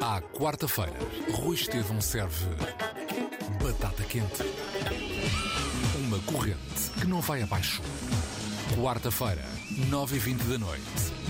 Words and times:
À 0.00 0.20
quarta-feira, 0.20 0.92
Rui 1.32 1.54
Estevão 1.54 2.00
serve 2.00 2.46
batata 3.62 4.02
quente. 4.02 4.42
Uma 5.96 6.18
corrente 6.20 6.90
que 7.00 7.06
não 7.06 7.20
vai 7.20 7.42
abaixo. 7.42 7.80
Quarta-feira, 8.76 9.44
9h20 9.88 10.42
da 10.44 10.58
noite, 10.58 10.82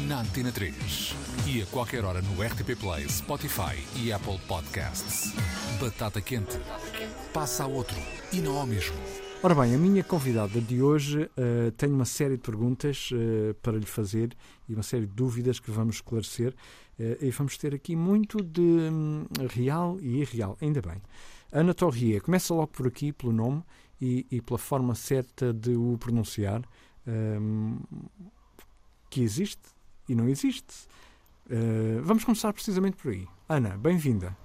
na 0.07 0.21
Antena 0.21 0.51
3. 0.51 1.15
E 1.47 1.63
a 1.63 1.67
qualquer 1.67 2.05
hora 2.05 2.23
no 2.23 2.43
RTP 2.43 2.75
Play, 2.79 3.09
Spotify 3.09 3.77
e 3.97 4.13
Apple 4.13 4.39
Podcasts. 4.49 5.35
Batata 5.81 6.21
quente. 6.21 6.59
Passa 7.33 7.65
a 7.65 7.67
outro 7.67 7.97
e 8.33 8.41
não 8.41 8.57
ao 8.59 8.67
mesmo. 8.67 8.97
Ora 9.45 9.57
bem, 9.57 9.75
a 9.75 9.79
minha 9.79 10.05
convidada 10.05 10.61
de 10.61 10.81
hoje 10.81 11.25
uh, 11.25 11.73
tem 11.73 11.91
uma 11.91 12.05
série 12.05 12.37
de 12.37 12.43
perguntas 12.43 13.11
uh, 13.11 13.53
para 13.55 13.77
lhe 13.77 13.85
fazer 13.85 14.37
e 14.69 14.73
uma 14.73 14.85
série 14.85 15.05
de 15.05 15.13
dúvidas 15.13 15.59
que 15.59 15.69
vamos 15.69 15.97
esclarecer. 15.97 16.55
Uh, 16.97 17.17
e 17.21 17.29
vamos 17.33 17.59
ter 17.59 17.75
aqui 17.75 17.97
muito 17.97 18.41
de 18.41 18.61
um, 18.61 19.27
real 19.51 19.99
e 20.01 20.21
irreal, 20.21 20.57
ainda 20.63 20.81
bem. 20.81 21.03
Ana 21.51 21.75
Torrier, 21.75 22.23
começa 22.23 22.55
logo 22.55 22.69
por 22.69 22.87
aqui, 22.87 23.13
pelo 23.13 23.33
nome 23.33 23.65
e, 24.01 24.25
e 24.31 24.41
pela 24.41 24.59
forma 24.59 24.95
certa 24.95 25.53
de 25.53 25.75
o 25.75 25.99
pronunciar, 25.99 26.63
um, 27.05 27.81
que 29.11 29.23
existe 29.23 29.61
e 30.09 30.15
não 30.15 30.29
existe. 30.29 30.87
vamos 32.05 32.23
começar 32.23 32.53
precisamente 32.53 32.97
por 32.97 33.11
aí. 33.11 33.27
Ana, 33.49 33.71
bem-vinda. 33.77 34.37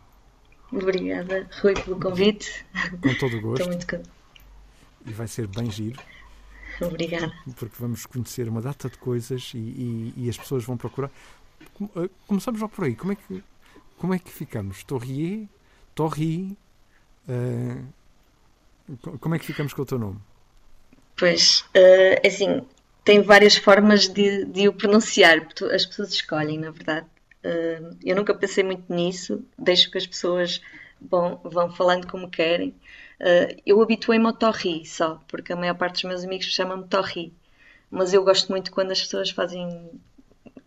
Obrigada, 0.72 1.48
Rui, 1.62 1.76
pelo 1.76 2.00
convite. 2.00 2.66
Com 3.00 3.14
todo 3.20 3.38
o 3.38 3.42
gosto. 3.42 3.62
Estou 3.62 3.68
muito 3.68 4.17
e 5.08 5.12
vai 5.14 5.28
ser 5.28 5.48
bem 5.48 5.72
giro. 5.72 6.00
Obrigada. 6.82 7.32
Porque 7.56 7.76
vamos 7.80 8.06
conhecer 8.06 8.48
uma 8.48 8.62
data 8.62 8.90
de 8.90 8.98
coisas 8.98 9.52
e, 9.56 9.58
e, 9.58 10.14
e 10.18 10.30
as 10.30 10.38
pessoas 10.38 10.64
vão 10.64 10.78
procurar. 10.78 11.10
Eh, 11.96 12.10
começamos 12.28 12.62
logo 12.62 12.74
por 12.74 12.86
aí. 12.86 12.96
Como 12.96 13.14
é 13.14 13.16
que, 13.16 13.44
como 13.98 14.14
é 14.14 14.20
que 14.20 14.32
ficamos? 14.32 14.84
Torrier? 14.84 15.48
Torri? 15.96 16.56
Uh, 17.28 17.84
como 19.20 19.36
é 19.36 19.40
que 19.40 19.46
ficamos 19.46 19.73
com 19.73 19.81
o 19.81 19.86
teu 19.86 19.98
nome? 19.98 20.20
Pois, 21.16 21.62
uh, 21.76 22.28
assim, 22.28 22.62
tem 23.03 23.22
várias 23.22 23.58
formas 23.58 24.08
de, 24.08 24.46
de 24.46 24.68
o 24.68 24.74
pronunciar. 24.74 25.48
As 25.74 25.86
pessoas 25.86 26.14
escolhem, 26.14 26.59
na 26.59 26.72
verdade. 26.72 27.08
Uh, 27.44 27.98
eu 28.03 28.16
nunca 28.16 28.36
pensei 28.36 28.64
muito 28.64 28.94
nisso. 28.94 29.44
Deixo 29.58 29.90
que 29.90 29.98
as 29.98 30.06
pessoas 30.06 30.62
vão, 31.02 31.42
vão 31.44 31.72
falando 31.74 32.08
como 32.08 32.30
querem. 32.30 32.76
Uh, 33.20 33.60
eu 33.66 33.82
habituei-me 33.82 34.26
ao 34.26 34.34
Torri 34.34 34.86
só, 34.86 35.22
porque 35.28 35.54
a 35.54 35.56
maior 35.56 35.76
parte 35.76 35.96
dos 35.96 36.04
meus 36.04 36.23
amigos 36.23 36.46
chama-me 36.46 36.88
Torri. 36.88 37.34
Mas 37.90 38.14
eu 38.14 38.24
gosto 38.24 38.50
muito 38.50 38.72
quando 38.72 38.92
as 38.92 39.02
pessoas 39.02 39.30
fazem 39.32 39.92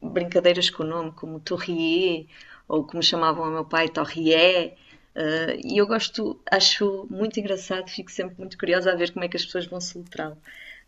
brincadeiras 0.03 0.71
com 0.71 0.83
o 0.83 0.87
nome, 0.87 1.13
como 1.13 1.39
Torrier, 1.41 2.27
ou 2.67 2.85
como 2.85 3.03
chamavam 3.03 3.49
o 3.49 3.51
meu 3.51 3.65
pai, 3.65 3.89
Torrier. 3.89 4.75
Uh, 5.15 5.61
e 5.65 5.79
eu 5.79 5.87
gosto, 5.87 6.41
acho 6.51 7.07
muito 7.11 7.39
engraçado, 7.39 7.89
fico 7.89 8.11
sempre 8.11 8.37
muito 8.39 8.57
curiosa 8.57 8.93
a 8.93 8.97
ver 8.97 9.13
como 9.13 9.25
é 9.25 9.29
que 9.29 9.37
as 9.37 9.45
pessoas 9.45 9.67
vão 9.67 9.81
se 9.81 9.99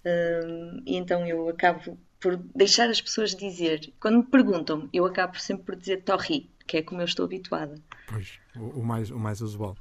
Uh, 0.04 0.82
e 0.84 0.96
então 0.96 1.24
eu 1.24 1.48
acabo 1.48 1.96
por 2.18 2.36
deixar 2.36 2.88
as 2.88 3.00
pessoas 3.00 3.34
dizer. 3.34 3.92
Quando 4.00 4.18
me 4.18 4.24
perguntam, 4.24 4.88
eu 4.92 5.04
acabo 5.04 5.38
sempre 5.38 5.64
por 5.64 5.76
dizer 5.76 6.02
Torri, 6.02 6.50
que 6.66 6.78
é 6.78 6.82
como 6.82 7.00
eu 7.00 7.04
estou 7.04 7.24
habituada. 7.24 7.74
Pois, 8.08 8.38
o, 8.56 8.80
o 8.80 8.84
mais, 8.84 9.10
o 9.10 9.18
mais 9.18 9.40
usual. 9.40 9.76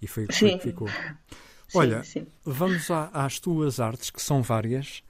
E 0.00 0.06
foi 0.06 0.24
o 0.24 0.28
que 0.28 0.58
ficou. 0.58 0.88
Olha, 1.74 2.02
sim, 2.04 2.20
sim. 2.20 2.26
vamos 2.44 2.90
às 2.90 3.40
tuas 3.40 3.80
artes, 3.80 4.10
que 4.10 4.22
são 4.22 4.42
várias. 4.42 5.02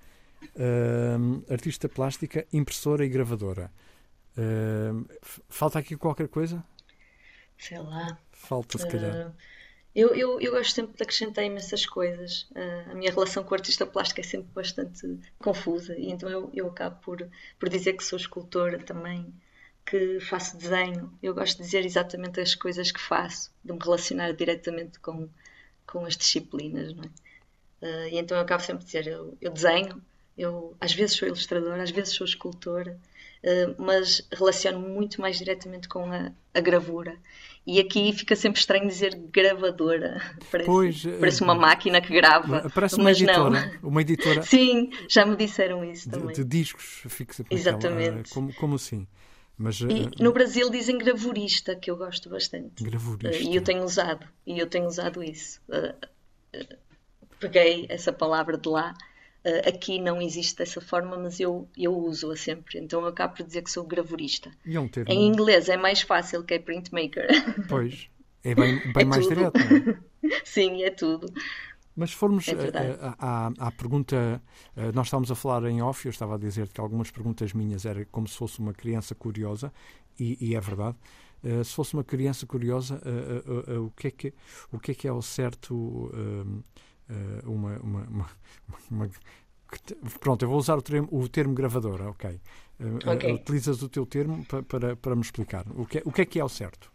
Uh, 0.55 1.45
artista 1.53 1.89
plástica, 1.89 2.47
impressora 2.53 3.05
e 3.05 3.09
gravadora. 3.09 3.70
Uh, 4.37 5.06
falta 5.48 5.78
aqui 5.78 5.97
qualquer 5.97 6.28
coisa? 6.28 6.65
Sei 7.59 7.78
lá. 7.78 8.19
Falta, 8.33 8.78
se 8.78 8.89
calhar. 8.89 9.28
Uh, 9.28 9.33
eu, 9.95 10.15
eu, 10.15 10.41
eu 10.41 10.53
gosto 10.53 10.75
sempre 10.75 10.95
de 10.95 11.03
acrescentar 11.03 11.43
imensas 11.43 11.87
coisas. 11.87 12.43
Uh, 12.50 12.91
a 12.91 12.95
minha 12.95 13.11
relação 13.11 13.43
com 13.43 13.53
o 13.53 13.55
artista 13.55 13.87
plástico 13.87 14.21
é 14.21 14.25
sempre 14.25 14.49
bastante 14.55 15.19
confusa 15.38 15.97
e 15.97 16.11
então 16.11 16.28
eu, 16.28 16.50
eu 16.53 16.69
acabo 16.69 17.00
por, 17.00 17.27
por 17.59 17.69
dizer 17.71 17.94
que 17.94 18.05
sou 18.05 18.19
escultora 18.19 18.78
também 18.78 19.32
que 19.87 20.19
faço 20.19 20.57
desenho, 20.59 21.13
eu 21.23 21.33
gosto 21.33 21.59
de 21.59 21.63
dizer 21.63 21.85
exatamente 21.85 22.41
as 22.41 22.57
coisas 22.57 22.91
que 22.91 23.01
faço, 23.01 23.53
de 23.65 23.73
me 23.73 23.79
relacionar 23.79 24.33
diretamente 24.33 24.99
com, 24.99 25.29
com 25.87 26.05
as 26.05 26.17
disciplinas, 26.17 26.93
não 26.93 27.05
é? 27.05 27.07
Uh, 27.81 28.09
e 28.11 28.19
então 28.19 28.37
eu 28.37 28.43
acabo 28.43 28.63
sempre 28.63 28.85
de 28.85 28.87
dizer, 28.87 29.07
eu, 29.07 29.37
eu, 29.41 29.53
desenho, 29.53 30.03
eu 30.37 30.75
às 30.81 30.93
vezes 30.93 31.15
sou 31.17 31.29
ilustradora, 31.29 31.83
às 31.83 31.91
vezes 31.91 32.15
sou 32.15 32.27
escultora, 32.27 32.99
uh, 33.45 33.81
mas 33.81 34.27
relaciono-me 34.33 34.89
muito 34.89 35.21
mais 35.21 35.39
diretamente 35.39 35.89
com 35.89 36.11
a, 36.11 36.33
a, 36.53 36.61
gravura. 36.61 37.17
E 37.65 37.79
aqui 37.79 38.13
fica 38.13 38.35
sempre 38.35 38.59
estranho 38.59 38.89
dizer 38.89 39.15
gravadora, 39.15 40.21
parece, 40.51 40.67
pois, 40.67 41.07
parece 41.21 41.43
uma 41.43 41.55
máquina 41.55 42.01
que 42.01 42.13
grava, 42.13 42.69
parece 42.75 42.97
uma 42.97 43.13
editora, 43.13 43.51
não. 43.51 43.91
Uma 43.91 44.01
editora. 44.01 44.43
Sim, 44.43 44.91
já 45.09 45.25
me 45.25 45.37
disseram 45.37 45.85
isso 45.85 46.11
também. 46.11 46.35
De, 46.35 46.43
de 46.43 46.45
discos, 46.45 47.03
fixa 47.09 47.45
Exatamente. 47.51 48.31
Como, 48.31 48.53
como 48.55 48.75
assim? 48.75 49.07
Mas, 49.59 49.81
e 49.81 49.84
uh, 49.84 50.11
no 50.21 50.33
Brasil 50.33 50.69
dizem 50.71 50.99
gravurista, 50.99 51.75
que 51.75 51.91
eu 51.91 51.97
gosto 51.97 52.28
bastante. 52.28 52.84
Gravurista. 52.84 53.44
Uh, 53.44 53.50
e 53.50 53.56
eu 53.56 53.62
tenho 53.62 53.83
usado, 53.83 54.27
e 54.47 54.59
eu 54.59 54.67
tenho 54.67 54.87
usado 54.87 55.22
isso. 55.22 55.61
Uh, 55.69 56.67
peguei 57.41 57.87
essa 57.89 58.12
palavra 58.12 58.59
de 58.59 58.69
lá. 58.69 58.94
aqui 59.67 59.99
não 59.99 60.21
existe 60.21 60.56
dessa 60.56 60.81
forma, 60.81 61.17
mas 61.17 61.41
eu, 61.41 61.69
eu 61.77 61.97
uso-a 61.97 62.37
sempre. 62.37 62.78
Então 62.78 63.00
eu 63.00 63.06
acabo 63.09 63.37
por 63.37 63.47
dizer 63.47 63.62
que 63.62 63.71
sou 63.71 63.84
gravurista. 63.87 64.50
É 64.67 64.78
um 64.78 64.89
termo... 64.89 65.11
Em 65.11 65.27
inglês 65.27 65.69
é 65.69 65.77
mais 65.77 66.03
fácil 66.03 66.44
que 66.44 66.55
é 66.55 66.59
printmaker. 66.59 67.27
Pois, 67.69 68.09
é 68.44 68.55
bem, 68.55 68.78
bem 68.93 68.93
é 69.03 69.05
mais 69.05 69.27
tudo. 69.27 69.34
direto. 69.37 69.59
É? 69.59 70.41
Sim, 70.44 70.83
é 70.83 70.91
tudo. 70.91 71.33
Mas 71.97 72.11
se 72.11 72.17
formos 72.17 72.47
é 72.49 72.55
à, 73.19 73.51
à, 73.59 73.73
pergunta, 73.73 74.43
nós 74.95 75.07
estávamos 75.07 75.31
a 75.31 75.34
falar 75.34 75.65
em 75.65 75.81
off, 75.81 76.05
eu 76.05 76.11
estava 76.11 76.34
a 76.34 76.39
dizer 76.39 76.69
que 76.69 76.79
algumas 76.79 77.11
perguntas 77.11 77.55
minhas 77.55 77.87
eram 77.87 78.05
como 78.12 78.29
se 78.29 78.37
fosse 78.37 78.59
uma 78.59 78.75
criança 78.75 79.15
curiosa, 79.15 79.73
e, 80.19 80.37
e 80.41 80.55
é 80.55 80.61
verdade. 80.61 80.97
Uh, 81.45 81.62
se 81.65 81.73
fosse 81.75 81.95
uma 81.95 82.05
criança 82.05 82.47
curiosa, 82.47 83.01
uh, 83.05 83.73
uh, 83.73 83.87
o, 83.87 83.91
que 83.91 84.09
é 84.09 84.11
que, 84.11 84.35
o 84.73 84.79
que 84.79 84.91
é 84.93 84.95
que 84.95 85.09
é 85.09 85.12
o 85.12 85.23
certo 85.23 86.11
uma, 87.45 87.79
uma, 87.79 88.03
uma, 88.05 88.31
uma, 88.91 89.11
Pronto, 90.21 90.45
eu 90.45 90.49
vou 90.49 90.59
usar 90.59 90.77
o 90.77 90.83
termo, 90.83 91.09
o 91.11 91.29
termo 91.29 91.55
gravadora, 91.55 92.09
ok. 92.11 92.41
okay. 93.15 93.33
utilizas 93.33 93.83
o 93.83 93.89
teu 93.89 94.06
termo 94.06 94.45
para, 94.45 94.62
para, 94.62 94.97
para 94.97 95.15
me 95.15 95.23
explicar. 95.23 95.65
O 95.77 95.87
que, 95.87 95.99
é, 95.99 96.03
o 96.05 96.12
que 96.12 96.23
é 96.23 96.25
que 96.25 96.41
é 96.41 96.45
o 96.45 96.49
certo? 96.49 96.91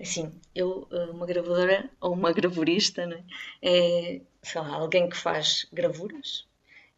Assim, 0.00 0.32
eu, 0.54 0.86
eh, 0.92 1.10
uma 1.10 1.26
gravadora 1.26 1.90
ou 2.00 2.12
uma 2.12 2.32
gravurista, 2.32 3.06
né? 3.06 3.24
é, 3.62 4.20
sei 4.42 4.60
lá, 4.60 4.74
alguém 4.74 5.08
que 5.08 5.16
faz 5.16 5.66
gravuras. 5.72 6.46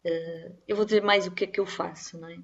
Eh, 0.03 0.51
eu 0.67 0.75
vou 0.75 0.85
dizer 0.85 1.01
mais 1.03 1.27
o 1.27 1.31
que 1.31 1.45
é 1.45 1.47
que 1.47 1.59
eu 1.59 1.65
faço, 1.65 2.17
não 2.19 2.29
é? 2.29 2.37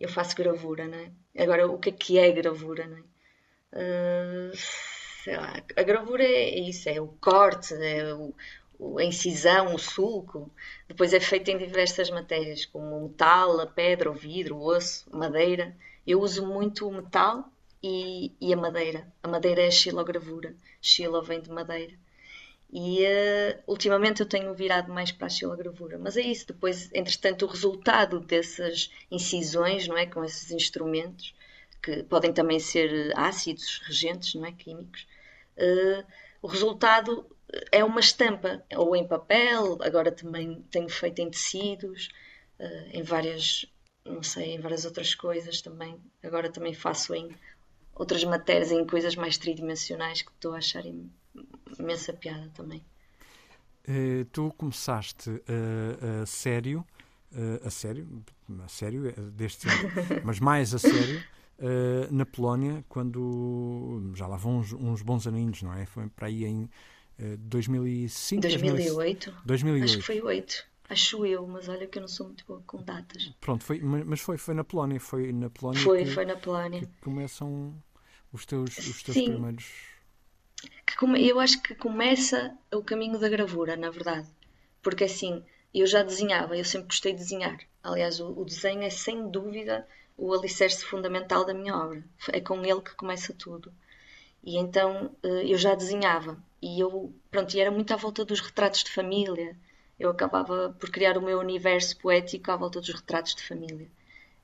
Eu 0.00 0.08
faço 0.08 0.36
gravura, 0.36 0.86
não 0.88 0.98
é? 0.98 1.12
Agora, 1.42 1.68
o 1.70 1.78
que 1.78 1.90
é 1.90 1.92
que 1.92 2.18
é 2.18 2.30
gravura, 2.32 2.86
não 2.86 2.98
é? 2.98 3.02
Uh, 3.74 4.52
sei 5.24 5.36
lá, 5.36 5.62
a 5.76 5.82
gravura 5.82 6.22
é 6.24 6.58
isso, 6.58 6.88
é 6.88 7.00
o 7.00 7.08
corte, 7.08 7.74
é 7.74 8.12
o, 8.14 8.34
a 8.98 9.04
incisão, 9.04 9.74
o 9.74 9.78
sulco. 9.78 10.50
Depois 10.88 11.12
é 11.12 11.20
feito 11.20 11.50
em 11.50 11.58
diversas 11.58 12.10
matérias, 12.10 12.66
como 12.66 13.08
metal, 13.08 13.60
a 13.60 13.66
pedra, 13.66 14.10
o 14.10 14.14
vidro, 14.14 14.56
o 14.56 14.66
osso, 14.66 15.08
madeira. 15.16 15.76
Eu 16.06 16.20
uso 16.20 16.46
muito 16.46 16.88
o 16.88 16.92
metal 16.92 17.51
e, 17.82 18.32
e 18.40 18.52
a 18.52 18.56
madeira. 18.56 19.12
A 19.22 19.28
madeira 19.28 19.62
é 19.62 19.66
a 19.66 19.70
xilogravura. 19.70 20.54
Xilo 20.80 21.22
vem 21.22 21.40
de 21.40 21.50
madeira. 21.50 21.94
E 22.72 23.04
uh, 23.04 23.62
ultimamente 23.66 24.20
eu 24.20 24.26
tenho 24.26 24.54
virado 24.54 24.90
mais 24.92 25.12
para 25.12 25.26
a 25.26 25.30
xilogravura. 25.30 25.98
Mas 25.98 26.16
é 26.16 26.22
isso, 26.22 26.46
depois, 26.46 26.90
entretanto, 26.94 27.44
o 27.44 27.48
resultado 27.48 28.20
dessas 28.20 28.90
incisões, 29.10 29.86
não 29.86 29.96
é? 29.96 30.06
Com 30.06 30.24
esses 30.24 30.50
instrumentos, 30.50 31.34
que 31.82 32.02
podem 32.04 32.32
também 32.32 32.58
ser 32.58 33.12
ácidos, 33.16 33.82
regentes, 33.84 34.34
não 34.34 34.46
é? 34.46 34.52
Químicos. 34.52 35.06
Uh, 35.58 36.04
o 36.40 36.46
resultado 36.46 37.26
é 37.70 37.84
uma 37.84 38.00
estampa, 38.00 38.64
ou 38.74 38.96
em 38.96 39.06
papel, 39.06 39.78
agora 39.82 40.10
também 40.10 40.62
tenho 40.70 40.88
feito 40.88 41.18
em 41.20 41.30
tecidos, 41.30 42.08
uh, 42.58 42.88
em 42.90 43.02
várias, 43.02 43.66
não 44.04 44.22
sei, 44.22 44.54
em 44.54 44.60
várias 44.60 44.86
outras 44.86 45.14
coisas 45.14 45.60
também. 45.60 46.00
Agora 46.22 46.50
também 46.50 46.72
faço 46.72 47.14
em 47.14 47.28
outras 47.94 48.24
matérias, 48.24 48.70
em 48.70 48.84
coisas 48.86 49.14
mais 49.16 49.36
tridimensionais 49.36 50.22
que 50.22 50.30
estou 50.30 50.54
a 50.54 50.58
achar 50.58 50.84
imensa 51.78 52.12
piada 52.12 52.50
também. 52.54 52.84
Uh, 53.88 54.24
tu 54.26 54.52
começaste 54.56 55.28
uh, 55.30 56.22
a 56.22 56.26
sério, 56.26 56.86
uh, 57.32 57.66
a 57.66 57.70
sério, 57.70 58.24
a 58.64 58.68
sério, 58.68 59.12
deste 59.32 59.66
mas 60.24 60.38
mais 60.38 60.74
a 60.74 60.78
sério, 60.78 61.22
na 62.10 62.26
Polónia, 62.26 62.84
quando 62.88 64.12
já 64.14 64.26
lá 64.26 64.36
vão 64.36 64.58
uns, 64.58 64.72
uns, 64.72 65.00
bons 65.00 65.26
aninhos, 65.26 65.62
não 65.62 65.72
é? 65.72 65.86
Foi 65.86 66.08
para 66.08 66.26
aí 66.26 66.44
em 66.44 66.68
2005? 67.38 68.42
2008. 68.42 69.34
2008. 69.44 69.84
Acho 69.84 69.98
que 69.98 70.02
foi 70.02 70.20
8. 70.20 70.71
Acho 70.92 71.26
eu, 71.26 71.46
mas 71.46 71.68
olha 71.68 71.86
que 71.88 71.98
eu 71.98 72.02
não 72.02 72.08
sou 72.08 72.26
muito 72.26 72.44
boa 72.46 72.62
com 72.66 72.82
datas. 72.82 73.32
Pronto, 73.40 73.64
foi, 73.64 73.80
mas 73.80 74.20
foi, 74.20 74.38
foi 74.38 74.54
na 74.54 74.64
Polónia. 74.64 75.00
Foi 75.00 75.32
na 75.32 75.50
Polónia. 75.50 75.90
Foi, 75.90 76.00
que, 76.00 76.06
foi 76.06 76.24
na 76.24 76.36
Polónia. 76.36 76.82
que 76.82 76.86
começam 77.00 77.74
os 78.32 78.46
teus, 78.46 78.86
os 78.86 79.02
teus 79.02 79.20
Sim. 79.20 79.26
primeiros. 79.26 79.66
que 80.86 80.96
come- 80.96 81.20
eu 81.28 81.40
acho 81.40 81.60
que 81.62 81.74
começa 81.74 82.56
o 82.72 82.82
caminho 82.82 83.18
da 83.18 83.28
gravura, 83.28 83.76
na 83.76 83.90
verdade. 83.90 84.28
Porque 84.82 85.04
assim, 85.04 85.42
eu 85.74 85.86
já 85.86 86.02
desenhava, 86.02 86.56
eu 86.56 86.64
sempre 86.64 86.88
gostei 86.88 87.12
de 87.12 87.18
desenhar. 87.18 87.58
Aliás, 87.82 88.20
o, 88.20 88.28
o 88.40 88.44
desenho 88.44 88.82
é 88.82 88.90
sem 88.90 89.28
dúvida 89.30 89.86
o 90.16 90.32
alicerce 90.32 90.84
fundamental 90.84 91.44
da 91.44 91.54
minha 91.54 91.76
obra. 91.76 92.04
É 92.32 92.40
com 92.40 92.64
ele 92.64 92.80
que 92.80 92.94
começa 92.94 93.32
tudo. 93.34 93.72
E 94.44 94.58
então 94.58 95.14
eh, 95.22 95.44
eu 95.52 95.58
já 95.58 95.74
desenhava. 95.74 96.42
E 96.62 96.80
eu, 96.80 97.12
pronto, 97.30 97.54
e 97.56 97.60
era 97.60 97.70
muito 97.70 97.92
à 97.94 97.96
volta 97.96 98.24
dos 98.24 98.40
retratos 98.40 98.84
de 98.84 98.92
família. 98.92 99.56
Eu 99.98 100.10
acabava 100.10 100.74
por 100.78 100.90
criar 100.90 101.16
o 101.16 101.22
meu 101.22 101.38
universo 101.38 101.96
poético 101.98 102.50
à 102.50 102.56
volta 102.56 102.80
dos 102.80 102.88
retratos 102.92 103.34
de 103.34 103.42
família. 103.42 103.86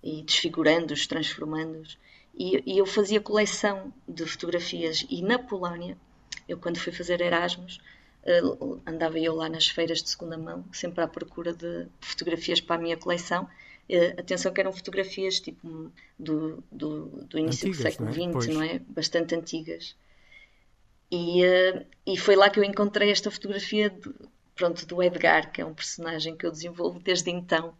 E 0.02 0.22
desfigurando-os, 0.22 1.06
transformando-os. 1.06 1.98
E, 2.36 2.62
e 2.64 2.78
eu 2.78 2.86
fazia 2.86 3.20
coleção 3.20 3.92
de 4.06 4.24
fotografias. 4.24 5.04
E 5.10 5.22
na 5.22 5.38
Polónia, 5.38 5.96
eu 6.48 6.56
quando 6.58 6.78
fui 6.78 6.92
fazer 6.92 7.20
Erasmus, 7.20 7.80
eh, 8.24 8.40
andava 8.86 9.18
eu 9.18 9.34
lá 9.34 9.48
nas 9.48 9.66
feiras 9.66 10.00
de 10.02 10.10
segunda 10.10 10.38
mão, 10.38 10.64
sempre 10.72 11.02
à 11.02 11.08
procura 11.08 11.52
de 11.52 11.86
fotografias 12.00 12.60
para 12.60 12.76
a 12.76 12.78
minha 12.78 12.96
coleção. 12.96 13.48
Eh, 13.88 14.14
atenção 14.18 14.52
que 14.52 14.60
eram 14.60 14.72
fotografias 14.72 15.40
tipo 15.40 15.90
do, 16.18 16.62
do, 16.70 17.06
do 17.24 17.38
início 17.38 17.68
Antigas, 17.68 17.78
do 17.78 17.82
século 17.82 18.10
não 18.10 18.38
é? 18.38 18.42
XX, 18.42 18.54
não 18.54 18.62
é? 18.62 18.78
Bastante 18.80 19.34
antigas. 19.34 19.96
E, 21.10 21.42
eh, 21.42 21.86
e 22.06 22.16
foi 22.18 22.36
lá 22.36 22.50
que 22.50 22.60
eu 22.60 22.64
encontrei 22.64 23.10
esta 23.10 23.30
fotografia 23.30 23.90
de- 23.90 24.14
pronto, 24.58 24.84
do 24.87 25.02
Edgar, 25.02 25.52
que 25.52 25.60
é 25.62 25.64
um 25.64 25.72
personagem 25.72 26.37
que 26.37 26.44
eu 26.44 26.50
desenvolvo 26.50 26.99
desde 26.99 27.31
então, 27.31 27.75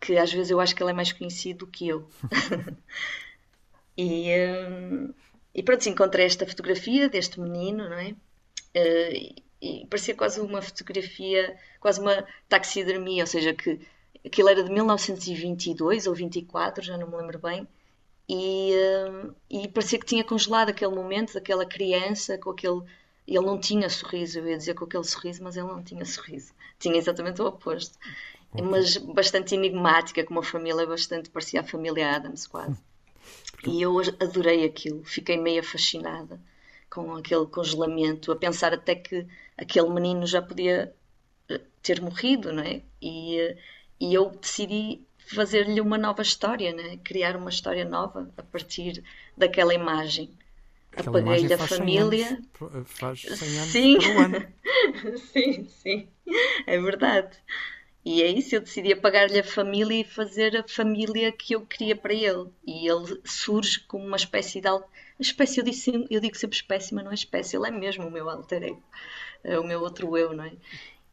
que 0.00 0.18
às 0.18 0.32
vezes 0.32 0.50
eu 0.50 0.60
acho 0.60 0.74
que 0.74 0.82
ele 0.82 0.90
é 0.90 0.94
mais 0.94 1.12
conhecido 1.12 1.60
do 1.60 1.66
que 1.68 1.88
eu. 1.88 2.08
E, 3.96 4.30
hum, 4.34 5.12
e 5.54 5.62
pronto, 5.62 5.86
encontrei 5.86 6.24
esta 6.24 6.46
fotografia 6.46 7.08
deste 7.10 7.38
menino, 7.38 7.86
não 7.86 7.98
é? 7.98 8.14
E, 8.74 9.34
e 9.60 9.86
parecia 9.86 10.14
quase 10.14 10.40
uma 10.40 10.62
fotografia, 10.62 11.54
quase 11.78 12.00
uma 12.00 12.24
taxidermia, 12.48 13.24
ou 13.24 13.26
seja, 13.26 13.52
que 13.52 13.78
aquilo 14.24 14.48
era 14.48 14.62
de 14.64 14.70
1922 14.70 16.06
ou 16.06 16.14
24, 16.14 16.82
já 16.82 16.96
não 16.96 17.10
me 17.10 17.16
lembro 17.16 17.38
bem, 17.40 17.68
e, 18.28 18.72
hum, 19.10 19.34
e 19.50 19.68
parecia 19.68 19.98
que 19.98 20.06
tinha 20.06 20.24
congelado 20.24 20.70
aquele 20.70 20.94
momento 20.94 21.34
daquela 21.34 21.66
criança 21.66 22.38
com 22.38 22.50
aquele. 22.50 22.82
Ele 23.34 23.46
não 23.46 23.58
tinha 23.58 23.88
sorriso, 23.88 24.38
eu 24.38 24.48
ia 24.48 24.56
dizer 24.56 24.74
com 24.74 24.84
aquele 24.84 25.04
sorriso, 25.04 25.42
mas 25.42 25.56
ele 25.56 25.68
não 25.68 25.82
tinha 25.82 26.04
sorriso. 26.04 26.52
Tinha 26.78 26.96
exatamente 26.96 27.40
o 27.40 27.46
oposto. 27.46 27.96
Mas 28.62 28.96
bastante 28.96 29.54
enigmática, 29.54 30.24
com 30.24 30.34
uma 30.34 30.42
família 30.42 30.86
bastante 30.86 31.30
parecia 31.30 31.60
a 31.60 31.64
família 31.64 32.14
Adams, 32.16 32.46
quase. 32.46 32.76
E 33.66 33.82
eu 33.82 34.00
adorei 34.00 34.64
aquilo, 34.64 35.04
fiquei 35.04 35.36
meio 35.36 35.62
fascinada 35.62 36.40
com 36.88 37.14
aquele 37.14 37.46
congelamento, 37.46 38.32
a 38.32 38.36
pensar 38.36 38.72
até 38.74 38.94
que 38.94 39.26
aquele 39.56 39.88
menino 39.90 40.26
já 40.26 40.42
podia 40.42 40.92
eh, 41.48 41.60
ter 41.82 42.00
morrido, 42.00 42.52
não 42.52 42.62
é? 42.62 42.82
E, 43.00 43.56
e 44.00 44.14
eu 44.14 44.30
decidi 44.30 45.06
fazer-lhe 45.18 45.80
uma 45.80 45.96
nova 45.96 46.22
história, 46.22 46.72
né? 46.72 46.98
criar 47.04 47.36
uma 47.36 47.50
história 47.50 47.84
nova 47.84 48.32
a 48.36 48.42
partir 48.42 49.04
daquela 49.36 49.72
imagem. 49.72 50.36
Aquela 50.96 51.18
Apaguei-lhe 51.18 51.20
imagem 51.20 51.50
a 51.54 51.58
faz 51.58 51.72
100 51.72 51.98
família. 51.98 51.98
anos 51.98 52.40
pro- 52.52 52.84
faz 52.84 53.20
100 53.38 53.58
anos 53.58 53.82
Sim. 53.82 53.98
ano. 54.14 54.46
sim, 55.32 55.64
sim, 55.68 56.08
é 56.66 56.78
verdade. 56.80 57.36
E 58.04 58.22
é 58.22 58.28
isso, 58.28 58.54
eu 58.56 58.60
decidi 58.62 58.92
apagar-lhe 58.92 59.38
a 59.40 59.44
família 59.44 60.00
e 60.00 60.04
fazer 60.04 60.56
a 60.56 60.68
família 60.68 61.32
que 61.32 61.54
eu 61.54 61.66
queria 61.66 61.96
para 61.96 62.14
ele. 62.14 62.48
E 62.66 62.88
ele 62.90 63.20
surge 63.24 63.80
como 63.80 64.06
uma 64.06 64.16
espécie 64.16 64.60
de. 64.60 64.68
Espécie, 65.20 65.60
eu, 65.60 65.64
disse, 65.64 66.06
eu 66.10 66.20
digo 66.20 66.36
sempre 66.36 66.56
espécie, 66.56 66.94
mas 66.94 67.04
não 67.04 67.12
é 67.12 67.14
espécie, 67.14 67.56
ele 67.56 67.68
é 67.68 67.70
mesmo 67.72 68.06
o 68.08 68.10
meu 68.10 68.30
alter 68.30 68.62
ego, 68.64 68.82
é 69.44 69.58
o 69.58 69.64
meu 69.64 69.80
outro 69.82 70.16
eu, 70.16 70.32
não 70.34 70.44
é? 70.44 70.52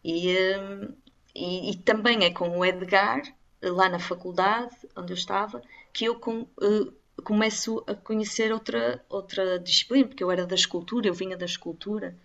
E, 0.03 0.35
hum, 0.57 0.93
e, 1.35 1.71
e 1.71 1.75
também 1.77 2.23
é 2.25 2.31
com 2.31 2.49
o 2.57 2.65
Edgar, 2.65 3.21
lá 3.61 3.89
na 3.89 3.99
faculdade 3.99 4.75
onde 4.95 5.13
eu 5.13 5.17
estava, 5.17 5.61
que 5.93 6.05
eu 6.05 6.19
com- 6.19 6.47
eh, 6.61 6.91
começo 7.23 7.83
a 7.87 7.93
conhecer 7.93 8.51
outra, 8.51 9.03
outra 9.09 9.59
disciplina, 9.59 10.07
porque 10.07 10.23
eu 10.23 10.31
era 10.31 10.45
da 10.45 10.55
escultura, 10.55 11.07
eu 11.07 11.13
vinha 11.13 11.37
da 11.37 11.45
escultura. 11.45 12.15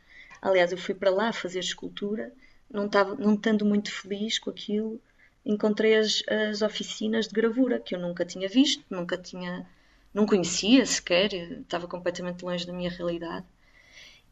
Aliás, 0.41 0.73
eu 0.73 0.79
fui 0.79 0.95
para 0.95 1.11
lá 1.11 1.33
fazer 1.33 1.61
escultura, 1.61 2.33
não, 2.71 2.87
estava, 2.87 3.15
não 3.15 3.35
estando 3.35 3.65
muito 3.65 3.93
feliz 3.93 4.39
com 4.39 4.51
aquilo, 4.51 5.01
encontrei 5.45 5.97
as, 5.97 6.23
as 6.29 6.63
oficinas 6.63 7.27
de 7.27 7.35
gravura, 7.35 7.81
que 7.81 7.95
eu 7.95 7.99
nunca 7.99 8.25
tinha 8.25 8.49
visto, 8.49 8.85
nunca 8.91 9.17
tinha, 9.17 9.67
não 10.13 10.27
conhecia 10.27 10.85
sequer, 10.85 11.33
estava 11.33 11.87
completamente 11.87 12.45
longe 12.45 12.67
da 12.67 12.73
minha 12.73 12.91
realidade. 12.91 13.47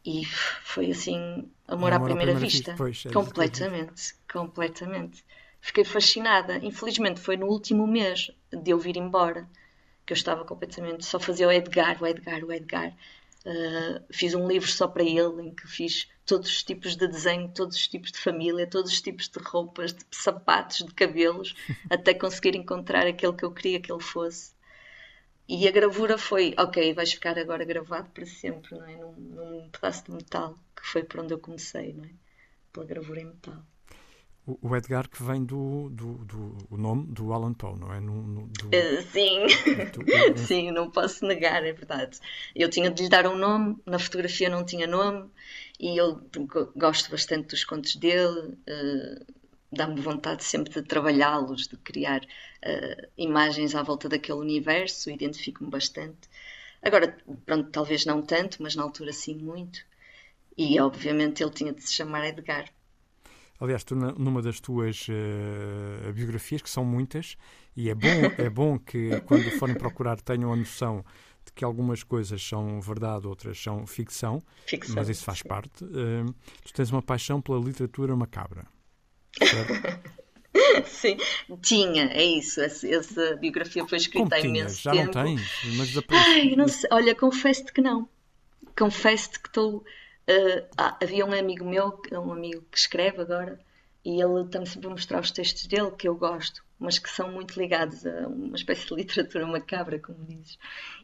E 0.04 0.24
foi 0.24 0.90
assim, 0.90 1.48
amor, 1.68 1.92
à 1.92 2.00
primeira, 2.00 2.34
vista. 2.34 2.74
pois, 2.76 3.04
é 3.04 3.12
completamente, 3.12 4.14
completamente. 4.32 5.22
Fiquei 5.60 5.84
fascinada. 5.84 6.56
Infelizmente 6.56 7.20
foi 7.20 7.36
no 7.36 7.46
último 7.46 7.86
mês 7.86 8.30
de 8.50 8.70
eu 8.70 8.78
vir 8.78 8.96
embora 8.96 9.46
que 10.06 10.12
eu 10.12 10.16
estava 10.16 10.44
completamente. 10.44 11.04
Só 11.04 11.18
fazia 11.18 11.48
o 11.48 11.52
Edgar, 11.52 12.02
o 12.02 12.06
Edgar, 12.06 12.44
o 12.44 12.52
Edgar. 12.52 12.94
Uh, 13.44 14.04
fiz 14.12 14.34
um 14.34 14.46
livro 14.46 14.68
só 14.68 14.86
para 14.86 15.02
ele 15.02 15.42
em 15.42 15.54
que 15.54 15.66
fiz 15.66 16.08
todos 16.26 16.50
os 16.50 16.62
tipos 16.62 16.94
de 16.94 17.08
desenho, 17.08 17.48
todos 17.48 17.76
os 17.76 17.88
tipos 17.88 18.12
de 18.12 18.18
família, 18.18 18.66
todos 18.66 18.92
os 18.92 19.00
tipos 19.00 19.28
de 19.28 19.38
roupas, 19.38 19.94
de 19.94 20.04
sapatos, 20.10 20.78
de 20.78 20.92
cabelos, 20.94 21.54
até 21.88 22.12
conseguir 22.14 22.54
encontrar 22.54 23.06
aquele 23.06 23.32
que 23.32 23.44
eu 23.44 23.52
queria 23.52 23.80
que 23.80 23.90
ele 23.90 24.02
fosse. 24.02 24.52
E 25.48 25.66
a 25.66 25.72
gravura 25.72 26.16
foi, 26.16 26.54
ok, 26.56 26.94
vais 26.94 27.12
ficar 27.12 27.36
agora 27.36 27.64
gravado 27.64 28.08
para 28.10 28.24
sempre, 28.24 28.78
não 28.78 28.86
é? 28.86 28.94
Num, 28.94 29.12
num 29.12 29.68
pedaço 29.70 30.04
de 30.04 30.12
metal, 30.12 30.54
que 30.76 30.86
foi 30.86 31.02
por 31.02 31.20
onde 31.20 31.34
eu 31.34 31.38
comecei, 31.40 31.92
não 31.92 32.04
é? 32.04 32.10
Pela 32.72 32.86
gravura 32.86 33.20
em 33.20 33.24
metal. 33.24 33.60
O, 34.50 34.68
o 34.68 34.76
Edgar 34.76 35.08
que 35.08 35.22
vem 35.22 35.44
do, 35.44 35.88
do, 35.90 36.14
do 36.24 36.56
o 36.70 36.76
nome 36.76 37.06
do 37.06 37.32
Alan 37.32 37.54
Poe, 37.54 37.78
não 37.78 37.92
é? 37.92 38.00
No, 38.00 38.14
no- 38.22 38.46
do- 38.48 38.68
Uh, 38.72 39.02
sim, 39.02 39.46
do- 39.92 40.04
sim, 40.38 40.70
não 40.70 40.90
posso 40.90 41.26
negar, 41.26 41.64
é 41.64 41.72
verdade. 41.72 42.18
Eu 42.54 42.68
tinha 42.70 42.90
de 42.90 43.02
lhe 43.02 43.08
dar 43.08 43.26
um 43.26 43.36
nome, 43.36 43.76
na 43.84 43.98
fotografia 43.98 44.48
não 44.48 44.64
tinha 44.64 44.86
nome, 44.86 45.28
e 45.78 45.96
eu 45.96 46.16
go- 46.46 46.72
gosto 46.76 47.10
bastante 47.10 47.48
dos 47.48 47.64
contos 47.64 47.96
dele, 47.96 48.56
uh, 48.68 49.26
dá-me 49.72 50.00
vontade 50.00 50.44
sempre 50.44 50.72
de 50.72 50.82
trabalhá-los, 50.82 51.66
de 51.66 51.76
criar 51.78 52.20
uh, 52.22 53.08
imagens 53.18 53.74
à 53.74 53.82
volta 53.82 54.08
daquele 54.08 54.38
universo, 54.38 55.10
identifico-me 55.10 55.70
bastante. 55.70 56.28
Agora, 56.82 57.16
pronto, 57.46 57.70
talvez 57.70 58.04
não 58.06 58.22
tanto, 58.22 58.62
mas 58.62 58.74
na 58.76 58.82
altura 58.82 59.12
sim 59.12 59.34
muito. 59.36 59.80
E 60.56 60.78
obviamente 60.80 61.42
ele 61.42 61.52
tinha 61.52 61.72
de 61.72 61.82
se 61.82 61.92
chamar 61.94 62.26
Edgar. 62.28 62.66
Aliás, 63.60 63.84
tu 63.84 63.94
numa 63.94 64.40
das 64.40 64.58
tuas 64.58 65.06
eh, 65.10 66.10
biografias, 66.12 66.62
que 66.62 66.70
são 66.70 66.84
muitas, 66.84 67.36
e 67.76 67.90
é 67.90 67.94
bom, 67.94 68.08
é 68.38 68.48
bom 68.48 68.78
que 68.78 69.20
quando 69.26 69.50
forem 69.58 69.74
procurar 69.76 70.18
tenham 70.20 70.50
a 70.52 70.56
noção 70.56 71.04
de 71.44 71.52
que 71.52 71.62
algumas 71.64 72.02
coisas 72.02 72.42
são 72.42 72.80
verdade, 72.80 73.26
outras 73.26 73.62
são 73.62 73.86
ficção, 73.86 74.42
Ficção. 74.66 74.94
mas 74.94 75.08
isso 75.10 75.24
faz 75.24 75.42
parte. 75.42 75.84
Eh, 75.84 76.24
tu 76.64 76.72
tens 76.72 76.90
uma 76.90 77.02
paixão 77.02 77.40
pela 77.40 77.58
literatura 77.60 78.16
macabra. 78.16 78.66
Certo? 79.38 80.10
Sim, 80.86 81.16
tinha, 81.62 82.04
é 82.12 82.24
isso. 82.24 82.60
Essa, 82.60 82.88
essa 82.88 83.36
biografia 83.36 83.86
foi 83.86 83.98
escrita 83.98 84.34
há 84.36 84.40
imenso 84.40 84.82
Já 84.82 84.92
tempo. 84.92 85.04
não 85.16 85.24
tens, 85.24 85.42
mas 85.76 85.88
desapareceu. 85.88 86.32
Ai, 86.32 86.56
não 86.56 86.66
sei. 86.66 86.88
Olha, 86.92 87.14
confesso-te 87.14 87.72
que 87.72 87.80
não. 87.80 88.08
Confesso-te 88.76 89.38
que 89.40 89.48
estou. 89.48 89.84
Ah, 90.76 90.96
havia 91.02 91.26
um 91.26 91.32
amigo 91.32 91.64
meu, 91.64 92.00
um 92.12 92.32
amigo 92.32 92.62
que 92.70 92.78
escreve 92.78 93.20
agora, 93.20 93.58
e 94.04 94.20
ele 94.20 94.42
está-me 94.44 94.66
sempre 94.66 94.86
a 94.88 94.90
mostrar 94.90 95.20
os 95.20 95.30
textos 95.30 95.66
dele 95.66 95.90
que 95.92 96.08
eu 96.08 96.14
gosto, 96.14 96.64
mas 96.78 96.98
que 96.98 97.10
são 97.10 97.30
muito 97.30 97.60
ligados 97.60 98.06
a 98.06 98.26
uma 98.28 98.56
espécie 98.56 98.86
de 98.86 98.94
literatura 98.94 99.46
macabra, 99.46 99.98
como 99.98 100.24
dizes. 100.24 100.58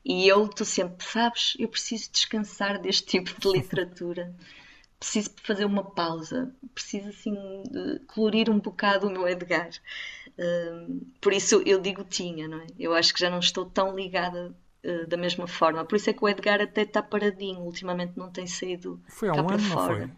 E 0.04 0.26
eu 0.26 0.47
estou 0.47 0.66
sempre, 0.66 1.04
sabes, 1.04 1.54
eu 1.59 1.68
preciso 1.68 2.11
descansar 2.11 2.80
deste 2.80 3.06
tipo 3.06 3.38
de 3.38 3.59
literatura. 3.59 4.35
Preciso 4.99 5.30
fazer 5.42 5.66
uma 5.66 5.85
pausa, 5.85 6.54
preciso 6.75 7.11
assim 7.11 7.37
colorir 8.06 8.49
um 8.49 8.59
bocado 8.59 9.06
o 9.06 9.11
meu 9.11 9.28
Edgar. 9.28 9.68
Hum, 10.38 11.00
por 11.21 11.35
isso 11.35 11.62
eu 11.66 11.78
digo 11.80 12.02
tinha, 12.02 12.49
não 12.49 12.61
é? 12.61 12.66
Eu 12.78 12.95
acho 12.95 13.12
que 13.12 13.21
já 13.21 13.28
não 13.28 13.38
estou 13.38 13.66
tão 13.66 13.95
ligada 13.95 14.54
eh, 14.88 15.04
da 15.06 15.16
mesma 15.24 15.46
forma. 15.58 15.84
Por 15.84 15.96
isso 15.96 16.10
é 16.10 16.12
que 16.14 16.24
o 16.24 16.28
Edgar 16.28 16.60
até 16.60 16.82
está 16.82 17.02
paradinho, 17.02 17.60
ultimamente 17.70 18.14
não 18.16 18.30
tem 18.36 18.46
saído 18.46 19.00
Foi 19.08 19.28
há 19.28 19.32
cá 19.34 19.42
um 19.42 19.46
para 19.46 19.56
ano, 19.56 19.68
não 19.68 19.76
fora. 19.76 19.96
foi? 19.98 20.10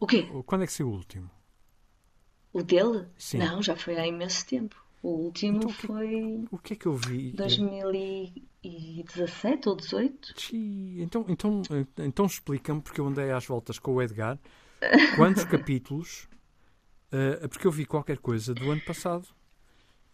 O 0.00 0.06
quê? 0.06 0.26
Quando 0.46 0.64
é 0.64 0.66
que 0.66 0.72
saiu 0.72 0.88
o 0.88 0.92
último? 0.92 1.30
O 2.52 2.62
dele? 2.62 3.06
Sim. 3.16 3.38
Não, 3.38 3.62
já 3.62 3.74
foi 3.76 3.96
há 3.98 4.06
imenso 4.06 4.44
tempo. 4.46 4.76
O 5.02 5.08
último 5.26 5.56
Então, 5.58 5.70
o 5.70 5.74
que- 5.74 5.86
foi 5.86 6.44
O 6.50 6.58
que 6.58 6.72
é 6.74 6.76
que 6.76 6.86
eu 6.86 6.94
vi? 6.94 7.32
2017 7.32 9.68
ou 9.68 9.76
18? 9.76 10.34
Tchi, 10.34 11.00
Então, 11.00 11.24
então, 11.28 11.62
então 11.98 12.26
explica-me, 12.26 12.82
porque 12.82 13.00
eu 13.00 13.06
andei 13.06 13.30
às 13.30 13.46
voltas 13.46 13.78
com 13.78 13.94
o 13.94 14.02
Edgar, 14.02 14.38
quantos 15.16 15.44
capítulos 15.52 16.28
Uh, 17.12 17.48
porque 17.48 17.66
eu 17.66 17.72
vi 17.72 17.84
qualquer 17.84 18.18
coisa 18.18 18.54
do 18.54 18.70
ano 18.70 18.80
passado. 18.80 19.26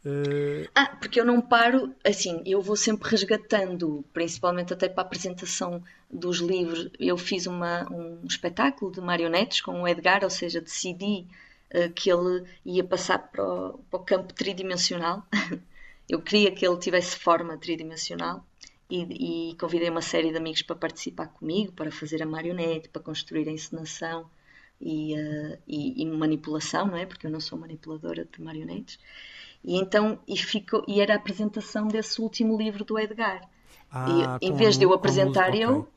Uh... 0.07 0.69
Ah, 0.73 0.95
porque 1.01 1.21
eu 1.21 1.25
não 1.25 1.41
paro, 1.41 1.93
assim, 2.05 2.41
eu 2.47 2.63
vou 2.63 2.77
sempre 2.77 3.11
resgatando, 3.11 4.05
principalmente 4.13 4.73
até 4.73 4.89
para 4.89 5.03
a 5.03 5.07
apresentação 5.07 5.83
dos 6.09 6.39
livros. 6.39 6.89
Eu 7.01 7.19
fiz 7.19 7.47
uma, 7.47 7.91
um 7.93 8.25
espetáculo 8.25 8.93
de 8.93 9.01
marionetes 9.01 9.61
com 9.61 9.83
o 9.83 9.89
Edgar, 9.89 10.23
ou 10.23 10.31
seja, 10.31 10.61
decidi 10.61 11.27
uh, 11.75 11.91
que 11.93 12.09
ele 12.09 12.45
ia 12.65 12.85
passar 12.85 13.19
para 13.19 13.43
o, 13.43 13.79
para 13.91 14.01
o 14.01 14.05
campo 14.05 14.33
tridimensional. 14.33 15.27
eu 16.09 16.23
queria 16.23 16.53
que 16.53 16.65
ele 16.65 16.79
tivesse 16.79 17.17
forma 17.17 17.59
tridimensional 17.59 18.47
e, 18.89 19.51
e, 19.51 19.57
convidei 19.57 19.91
uma 19.91 20.03
série 20.03 20.31
de 20.31 20.37
amigos 20.37 20.63
para 20.63 20.77
participar 20.77 21.27
comigo, 21.27 21.73
para 21.73 21.91
fazer 21.91 22.23
a 22.23 22.27
marionete, 22.27 22.89
para 22.89 23.03
construir 23.03 23.49
a 23.49 23.53
encenação 23.53 24.31
e, 24.81 25.15
uh, 25.15 25.59
e, 25.67 26.01
e, 26.01 26.07
manipulação, 26.07 26.87
não 26.87 26.97
é? 26.97 27.07
Porque 27.07 27.27
eu 27.27 27.31
não 27.31 27.41
sou 27.41 27.59
manipuladora 27.59 28.25
de 28.25 28.41
marionetes. 28.41 29.01
E 29.67 29.77
então, 29.77 30.19
e, 30.29 30.37
ficou, 30.39 30.85
e 30.87 31.01
era 31.01 31.15
a 31.15 31.17
apresentação 31.17 31.89
desse 31.89 32.21
último 32.21 32.57
livro 32.57 32.85
do 32.85 32.97
Edgar. 32.97 33.43
Ah, 33.91 34.39
e, 34.41 34.47
em 34.47 34.55
vez 34.55 34.79
de 34.79 34.85
eu 34.85 34.93
apresentar 34.95 35.49
okay. 35.49 35.65
eu, 35.65 35.89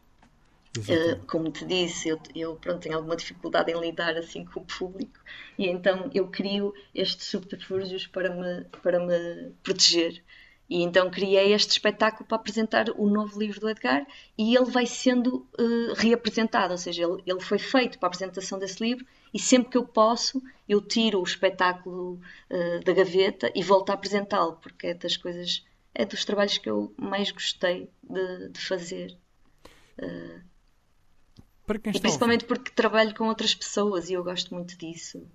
uh, 0.77 1.25
como 1.27 1.51
te 1.51 1.63
disse, 1.65 2.09
eu, 2.09 2.19
eu 2.35 2.55
pronto, 2.55 2.79
tenho 2.79 2.95
alguma 2.95 3.15
dificuldade 3.15 3.71
em 3.71 3.79
lidar 3.79 4.17
assim 4.17 4.43
com 4.43 4.59
o 4.59 4.65
público 4.65 5.19
e 5.57 5.67
então 5.67 6.09
eu 6.13 6.27
crio 6.27 6.73
estes 6.95 7.27
subterfúgios 7.27 8.07
para 8.07 8.33
me, 8.33 8.65
para 8.81 8.99
me 8.99 9.51
proteger. 9.61 10.23
E 10.69 10.83
então 10.83 11.09
criei 11.09 11.51
este 11.51 11.71
espetáculo 11.71 12.27
para 12.27 12.38
apresentar 12.38 12.89
o 12.95 13.09
novo 13.09 13.39
livro 13.39 13.59
do 13.59 13.69
Edgar 13.69 14.05
e 14.38 14.55
ele 14.55 14.69
vai 14.69 14.85
sendo 14.85 15.47
uh, 15.59 15.93
reapresentado, 15.95 16.73
ou 16.73 16.77
seja, 16.77 17.03
ele, 17.03 17.23
ele, 17.25 17.39
foi 17.39 17.57
feito 17.57 17.97
para 17.97 18.07
a 18.07 18.09
apresentação 18.09 18.59
desse 18.59 18.83
livro 18.83 19.03
e 19.33 19.39
sempre 19.39 19.71
que 19.71 19.77
eu 19.77 19.85
posso 19.85 20.41
eu 20.67 20.79
tiro 20.79 21.19
o 21.19 21.23
espetáculo 21.23 22.21
uh, 22.51 22.83
da 22.85 22.93
gaveta 22.93 23.51
e 23.55 23.63
volto 23.63 23.89
a 23.89 23.93
apresentá-lo, 23.93 24.57
porque 24.57 24.88
é 24.88 24.93
das 24.93 25.17
coisas, 25.17 25.65
é 25.95 26.05
dos 26.05 26.23
trabalhos 26.23 26.59
que 26.59 26.69
eu 26.69 26.93
mais 26.95 27.31
gostei 27.31 27.89
de, 28.03 28.49
de 28.49 28.59
fazer. 28.59 29.17
Uh, 29.97 30.49
e 31.93 31.99
principalmente 31.99 32.45
porque 32.45 32.71
trabalho 32.71 33.15
com 33.15 33.27
outras 33.27 33.53
pessoas 33.53 34.09
e 34.09 34.13
eu 34.13 34.23
gosto 34.23 34.53
muito 34.53 34.77
disso. 34.77 35.27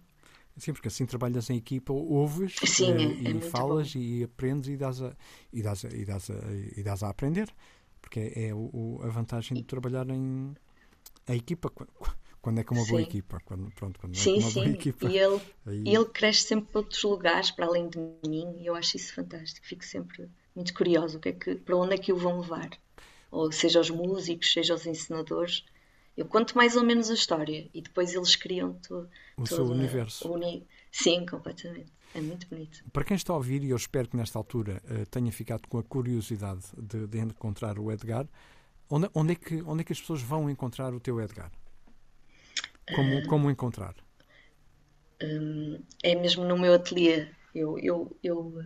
Sim, 0.57 0.73
porque 0.73 0.89
assim 0.89 1.05
trabalhas 1.05 1.51
em 1.51 1.57
equipa, 1.57 1.93
ouves 1.93 2.55
Sim, 2.65 2.93
uh, 2.93 3.29
é, 3.29 3.31
e 3.31 3.41
falas 3.41 3.93
bom. 3.93 4.01
e 4.01 4.23
aprendes 4.23 4.69
e 4.71 4.77
dás, 4.77 5.03
a, 5.03 5.13
e, 5.53 5.63
dás 5.63 5.85
a, 5.85 5.89
e, 5.89 6.05
dás 6.05 6.31
a, 6.31 6.35
e 6.77 6.83
dás 6.83 7.03
a 7.03 7.09
aprender. 7.09 7.53
Porque 8.01 8.21
é, 8.21 8.49
é 8.49 8.55
o, 8.55 9.01
a 9.03 9.09
vantagem 9.09 9.57
de 9.57 9.65
trabalhar 9.65 10.09
em 10.11 10.55
a 11.27 11.35
equipa 11.35 11.73
quando 12.45 12.59
é 12.59 12.63
com 12.65 12.75
uma 12.75 12.85
sim. 12.85 12.91
boa 12.91 13.03
equipa. 13.03 13.41
Quando, 13.45 13.71
pronto, 13.73 13.99
quando 13.99 14.15
sim, 14.15 14.35
é 14.35 14.39
uma 14.41 14.51
sim. 14.51 14.61
boa 14.63 14.69
equipa. 14.69 15.07
E 15.09 15.19
ele, 15.19 15.41
aí... 15.67 15.83
ele 15.87 16.05
cresce 16.05 16.43
sempre 16.49 16.67
para 16.71 16.81
outros 16.83 17.03
lugares, 17.03 17.51
para 17.51 17.67
além 17.67 17.89
de 17.89 17.99
mim, 18.29 18.57
e 18.59 18.67
eu 18.67 18.75
acho 18.75 18.99
isso 18.99 19.15
fantástico. 19.15 19.67
Fico 19.67 19.85
sempre 19.85 20.29
muito 20.55 20.75
curioso 20.75 21.17
o 21.17 21.21
que 21.21 21.31
é 21.31 21.33
que, 21.33 21.55
para 21.55 21.77
onde 21.77 21.95
é 21.95 21.99
que 21.99 22.13
o 22.13 22.17
vão 22.17 22.41
levar. 22.41 22.71
Ou 23.31 23.51
seja 23.51 23.81
os 23.81 23.89
músicos, 23.91 24.53
seja 24.53 24.75
os 24.75 24.87
ensinadores 24.87 25.65
eu 26.17 26.27
conto 26.27 26.57
mais 26.57 26.77
ou 26.77 26.85
menos 26.85 27.11
a 27.11 27.15
história 27.15 27.69
e 27.75 27.83
depois 27.83 28.15
eles 28.15 28.37
criam 28.37 28.75
to, 28.75 29.09
o 29.37 29.47
seu 29.47 29.65
universo. 29.65 30.31
Uni... 30.33 30.67
Sim, 30.91 31.27
completamente. 31.27 31.93
É 32.15 32.21
muito 32.21 32.47
bonito. 32.47 32.85
Para 32.93 33.05
quem 33.05 33.17
está 33.17 33.33
a 33.33 33.37
ouvir, 33.37 33.65
e 33.65 33.71
eu 33.71 33.77
espero 33.77 34.09
que 34.09 34.17
nesta 34.17 34.39
altura 34.39 34.81
uh, 34.85 35.05
tenha 35.07 35.33
ficado 35.33 35.67
com 35.69 35.79
a 35.79 35.83
curiosidade 35.83 36.65
de, 36.79 37.09
de 37.09 37.19
encontrar 37.19 37.79
o 37.79 37.91
Edgar, 37.91 38.29
onde, 38.89 39.11
onde, 39.13 39.33
é 39.33 39.35
que, 39.35 39.63
onde 39.63 39.81
é 39.81 39.85
que 39.85 39.93
as 39.93 40.01
pessoas 40.01 40.23
vão 40.23 40.49
encontrar 40.49 40.95
o 40.95 41.01
teu 41.01 41.21
Edgar? 41.21 41.51
Como, 42.95 43.19
uh, 43.19 43.27
como 43.27 43.51
encontrar? 43.51 43.97
Um, 45.21 45.83
é 46.05 46.15
mesmo 46.15 46.45
no 46.45 46.57
meu 46.57 46.75
ateliê. 46.75 47.27
Eu, 47.53 47.77
eu, 47.81 48.17
eu, 48.23 48.63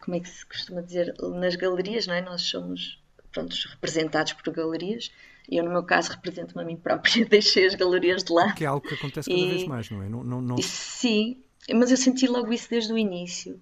como 0.00 0.16
é 0.16 0.20
que 0.20 0.28
se 0.28 0.44
costuma 0.44 0.80
dizer? 0.80 1.14
Nas 1.20 1.54
galerias, 1.54 2.08
não 2.08 2.14
é? 2.14 2.20
Nós 2.20 2.42
somos 2.42 3.00
pronto, 3.30 3.54
representados 3.70 4.32
por 4.32 4.52
galerias 4.52 5.12
eu, 5.50 5.64
no 5.64 5.70
meu 5.70 5.82
caso, 5.82 6.10
represento-me 6.10 6.62
a 6.62 6.66
mim 6.66 6.76
própria, 6.76 7.24
deixei 7.26 7.66
as 7.66 7.74
galerias 7.74 8.22
de 8.22 8.32
lá. 8.32 8.52
Que 8.52 8.64
é 8.64 8.68
algo 8.68 8.86
que 8.86 8.94
acontece 8.94 9.28
cada 9.28 9.40
e... 9.40 9.48
vez 9.48 9.66
mais, 9.66 9.90
não 9.90 10.02
é? 10.02 10.08
Não, 10.08 10.22
não, 10.22 10.40
não... 10.40 10.58
Sim, 10.58 11.42
mas 11.74 11.90
eu 11.90 11.96
senti 11.96 12.26
logo 12.26 12.52
isso 12.52 12.68
desde 12.70 12.92
o 12.92 12.98
início. 12.98 13.60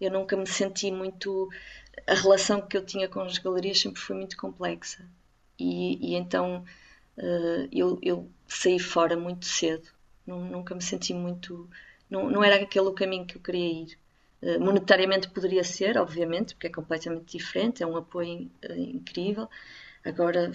Eu 0.00 0.10
nunca 0.10 0.36
me 0.36 0.46
senti 0.46 0.90
muito. 0.90 1.48
A 2.06 2.14
relação 2.14 2.62
que 2.62 2.76
eu 2.76 2.84
tinha 2.84 3.08
com 3.08 3.20
as 3.20 3.38
galerias 3.38 3.80
sempre 3.80 4.00
foi 4.00 4.16
muito 4.16 4.36
complexa. 4.36 5.06
E, 5.58 6.12
e 6.12 6.14
então 6.14 6.64
uh, 7.18 7.68
eu, 7.70 7.98
eu 8.02 8.30
saí 8.48 8.78
fora 8.78 9.16
muito 9.16 9.44
cedo. 9.44 9.88
Nunca 10.26 10.74
me 10.74 10.82
senti 10.82 11.12
muito. 11.12 11.68
Não, 12.08 12.30
não 12.30 12.42
era 12.42 12.56
aquele 12.56 12.86
o 12.86 12.92
caminho 12.94 13.26
que 13.26 13.36
eu 13.36 13.42
queria 13.42 13.82
ir. 13.82 13.98
Uh, 14.42 14.58
monetariamente 14.58 15.28
poderia 15.28 15.62
ser, 15.62 15.98
obviamente, 15.98 16.54
porque 16.54 16.68
é 16.68 16.70
completamente 16.70 17.36
diferente, 17.36 17.82
é 17.82 17.86
um 17.86 17.96
apoio 17.96 18.50
uh, 18.64 18.72
incrível. 18.72 19.48
Agora, 20.02 20.50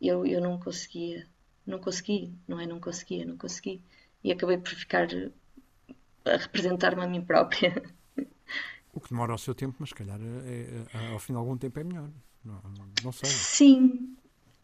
eu, 0.00 0.24
eu 0.26 0.40
não 0.40 0.58
conseguia, 0.58 1.26
não 1.66 1.78
consegui, 1.78 2.32
não 2.46 2.58
é? 2.58 2.66
Não 2.66 2.80
conseguia, 2.80 3.24
não 3.24 3.36
consegui. 3.36 3.82
E 4.22 4.32
acabei 4.32 4.58
por 4.58 4.70
ficar 4.70 5.08
a 6.24 6.36
representar-me 6.36 7.02
a 7.02 7.06
mim 7.06 7.22
própria. 7.22 7.82
O 8.92 9.00
que 9.00 9.10
demora 9.10 9.34
o 9.34 9.38
seu 9.38 9.54
tempo, 9.54 9.76
mas 9.78 9.90
se 9.90 9.94
calhar 9.94 10.18
é, 10.20 10.98
é, 10.98 11.12
ao 11.12 11.18
fim 11.18 11.32
de 11.32 11.38
algum 11.38 11.56
tempo 11.56 11.78
é 11.78 11.84
melhor. 11.84 12.10
Não, 12.44 12.60
não 13.04 13.12
sei. 13.12 13.30
Sim, 13.30 14.16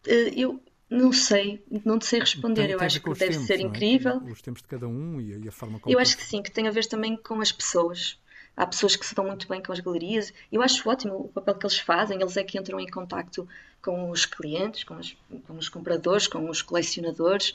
eh, 0.05 0.33
eu 0.35 0.61
não 0.89 1.11
sei, 1.13 1.63
não 1.85 1.99
te 1.99 2.05
sei 2.05 2.19
responder. 2.19 2.63
Tem, 2.63 2.71
eu 2.71 2.79
acho 2.79 3.01
que 3.01 3.09
deve 3.13 3.31
tempos, 3.31 3.47
ser 3.47 3.59
é? 3.59 3.61
incrível. 3.61 4.17
Os 4.23 4.41
tempos 4.41 4.61
de 4.61 4.67
cada 4.67 4.87
um 4.87 5.21
e 5.21 5.33
a, 5.33 5.37
e 5.37 5.47
a 5.47 5.51
forma 5.51 5.79
como. 5.79 5.93
Eu 5.93 5.99
acho 5.99 6.17
que 6.17 6.23
sim, 6.23 6.41
que 6.41 6.51
tem 6.51 6.67
a 6.67 6.71
ver 6.71 6.85
também 6.87 7.15
com 7.15 7.39
as 7.39 7.51
pessoas. 7.51 8.19
Há 8.57 8.65
pessoas 8.65 8.95
que 8.95 9.05
se 9.05 9.13
dão 9.13 9.27
muito 9.27 9.47
bem 9.47 9.61
com 9.61 9.71
as 9.71 9.79
galerias. 9.79 10.33
Eu 10.51 10.63
acho 10.63 10.89
ótimo 10.89 11.15
o 11.15 11.27
papel 11.27 11.53
que 11.53 11.65
eles 11.67 11.77
fazem. 11.77 12.19
Eles 12.19 12.35
é 12.37 12.43
que 12.43 12.57
entram 12.57 12.79
em 12.79 12.87
contacto 12.87 13.47
com 13.83 14.09
os 14.09 14.25
clientes, 14.25 14.83
com 14.83 14.95
os, 14.95 15.15
com 15.45 15.53
os 15.53 15.69
compradores, 15.69 16.25
com 16.25 16.49
os 16.49 16.63
colecionadores, 16.63 17.53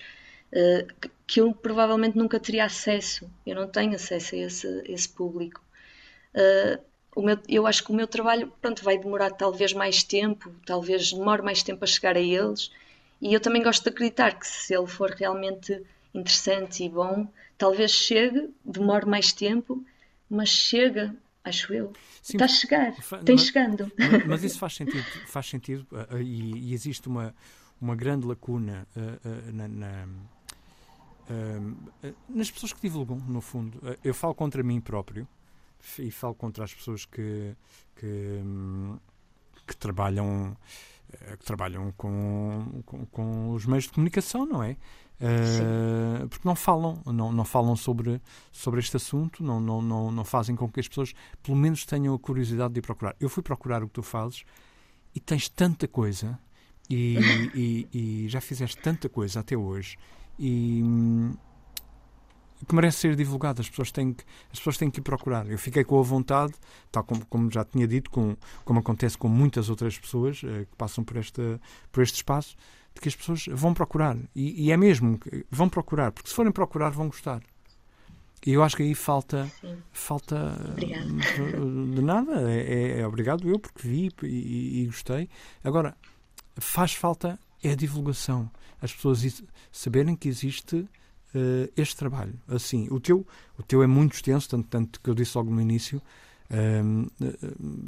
uh, 0.52 1.08
que 1.26 1.40
eu 1.40 1.52
provavelmente 1.52 2.16
nunca 2.16 2.38
teria 2.38 2.64
acesso. 2.64 3.28
Eu 3.44 3.56
não 3.56 3.66
tenho 3.66 3.96
acesso 3.96 4.36
a 4.36 4.38
esse, 4.38 4.82
esse 4.86 5.08
público. 5.08 5.60
Uh, 6.34 7.20
meu, 7.20 7.36
eu 7.48 7.66
acho 7.66 7.84
que 7.84 7.90
o 7.90 7.94
meu 7.94 8.06
trabalho 8.06 8.52
pronto, 8.62 8.84
vai 8.84 8.96
demorar 8.96 9.30
talvez 9.30 9.72
mais 9.72 10.04
tempo, 10.04 10.54
talvez 10.64 11.12
demore 11.12 11.42
mais 11.42 11.64
tempo 11.64 11.82
a 11.82 11.86
chegar 11.86 12.16
a 12.16 12.20
eles. 12.20 12.70
E 13.20 13.34
eu 13.34 13.40
também 13.40 13.62
gosto 13.62 13.82
de 13.82 13.90
acreditar 13.90 14.38
que 14.38 14.46
se 14.46 14.72
ele 14.72 14.86
for 14.86 15.10
realmente 15.10 15.82
interessante 16.14 16.84
e 16.84 16.88
bom, 16.88 17.26
talvez 17.58 17.90
chegue, 17.90 18.50
demore 18.64 19.06
mais 19.06 19.32
tempo, 19.32 19.84
mas 20.32 20.48
chega, 20.48 21.14
acho 21.44 21.74
eu. 21.74 21.92
Sim, 22.22 22.38
Está 22.38 22.46
a 22.46 22.48
chegar, 22.48 22.94
tem 23.22 23.36
chegando. 23.36 23.92
Mas, 23.98 24.26
mas, 24.26 24.44
isso 24.44 24.58
faz 24.58 24.74
sentido, 24.74 25.04
faz 25.26 25.46
sentido 25.46 25.86
uh, 25.92 26.18
e, 26.18 26.70
e, 26.70 26.74
existe 26.74 27.06
uma, 27.06 27.34
uma 27.78 27.94
grande 27.94 28.26
lacuna 28.26 28.88
uh, 28.96 29.28
uh, 29.28 29.52
na, 29.52 29.68
na 29.68 30.08
nas 32.28 32.50
pessoas 32.50 32.74
que 32.74 32.80
divulgam, 32.82 33.16
no 33.16 33.40
fundo. 33.40 33.80
eu 34.04 34.12
falo 34.12 34.34
contra 34.34 34.62
mim 34.62 34.78
próprio 34.82 35.26
e 35.98 36.10
falo 36.10 36.34
contra 36.34 36.62
as 36.62 36.74
pessoas 36.74 37.06
que, 37.06 37.54
que, 37.96 38.06
um, 38.44 38.98
que 39.66 39.74
trabalham 39.74 40.54
que 41.38 41.44
trabalham 41.44 41.90
com, 41.92 42.82
com, 42.84 43.06
com, 43.06 43.50
os 43.52 43.64
meios 43.64 43.84
de 43.84 43.92
comunicação, 43.92 44.44
não 44.44 44.62
é? 44.62 44.76
Uh, 45.22 46.26
porque 46.26 46.46
não 46.46 46.56
falam, 46.56 47.00
não, 47.06 47.30
não 47.30 47.44
falam 47.44 47.76
sobre, 47.76 48.20
sobre 48.50 48.80
este 48.80 48.96
assunto, 48.96 49.44
não, 49.44 49.60
não, 49.60 49.80
não, 49.80 50.10
não 50.10 50.24
fazem 50.24 50.56
com 50.56 50.68
que 50.68 50.80
as 50.80 50.88
pessoas 50.88 51.14
pelo 51.40 51.56
menos 51.56 51.86
tenham 51.86 52.12
a 52.12 52.18
curiosidade 52.18 52.74
de 52.74 52.80
ir 52.80 52.82
procurar. 52.82 53.14
Eu 53.20 53.28
fui 53.28 53.40
procurar 53.40 53.84
o 53.84 53.86
que 53.86 53.92
tu 53.92 54.02
fazes 54.02 54.44
e 55.14 55.20
tens 55.20 55.48
tanta 55.48 55.86
coisa 55.86 56.36
e, 56.90 57.18
e, 57.54 57.88
e 58.24 58.28
já 58.28 58.40
fizeste 58.40 58.76
tanta 58.78 59.08
coisa 59.08 59.38
até 59.38 59.56
hoje 59.56 59.96
e 60.36 60.82
hum, 60.82 61.36
que 62.66 62.74
merece 62.74 62.98
ser 62.98 63.14
divulgado. 63.14 63.60
As 63.60 63.68
pessoas 63.68 63.92
têm 63.92 64.12
que, 64.12 64.24
as 64.52 64.58
pessoas 64.58 64.76
têm 64.76 64.90
que 64.90 64.98
ir 64.98 65.02
procurar. 65.02 65.48
Eu 65.48 65.58
fiquei 65.58 65.84
com 65.84 66.00
a 66.00 66.02
vontade, 66.02 66.52
tal 66.90 67.04
como, 67.04 67.24
como 67.26 67.48
já 67.48 67.64
tinha 67.64 67.86
dito, 67.86 68.10
com, 68.10 68.36
como 68.64 68.80
acontece 68.80 69.16
com 69.16 69.28
muitas 69.28 69.70
outras 69.70 69.96
pessoas 69.96 70.42
uh, 70.42 70.66
que 70.68 70.76
passam 70.76 71.04
por, 71.04 71.16
esta, 71.16 71.60
por 71.92 72.02
este 72.02 72.16
espaço 72.16 72.56
de 72.94 73.00
que 73.00 73.08
as 73.08 73.16
pessoas 73.16 73.46
vão 73.50 73.74
procurar. 73.74 74.16
E, 74.34 74.66
e 74.66 74.72
é 74.72 74.76
mesmo, 74.76 75.18
vão 75.50 75.68
procurar, 75.68 76.12
porque 76.12 76.28
se 76.28 76.34
forem 76.34 76.52
procurar, 76.52 76.90
vão 76.90 77.06
gostar. 77.06 77.42
E 78.44 78.52
eu 78.52 78.62
acho 78.62 78.76
que 78.76 78.82
aí 78.82 78.94
falta. 78.94 79.50
Sim. 79.60 79.76
falta 79.92 80.56
de, 80.76 81.94
de 81.94 82.02
nada. 82.02 82.50
É, 82.50 82.60
é, 82.60 83.00
é, 83.00 83.06
obrigado 83.06 83.48
eu, 83.48 83.58
porque 83.58 83.86
vi 83.86 84.10
e, 84.24 84.82
e, 84.82 84.86
gostei. 84.86 85.28
Agora, 85.62 85.96
faz 86.56 86.92
falta 86.92 87.38
é 87.62 87.70
a 87.70 87.76
divulgação. 87.76 88.50
As 88.80 88.92
pessoas 88.92 89.44
saberem 89.70 90.16
que 90.16 90.28
existe 90.28 90.76
uh, 90.76 91.72
este 91.76 91.96
trabalho. 91.96 92.34
Assim, 92.48 92.88
o 92.90 92.98
teu, 92.98 93.24
o 93.56 93.62
teu 93.62 93.80
é 93.80 93.86
muito 93.86 94.14
extenso, 94.14 94.48
tanto, 94.48 94.68
tanto 94.68 95.00
que 95.00 95.08
eu 95.08 95.14
disse 95.14 95.38
logo 95.38 95.50
no 95.52 95.60
início. 95.60 96.02
Um, 96.50 97.06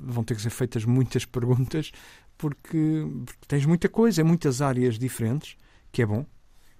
vão 0.04 0.24
ter 0.24 0.36
que 0.36 0.40
ser 0.40 0.50
feitas 0.50 0.84
muitas 0.84 1.26
perguntas 1.26 1.90
porque, 2.36 3.06
tens 3.46 3.64
muita 3.66 3.88
coisa, 3.88 4.24
muitas 4.24 4.60
áreas 4.60 4.98
diferentes, 4.98 5.56
que 5.92 6.02
é 6.02 6.06
bom, 6.06 6.26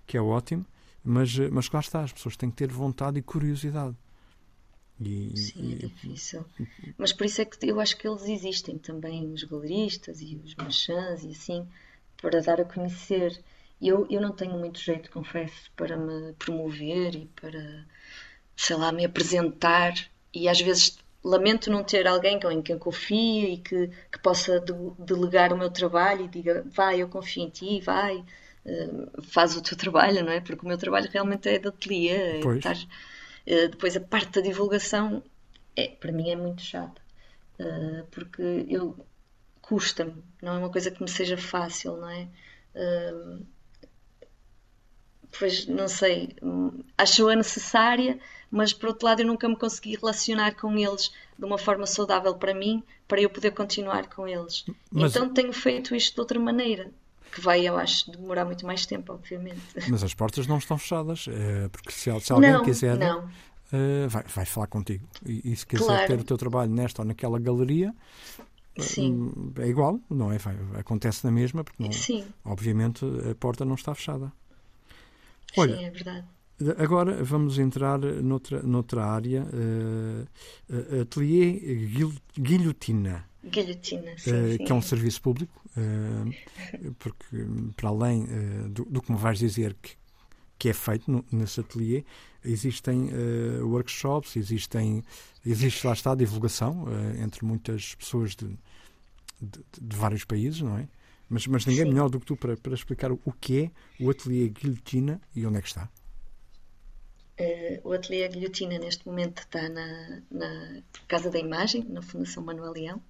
que 0.07 0.17
é 0.17 0.21
ótimo. 0.21 0.67
Mas, 1.03 1.37
mas 1.51 1.71
lá 1.71 1.81
está, 1.81 2.03
as 2.03 2.13
pessoas 2.13 2.37
têm 2.37 2.51
que 2.51 2.57
ter 2.57 2.73
vontade 2.73 3.19
e 3.19 3.23
curiosidade. 3.23 3.95
E, 5.01 5.37
Sim, 5.37 5.75
é 5.75 5.77
difícil. 5.77 6.45
Mas 6.97 7.13
por 7.13 7.27
isso 7.27 7.43
é 7.43 7.45
que 7.45 7.67
eu 7.67 7.81
acho 7.81 7.97
que 7.97 8.09
eles 8.09 8.25
existem 8.25 8.79
também, 8.79 9.31
os 9.33 9.45
galeristas 9.45 10.21
e 10.21 10.41
os 10.43 10.55
marchands 10.55 11.25
e 11.25 11.31
assim, 11.31 11.69
para 12.17 12.41
dar 12.41 12.61
a 12.61 12.65
conhecer. 12.65 13.39
Eu, 13.83 14.07
eu 14.09 14.21
não 14.21 14.33
tenho 14.33 14.59
muito 14.59 14.79
jeito, 14.79 15.11
confesso, 15.11 15.71
para 15.77 15.97
me 15.97 16.33
promover 16.35 17.15
e 17.17 17.27
para, 17.27 17.85
sei 18.57 18.77
lá, 18.77 18.91
me 18.93 19.05
apresentar. 19.05 19.93
E 20.33 20.49
às 20.49 20.61
vezes 20.61 20.97
lamento 21.25 21.71
não 21.71 21.83
ter 21.83 22.07
alguém 22.07 22.39
em 22.53 22.63
quem 22.63 22.79
confie 22.79 23.55
e 23.55 23.59
que, 23.59 23.89
que 24.13 24.19
possa 24.23 24.61
de, 24.61 24.73
delegar 24.99 25.53
o 25.53 25.57
meu 25.57 25.71
trabalho 25.71 26.27
e 26.27 26.29
diga, 26.29 26.63
vai, 26.67 27.01
eu 27.01 27.09
confio 27.09 27.45
em 27.45 27.49
ti, 27.49 27.81
vai, 27.81 28.19
uh, 28.19 29.23
faz 29.23 29.57
o 29.57 29.63
teu 29.63 29.77
trabalho, 29.77 30.23
não 30.23 30.33
é? 30.33 30.41
Porque 30.41 30.65
o 30.65 30.69
meu 30.69 30.77
trabalho 30.77 31.09
realmente 31.11 31.49
é 31.49 31.59
de 31.59 31.69
ateliê, 31.69 32.11
é 32.11 32.39
estar 32.41 32.77
eh, 33.47 33.69
depois 33.69 33.97
a 33.97 34.01
parte 34.01 34.33
da 34.33 34.41
divulgação 34.43 35.23
é, 35.75 35.89
para 35.89 36.13
mim 36.13 36.31
é 36.31 36.37
muito 36.37 36.63
chata, 36.63 37.01
uh, 37.59 38.07
porque 38.11 38.67
eu 38.69 38.95
custa-me, 39.63 40.23
não 40.43 40.55
é 40.55 40.59
uma 40.59 40.71
coisa 40.71 40.91
que 40.91 41.03
me 41.03 41.09
seja 41.09 41.39
fácil, 41.39 41.97
não 41.97 42.11
é? 42.11 42.29
Pois 45.37 45.67
não 45.67 45.89
sei, 45.89 46.37
acho-a 46.97 47.35
necessária, 47.35 48.21
mas 48.55 48.73
por 48.73 48.91
outro 48.91 49.05
lado 49.05 49.21
eu 49.21 49.27
nunca 49.27 49.49
me 49.49 49.57
consegui 49.57 49.97
relacionar 49.97 50.55
com 50.55 50.79
eles 50.79 51.13
de 51.37 51.45
uma 51.45 51.59
forma 51.59 51.85
saudável 51.87 52.37
para 52.37 52.55
mim, 52.55 52.85
para 53.09 53.21
eu 53.21 53.29
poder 53.29 53.51
continuar 53.51 54.07
com 54.09 54.29
eles. 54.29 54.65
Mas... 54.93 55.11
Então 55.11 55.29
tenho 55.29 55.53
feito 55.53 55.93
isto 55.93 56.15
de 56.15 56.21
outra 56.21 56.39
maneira, 56.39 56.89
que 57.33 57.41
vai, 57.41 57.67
eu 57.67 57.77
acho, 57.77 58.13
demorar 58.13 58.45
muito 58.45 58.65
mais 58.65 58.87
tempo, 58.87 59.13
obviamente. 59.13 59.61
Mas 59.89 60.05
as 60.05 60.15
portas 60.15 60.47
não 60.47 60.59
estão 60.59 60.79
fechadas, 60.79 61.27
é, 61.29 61.69
porque 61.69 61.91
se, 61.91 62.09
alguém 62.09 62.53
não, 62.53 62.63
quiser, 62.63 62.97
não. 62.97 63.25
Uh, 63.73 64.09
vai, 64.09 64.23
vai 64.23 64.47
falar 64.47 64.69
contigo. 64.69 65.05
E, 65.27 65.53
e 65.53 65.57
se 65.57 65.67
quiser 65.67 65.85
claro. 65.85 66.07
ter 66.07 66.21
o 66.21 66.25
teu 66.25 66.39
trabalho 66.39 66.71
nesta 66.71 67.03
ou 67.03 67.09
naquela 67.09 67.41
galeria, 67.41 67.93
Sim. 68.79 69.33
é 69.59 69.67
igual, 69.67 69.99
não 70.09 70.31
é? 70.31 70.39
Vai, 70.39 70.57
acontece 70.79 71.25
na 71.25 71.33
mesma, 71.33 71.65
porque 71.65 71.83
não, 71.83 72.25
obviamente 72.45 73.05
a 73.29 73.35
porta 73.35 73.65
não 73.65 73.75
está 73.75 73.93
fechada. 73.97 74.33
Olha, 75.57 75.77
Sim, 75.77 75.85
é 75.87 75.91
verdade. 75.91 76.34
Agora 76.79 77.23
vamos 77.25 77.59
entrar 77.59 77.99
noutra, 77.99 78.63
noutra 78.63 79.05
área, 79.05 79.43
uh, 79.43 81.01
atelier 81.03 81.61
guilhotina. 82.39 83.29
Guilhotina, 83.45 84.17
sim, 84.17 84.31
uh, 84.31 84.65
Que 84.65 84.71
é 84.71 84.75
um 84.75 84.81
serviço 84.81 85.21
público, 85.21 85.61
uh, 85.77 86.95
porque 86.99 87.25
para 87.77 87.89
além 87.89 88.25
uh, 88.25 88.69
do, 88.69 88.85
do, 88.85 89.03
que 89.03 89.11
me 89.11 89.19
vais 89.19 89.39
dizer 89.39 89.77
que, 89.83 89.97
que 90.59 90.69
é 90.69 90.73
feito 90.73 91.11
no, 91.11 91.25
nesse 91.33 91.61
ateliê, 91.61 92.05
existem 92.45 93.11
workshops, 93.63 94.37
existem, 94.37 95.03
existe 95.45 95.87
lá 95.87 95.93
está 95.93 96.13
a 96.13 96.15
divulgação 96.15 96.87
entre 97.23 97.43
muitas 97.43 97.95
pessoas 97.95 98.37
de, 98.37 98.47
de, 99.41 99.65
de, 99.81 99.97
vários 99.97 100.25
países, 100.25 100.61
não 100.61 100.77
é? 100.77 100.87
Mas, 101.29 101.47
mas 101.47 101.65
ninguém 101.65 101.87
sim. 101.87 101.91
melhor 101.91 102.11
do 102.11 102.21
que 102.21 102.27
tu 102.27 102.37
para, 102.37 102.55
para 102.55 102.75
explicar 102.75 103.11
o 103.11 103.33
que 103.41 103.63
é 103.63 103.71
o 103.99 104.11
ateliê 104.11 104.49
Guilhotina 104.51 105.21
e 105.35 105.47
onde 105.47 105.57
é 105.57 105.63
que 105.63 105.69
está. 105.69 105.89
Uh, 107.39 107.89
o 107.89 107.93
Ateliê 107.93 108.29
Guilhotina 108.29 108.79
neste 108.79 109.07
momento 109.07 109.39
está 109.39 109.69
na, 109.69 110.23
na, 110.31 110.83
Casa 111.09 111.31
da 111.31 111.39
Imagem, 111.39 111.85
na 111.89 112.01
Fundação 112.01 112.45
Manuel 112.45 112.73
Leão. 112.73 113.03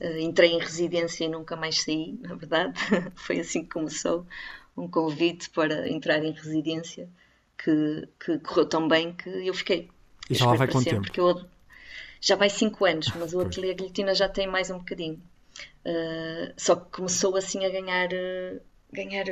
Uh, 0.00 0.18
entrei 0.18 0.52
em 0.52 0.60
residência 0.60 1.24
e 1.24 1.28
nunca 1.28 1.56
mais 1.56 1.82
saí, 1.82 2.16
na 2.20 2.34
verdade. 2.36 2.74
Foi 3.16 3.40
assim 3.40 3.64
que 3.64 3.70
começou 3.70 4.24
um 4.76 4.86
convite 4.86 5.50
para 5.50 5.88
entrar 5.88 6.22
em 6.22 6.30
residência 6.30 7.08
que, 7.58 8.08
que 8.24 8.38
correu 8.38 8.68
tão 8.68 8.86
bem 8.86 9.12
que 9.12 9.28
eu 9.28 9.54
fiquei. 9.54 9.90
E 10.30 10.34
já 10.34 10.46
lá 10.46 10.54
vai 10.54 10.68
quanto 10.68 10.88
tempo? 10.88 11.08
Eu, 11.16 11.44
já 12.20 12.36
vai 12.36 12.48
cinco 12.48 12.84
anos, 12.84 13.08
mas 13.16 13.34
o 13.34 13.40
Ateliê 13.40 13.74
Guilhotina 13.74 14.14
já 14.14 14.28
tem 14.28 14.46
mais 14.46 14.70
um 14.70 14.78
bocadinho. 14.78 15.20
Uh, 15.84 16.52
só 16.56 16.76
que 16.76 16.90
começou 16.92 17.34
assim 17.34 17.64
a 17.64 17.68
ganhar, 17.68 18.08
ganhar 18.92 19.24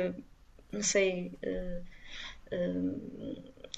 não 0.73 0.81
sei, 0.81 1.31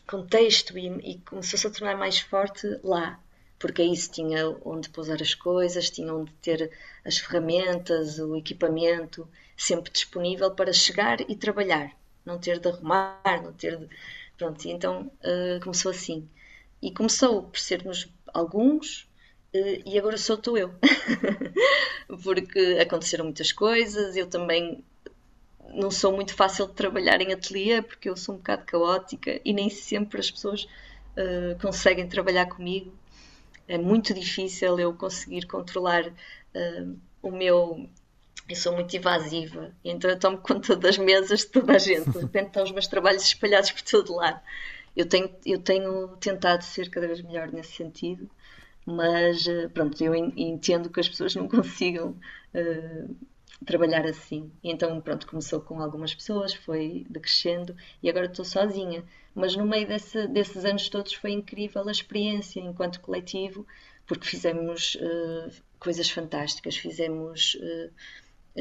contexto 0.08 0.78
e, 0.78 0.88
e 1.12 1.20
começou-se 1.20 1.68
a 1.68 1.72
tornar 1.72 1.98
mais 1.98 2.20
forte 2.20 2.68
lá 2.84 3.20
porque 3.60 3.82
aí 3.82 3.96
se 3.96 4.12
tinha 4.12 4.56
onde 4.64 4.90
pousar 4.90 5.22
as 5.22 5.34
coisas, 5.34 5.90
tinha 5.90 6.14
onde 6.14 6.32
ter 6.34 6.72
as 7.04 7.18
ferramentas, 7.18 8.20
o 8.20 8.36
equipamento 8.36 9.28
sempre 9.56 9.92
disponível 9.92 10.52
para 10.52 10.72
chegar 10.72 11.20
e 11.22 11.36
trabalhar, 11.36 11.92
não 12.24 12.38
ter 12.38 12.60
de 12.60 12.68
arrumar, 12.70 13.42
não 13.44 13.54
ter 13.54 13.78
de. 13.78 13.88
Pronto, 14.38 14.64
e 14.66 14.72
então 14.72 15.12
uh, 15.24 15.60
começou 15.64 15.92
assim. 15.92 16.30
E 16.82 16.92
começou 16.92 17.44
por 17.44 17.60
sermos 17.60 18.08
alguns, 18.32 19.10
uh, 19.56 19.82
e 19.86 19.98
agora 19.98 20.18
sou 20.18 20.36
estou 20.36 20.58
eu. 20.58 20.74
porque 22.24 22.78
aconteceram 22.80 23.26
muitas 23.26 23.52
coisas, 23.52 24.16
eu 24.16 24.28
também 24.28 24.84
não 25.74 25.92
sou 25.92 26.14
muito 26.14 26.34
fácil 26.34 26.68
de 26.68 26.74
trabalhar 26.74 27.22
em 27.22 27.34
ateliê, 27.34 27.82
porque 27.82 28.10
eu 28.10 28.18
sou 28.18 28.36
um 28.36 28.38
bocado 28.38 28.66
caótica 28.66 29.40
e 29.44 29.54
nem 29.54 29.70
sempre 29.70 30.20
as 30.20 30.32
pessoas 30.32 30.64
uh, 30.64 31.60
conseguem 31.62 32.08
trabalhar 32.08 32.48
comigo 32.48 32.94
é 33.68 33.78
muito 33.78 34.14
difícil 34.14 34.80
eu 34.80 34.94
conseguir 34.94 35.46
controlar 35.46 36.08
uh, 36.08 36.98
o 37.22 37.32
meu. 37.32 37.90
Eu 38.48 38.56
sou 38.56 38.74
muito 38.74 38.96
invasiva, 38.96 39.74
então 39.84 40.10
eu 40.10 40.18
tomo 40.18 40.38
conta 40.38 40.74
das 40.74 40.98
mesas 40.98 41.42
de 41.42 41.48
toda 41.48 41.76
a 41.76 41.78
gente. 41.78 42.10
De 42.10 42.20
repente 42.20 42.48
estão 42.48 42.64
os 42.64 42.72
meus 42.72 42.88
trabalhos 42.88 43.24
espalhados 43.24 43.72
por 43.72 43.82
todo 43.82 44.16
lado. 44.16 44.40
Eu 44.96 45.06
tenho, 45.06 45.30
eu 45.46 45.60
tenho 45.60 46.08
tentado 46.16 46.64
ser 46.64 46.90
cada 46.90 47.08
vez 47.08 47.22
melhor 47.22 47.52
nesse 47.52 47.74
sentido, 47.74 48.30
mas 48.86 49.46
uh, 49.48 49.70
pronto, 49.74 50.02
eu 50.02 50.16
entendo 50.16 50.90
que 50.90 51.00
as 51.00 51.10
pessoas 51.10 51.36
não 51.36 51.48
consigam 51.50 52.16
uh, 52.54 53.16
trabalhar 53.66 54.06
assim. 54.06 54.52
E 54.64 54.72
então, 54.72 55.00
pronto, 55.02 55.28
começou 55.28 55.62
com 55.62 55.82
algumas 55.82 56.14
pessoas, 56.14 56.54
foi 56.54 57.06
decrescendo 57.10 57.76
e 58.02 58.10
agora 58.10 58.28
estou 58.28 58.46
sozinha. 58.46 59.04
Mas 59.34 59.56
no 59.56 59.66
meio 59.66 59.88
desse, 59.88 60.28
desses 60.28 60.66
anos 60.66 60.90
todos 60.90 61.14
foi 61.14 61.32
incrível 61.32 61.88
a 61.88 61.92
experiência 61.92 62.60
enquanto 62.60 63.02
coletivo, 63.02 63.66
porque 64.06 64.28
fizemos 64.28 64.96
uh, 64.96 65.52
coisas 65.80 66.10
fantásticas, 66.10 66.78
fizemos. 66.78 67.56
Uh, 67.56 67.92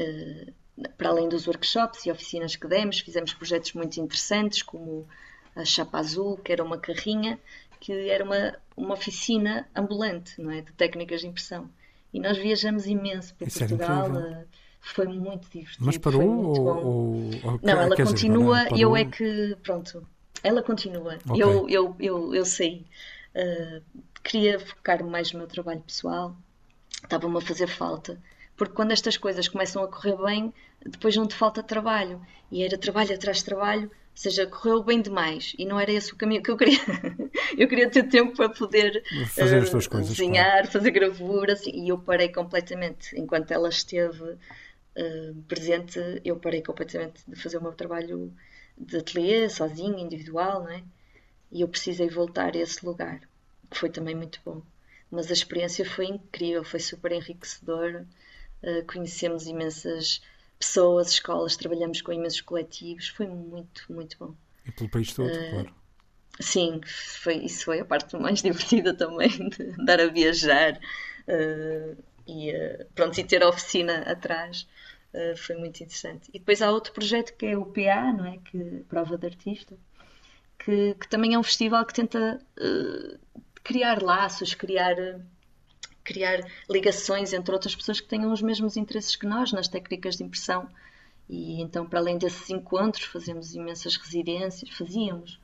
uh, 0.01 0.53
para 0.95 1.09
além 1.09 1.27
dos 1.27 1.47
workshops 1.47 2.05
e 2.05 2.11
oficinas 2.11 2.55
que 2.55 2.67
demos, 2.67 2.99
fizemos 2.99 3.33
projetos 3.33 3.73
muito 3.73 3.99
interessantes, 3.99 4.61
como 4.61 5.07
a 5.55 5.65
Chapa 5.65 5.97
Azul, 5.97 6.37
que 6.37 6.51
era 6.51 6.63
uma 6.63 6.77
carrinha, 6.77 7.39
que 7.79 7.91
era 8.07 8.23
uma, 8.23 8.55
uma 8.75 8.93
oficina 8.93 9.67
ambulante, 9.75 10.39
não 10.39 10.51
é? 10.51 10.61
De 10.61 10.71
técnicas 10.73 11.21
de 11.21 11.27
impressão. 11.27 11.67
E 12.13 12.19
nós 12.19 12.37
viajamos 12.37 12.85
imenso 12.85 13.33
para 13.33 13.47
Isso 13.47 13.57
Portugal 13.57 14.11
foi 14.79 15.07
muito 15.07 15.49
divertido. 15.49 15.85
Mas 15.85 15.97
parou 15.97 16.23
ou, 16.23 16.65
ou, 16.65 17.15
ou, 17.43 17.59
Não, 17.61 17.81
ela 17.81 17.95
continua, 17.95 18.63
dizer, 18.65 18.81
eu 18.81 18.95
é 18.95 19.05
que, 19.05 19.55
pronto, 19.61 20.07
ela 20.43 20.63
continua. 20.63 21.17
Okay. 21.29 21.43
Eu, 21.43 21.69
eu, 21.69 21.95
eu, 21.99 22.35
eu 22.35 22.45
sei. 22.45 22.85
Uh, 23.35 23.81
queria 24.23 24.59
focar 24.59 25.03
mais 25.03 25.31
no 25.31 25.39
meu 25.39 25.47
trabalho 25.47 25.81
pessoal, 25.81 26.35
estava-me 27.03 27.37
a 27.37 27.41
fazer 27.41 27.67
falta. 27.67 28.19
Porque 28.55 28.73
quando 28.73 28.91
estas 28.91 29.17
coisas 29.17 29.47
começam 29.47 29.83
a 29.83 29.87
correr 29.87 30.17
bem, 30.17 30.53
depois 30.83 31.15
não 31.15 31.27
te 31.27 31.35
falta 31.35 31.61
trabalho. 31.61 32.21
E 32.51 32.63
era 32.63 32.77
trabalho 32.77 33.13
atrás 33.13 33.37
de 33.37 33.45
trabalho, 33.45 33.83
ou 33.83 33.91
seja, 34.15 34.47
correu 34.47 34.83
bem 34.83 34.99
demais. 34.99 35.53
E 35.59 35.65
não 35.65 35.79
era 35.79 35.91
esse 35.91 36.11
o 36.11 36.15
caminho 36.15 36.41
que 36.41 36.49
eu 36.49 36.57
queria. 36.57 36.79
eu 37.55 37.67
queria 37.67 37.89
ter 37.89 38.03
tempo 38.03 38.35
para 38.35 38.49
poder 38.49 39.03
fazer 39.27 39.59
uh, 39.59 39.63
as 39.63 39.69
tuas 39.69 39.87
coisas, 39.87 40.09
desenhar, 40.09 40.51
claro. 40.51 40.71
fazer 40.71 40.91
gravuras. 40.91 41.61
E 41.67 41.89
eu 41.89 41.99
parei 41.99 42.29
completamente. 42.29 43.15
Enquanto 43.19 43.51
ela 43.51 43.69
esteve 43.69 44.37
uh, 44.97 45.41
presente, 45.43 45.99
eu 46.25 46.37
parei 46.37 46.61
completamente 46.61 47.21
de 47.27 47.35
fazer 47.35 47.57
o 47.57 47.61
meu 47.61 47.73
trabalho 47.73 48.33
de 48.77 48.97
ateliê, 48.97 49.49
sozinho, 49.49 49.97
individual, 49.97 50.63
não 50.63 50.71
é? 50.71 50.83
E 51.51 51.61
eu 51.61 51.67
precisei 51.67 52.09
voltar 52.09 52.55
a 52.55 52.59
esse 52.59 52.85
lugar, 52.85 53.21
que 53.69 53.77
foi 53.77 53.89
também 53.89 54.15
muito 54.15 54.39
bom. 54.43 54.61
Mas 55.09 55.29
a 55.29 55.33
experiência 55.33 55.85
foi 55.85 56.05
incrível, 56.05 56.63
foi 56.63 56.79
super 56.79 57.11
enriquecedora. 57.11 58.05
Uh, 58.61 58.85
conhecemos 58.85 59.47
imensas 59.47 60.21
pessoas, 60.59 61.11
escolas, 61.11 61.55
trabalhamos 61.55 62.01
com 62.01 62.11
imensos 62.11 62.41
coletivos, 62.41 63.07
foi 63.09 63.27
muito, 63.27 63.85
muito 63.89 64.17
bom. 64.17 64.35
E 64.65 64.71
pelo 64.71 64.89
país 64.89 65.13
todo, 65.13 65.29
uh, 65.29 65.49
claro. 65.51 65.75
Sim, 66.39 66.81
foi, 66.83 67.37
isso 67.37 67.65
foi 67.65 67.79
a 67.79 67.85
parte 67.85 68.15
mais 68.17 68.41
divertida 68.43 68.93
também, 68.93 69.29
de 69.49 69.63
andar 69.79 69.99
a 69.99 70.07
viajar 70.07 70.79
uh, 71.27 72.03
e, 72.27 72.53
pronto, 72.93 73.17
e 73.19 73.23
ter 73.23 73.41
a 73.43 73.49
oficina 73.49 73.99
atrás. 74.01 74.67
Eh, 75.13 75.35
foi 75.35 75.55
muito 75.55 75.81
interessante. 75.81 76.29
E 76.33 76.39
depois 76.39 76.61
há 76.61 76.71
outro 76.71 76.93
projeto 76.93 77.35
que 77.35 77.45
é 77.47 77.57
o 77.57 77.65
PA, 77.65 78.13
não 78.13 78.25
é? 78.25 78.37
Que, 78.37 78.85
Prova 78.89 79.17
de 79.17 79.25
Artista, 79.27 79.75
que, 80.59 80.95
que 80.95 81.07
também 81.09 81.33
é 81.33 81.39
um 81.39 81.43
festival 81.43 81.85
que 81.85 81.93
tenta 81.93 82.39
uh, 82.59 83.19
criar 83.63 84.01
laços, 84.03 84.53
criar, 84.53 84.95
criar 86.03 86.39
ligações 86.69 87.33
entre 87.33 87.53
outras 87.53 87.75
pessoas 87.75 88.01
que 88.01 88.07
tenham 88.07 88.31
os 88.31 88.41
mesmos 88.41 88.77
interesses 88.77 89.15
que 89.15 89.25
nós 89.25 89.51
nas 89.51 89.67
técnicas 89.67 90.17
de 90.17 90.23
impressão. 90.23 90.69
E 91.29 91.61
então, 91.61 91.85
para 91.87 91.99
além 91.99 92.17
desses 92.17 92.49
encontros, 92.49 93.05
fazemos 93.05 93.55
imensas 93.55 93.97
residências, 93.97 94.69
fazíamos 94.71 95.39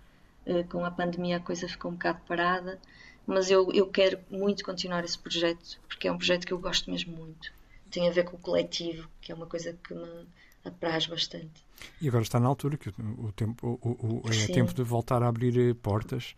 Uh, 0.46 0.67
com 0.67 0.84
a 0.84 0.91
pandemia 0.91 1.38
a 1.38 1.39
coisa 1.39 1.69
ficou 1.69 1.89
um 1.89 1.93
bocado 1.93 2.19
parada, 2.28 2.78
mas 3.26 3.50
eu, 3.50 3.72
eu 3.72 3.88
quero 3.88 4.20
muito 4.30 4.64
continuar 4.64 5.04
esse 5.04 5.18
projeto, 5.18 5.80
porque 5.88 6.08
é 6.08 6.12
um 6.12 6.18
projeto 6.18 6.46
que 6.46 6.54
eu 6.54 6.60
gosto 6.60 6.92
mesmo 6.92 7.16
muito. 7.16 7.52
Tem 7.90 8.08
a 8.08 8.12
ver 8.12 8.26
com 8.26 8.36
o 8.36 8.40
coletivo, 8.40 9.08
que 9.22 9.32
é 9.32 9.36
uma 9.36 9.46
coisa 9.46 9.78
que 9.84 9.94
me 9.94 10.28
apraz 10.66 11.06
bastante. 11.06 11.64
E 12.02 12.08
agora 12.08 12.24
está 12.24 12.40
na 12.40 12.48
altura 12.48 12.78
que 12.78 12.90
o, 12.90 13.26
o 13.26 13.32
tempo 13.32 13.80
o, 13.82 14.22
o, 14.28 14.32
é 14.32 14.48
tempo 14.48 14.74
de 14.74 14.84
voltar 14.84 15.22
a 15.22 15.28
abrir 15.28 15.58
eh, 15.58 15.74
portas 15.74 16.36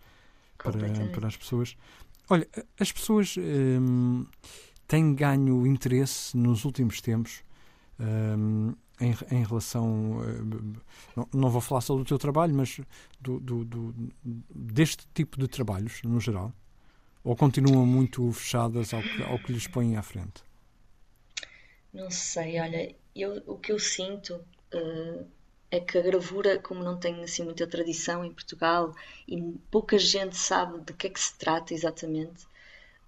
para, 0.57 0.73
para 1.13 1.27
as 1.27 1.37
pessoas. 1.37 1.77
Olha, 2.29 2.47
as 2.79 2.91
pessoas 2.91 3.35
hum, 3.37 4.25
têm 4.87 5.13
ganho 5.13 5.65
interesse 5.65 6.35
nos 6.35 6.65
últimos 6.65 7.01
tempos 7.01 7.43
hum, 7.99 8.73
em, 8.99 9.15
em, 9.31 9.43
relação. 9.43 10.19
Hum, 10.19 10.73
não, 11.15 11.27
não, 11.33 11.49
vou 11.49 11.61
falar 11.61 11.81
só 11.81 11.95
do 11.95 12.03
teu 12.03 12.17
trabalho, 12.17 12.53
mas 12.53 12.79
do, 13.21 13.39
do, 13.39 13.63
do, 13.63 13.95
deste 14.23 15.05
tipo 15.13 15.37
de 15.39 15.47
trabalhos 15.47 16.01
no 16.03 16.19
geral? 16.19 16.51
Ou 17.25 17.35
continuam 17.35 17.87
muito 17.87 18.31
fechadas 18.31 18.93
ao 18.93 19.01
que, 19.01 19.23
ao 19.23 19.39
que 19.39 19.51
lhes 19.51 19.65
põem 19.65 19.97
à 19.97 20.03
frente? 20.03 20.43
Não 21.91 22.11
sei, 22.11 22.59
olha, 22.59 22.95
eu, 23.15 23.41
o 23.47 23.57
que 23.57 23.71
eu 23.71 23.79
sinto 23.79 24.35
uh, 24.71 25.25
é 25.71 25.79
que 25.79 25.97
a 25.97 26.01
gravura, 26.01 26.59
como 26.59 26.83
não 26.83 26.97
tem 26.97 27.23
assim 27.23 27.43
muita 27.43 27.65
tradição 27.65 28.23
em 28.23 28.31
Portugal 28.31 28.93
e 29.27 29.41
pouca 29.71 29.97
gente 29.97 30.37
sabe 30.37 30.79
de 30.81 30.93
que 30.93 31.07
é 31.07 31.09
que 31.09 31.19
se 31.19 31.35
trata 31.35 31.73
exatamente, 31.73 32.45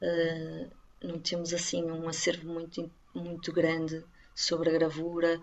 uh, 0.02 0.68
não 1.04 1.20
temos 1.20 1.54
assim 1.54 1.84
um 1.84 2.10
acervo 2.10 2.52
muito, 2.52 2.90
muito 3.14 3.54
grande 3.54 4.04
sobre 4.34 4.72
a 4.72 4.74
gravura, 4.74 5.40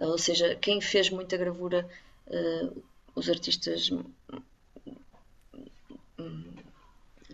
uh, 0.00 0.06
ou 0.06 0.18
seja, 0.18 0.56
quem 0.56 0.80
fez 0.80 1.10
muita 1.10 1.36
gravura, 1.36 1.88
os 3.14 3.28
artistas 3.28 3.88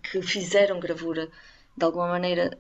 que 0.03 0.21
fizeram 0.23 0.81
gravura 0.81 1.31
de 1.77 1.85
alguma 1.85 2.09
maneira 2.09 2.59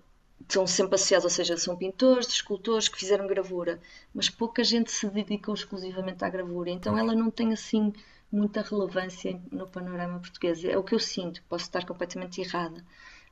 são 0.48 0.66
sempre 0.66 0.96
associados, 0.96 1.24
ou 1.24 1.30
seja, 1.30 1.56
são 1.56 1.76
pintores, 1.76 2.28
escultores 2.28 2.88
que 2.88 2.98
fizeram 2.98 3.26
gravura, 3.26 3.80
mas 4.12 4.28
pouca 4.28 4.64
gente 4.64 4.90
se 4.90 5.08
dedicou 5.08 5.54
exclusivamente 5.54 6.24
à 6.24 6.28
gravura, 6.28 6.70
então 6.70 6.98
ela 6.98 7.14
não 7.14 7.30
tem 7.30 7.52
assim 7.52 7.92
muita 8.30 8.62
relevância 8.62 9.40
no 9.50 9.66
panorama 9.66 10.18
português. 10.18 10.64
É 10.64 10.76
o 10.76 10.82
que 10.82 10.94
eu 10.94 10.98
sinto, 10.98 11.42
posso 11.48 11.64
estar 11.64 11.86
completamente 11.86 12.40
errada, 12.40 12.82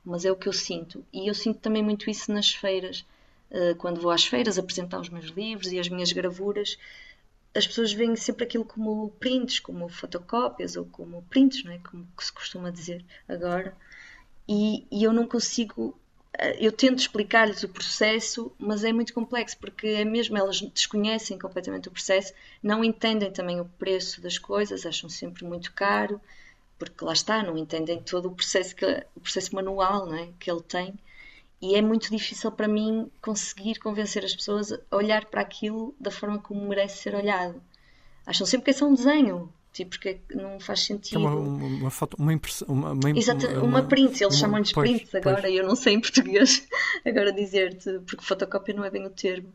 mas 0.05 0.25
é 0.25 0.31
o 0.31 0.35
que 0.35 0.47
eu 0.47 0.53
sinto. 0.53 1.03
E 1.11 1.27
eu 1.27 1.33
sinto 1.33 1.59
também 1.59 1.83
muito 1.83 2.09
isso 2.09 2.31
nas 2.31 2.51
feiras. 2.53 3.05
Eh, 3.49 3.73
quando 3.75 3.99
vou 3.99 4.11
às 4.11 4.25
feiras 4.25 4.57
apresentar 4.57 4.99
os 4.99 5.09
meus 5.09 5.25
livros 5.25 5.71
e 5.71 5.79
as 5.79 5.89
minhas 5.89 6.11
gravuras, 6.11 6.77
as 7.53 7.67
pessoas 7.67 7.91
veem 7.91 8.15
sempre 8.15 8.45
aquilo 8.45 8.63
como 8.63 9.09
prints, 9.19 9.59
como 9.59 9.89
fotocópias 9.89 10.75
ou 10.77 10.85
como 10.85 11.23
prints, 11.23 11.63
não 11.63 11.71
é? 11.73 11.79
como 11.79 12.07
se 12.19 12.31
costuma 12.31 12.69
dizer 12.71 13.03
agora. 13.27 13.75
E, 14.47 14.85
e 14.91 15.03
eu 15.03 15.13
não 15.13 15.27
consigo 15.27 15.97
eh, 16.37 16.57
eu 16.65 16.71
tento 16.71 16.99
explicar-lhes 16.99 17.63
o 17.63 17.69
processo, 17.69 18.51
mas 18.57 18.83
é 18.83 18.91
muito 18.93 19.13
complexo 19.13 19.57
porque 19.59 19.87
é 19.87 20.05
mesmo 20.05 20.37
elas 20.37 20.61
desconhecem 20.61 21.37
completamente 21.37 21.87
o 21.87 21.91
processo, 21.91 22.33
não 22.63 22.83
entendem 22.83 23.31
também 23.31 23.59
o 23.59 23.65
preço 23.65 24.21
das 24.21 24.37
coisas, 24.37 24.85
acham 24.85 25.09
sempre 25.09 25.43
muito 25.45 25.73
caro, 25.73 26.19
porque 26.79 27.05
lá 27.05 27.13
está, 27.13 27.43
não 27.43 27.57
entendem 27.57 28.01
todo 28.01 28.27
o 28.27 28.35
processo 28.35 28.75
que, 28.75 28.85
o 29.15 29.19
processo 29.21 29.53
manual, 29.55 30.05
não 30.07 30.15
é, 30.15 30.29
que 30.39 30.49
ele 30.49 30.61
tem. 30.63 30.93
E 31.61 31.75
é 31.75 31.81
muito 31.81 32.09
difícil 32.09 32.51
para 32.51 32.67
mim 32.67 33.11
conseguir 33.21 33.77
convencer 33.79 34.25
as 34.25 34.35
pessoas 34.35 34.71
a 34.73 34.79
olhar 34.95 35.25
para 35.25 35.41
aquilo 35.41 35.95
da 35.99 36.09
forma 36.11 36.39
como 36.39 36.67
merece 36.67 37.03
ser 37.03 37.13
olhado. 37.15 37.61
Acham 38.25 38.47
sempre 38.47 38.65
que 38.65 38.71
é 38.71 38.73
só 38.73 38.85
um 38.87 38.95
desenho, 38.95 39.53
Tipo, 39.73 39.91
porque 39.91 40.19
não 40.31 40.59
faz 40.59 40.81
sentido. 40.81 41.15
É 41.15 41.19
uma, 41.19 41.35
uma, 41.35 41.65
uma 41.65 41.91
foto, 41.91 42.17
uma 42.19 42.33
impressão. 42.33 42.67
Uma, 42.67 42.91
uma, 42.91 43.09
Exato, 43.11 43.47
uma, 43.47 43.63
uma 43.63 43.83
print, 43.83 44.21
eles 44.21 44.37
chamam-lhes 44.37 44.73
prints 44.73 45.15
agora, 45.15 45.43
pois. 45.43 45.55
eu 45.55 45.65
não 45.65 45.77
sei 45.77 45.93
em 45.93 46.01
português 46.01 46.67
agora 47.05 47.31
dizer-te, 47.31 47.99
porque 47.99 48.25
fotocópia 48.25 48.75
não 48.75 48.83
é 48.83 48.89
bem 48.89 49.05
o 49.05 49.09
termo. 49.09 49.53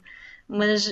Mas. 0.49 0.91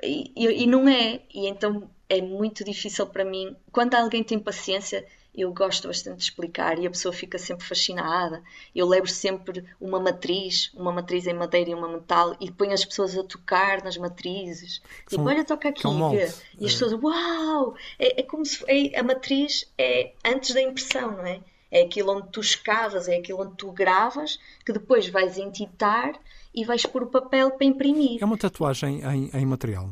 E, 0.00 0.32
e, 0.36 0.66
não 0.68 0.88
é, 0.88 1.20
e 1.34 1.48
então 1.48 1.90
é 2.08 2.22
muito 2.22 2.62
difícil 2.62 3.06
para 3.06 3.24
mim. 3.24 3.56
Quando 3.72 3.94
alguém 3.94 4.22
tem 4.22 4.38
paciência, 4.38 5.04
eu 5.40 5.52
gosto 5.52 5.86
bastante 5.86 6.18
de 6.18 6.24
explicar 6.24 6.78
e 6.78 6.86
a 6.86 6.90
pessoa 6.90 7.12
fica 7.12 7.38
sempre 7.38 7.64
fascinada. 7.64 8.42
Eu 8.74 8.86
levo 8.88 9.06
sempre 9.06 9.64
uma 9.80 10.00
matriz, 10.00 10.72
uma 10.74 10.92
matriz 10.92 11.26
em 11.26 11.34
madeira 11.34 11.70
e 11.70 11.74
uma 11.74 11.88
metal, 11.88 12.36
e 12.40 12.50
ponho 12.50 12.72
as 12.72 12.84
pessoas 12.84 13.16
a 13.16 13.22
tocar 13.22 13.82
nas 13.84 13.96
matrizes. 13.96 14.82
Tipo, 15.08 15.22
olha, 15.24 15.44
toca 15.44 15.68
aqui. 15.68 15.86
Um 15.86 16.14
e 16.14 16.22
as 16.22 16.42
é. 16.58 16.58
pessoas, 16.60 16.92
uau! 16.92 17.74
É, 17.98 18.20
é 18.20 18.22
como 18.24 18.44
se 18.44 18.64
é, 18.66 18.98
a 18.98 19.02
matriz 19.02 19.70
é 19.78 20.12
antes 20.24 20.52
da 20.52 20.60
impressão, 20.60 21.12
não 21.12 21.26
é? 21.26 21.40
É 21.70 21.82
aquilo 21.82 22.16
onde 22.16 22.28
tu 22.28 22.40
escavas, 22.40 23.08
é 23.08 23.16
aquilo 23.16 23.42
onde 23.42 23.54
tu 23.56 23.70
gravas, 23.70 24.38
que 24.64 24.72
depois 24.72 25.08
vais 25.08 25.36
entitar 25.36 26.18
e 26.54 26.64
vais 26.64 26.84
pôr 26.84 27.02
o 27.02 27.06
papel 27.06 27.52
para 27.52 27.66
imprimir. 27.66 28.20
É 28.20 28.24
uma 28.24 28.38
tatuagem 28.38 29.02
em, 29.04 29.30
em 29.32 29.46
material, 29.46 29.90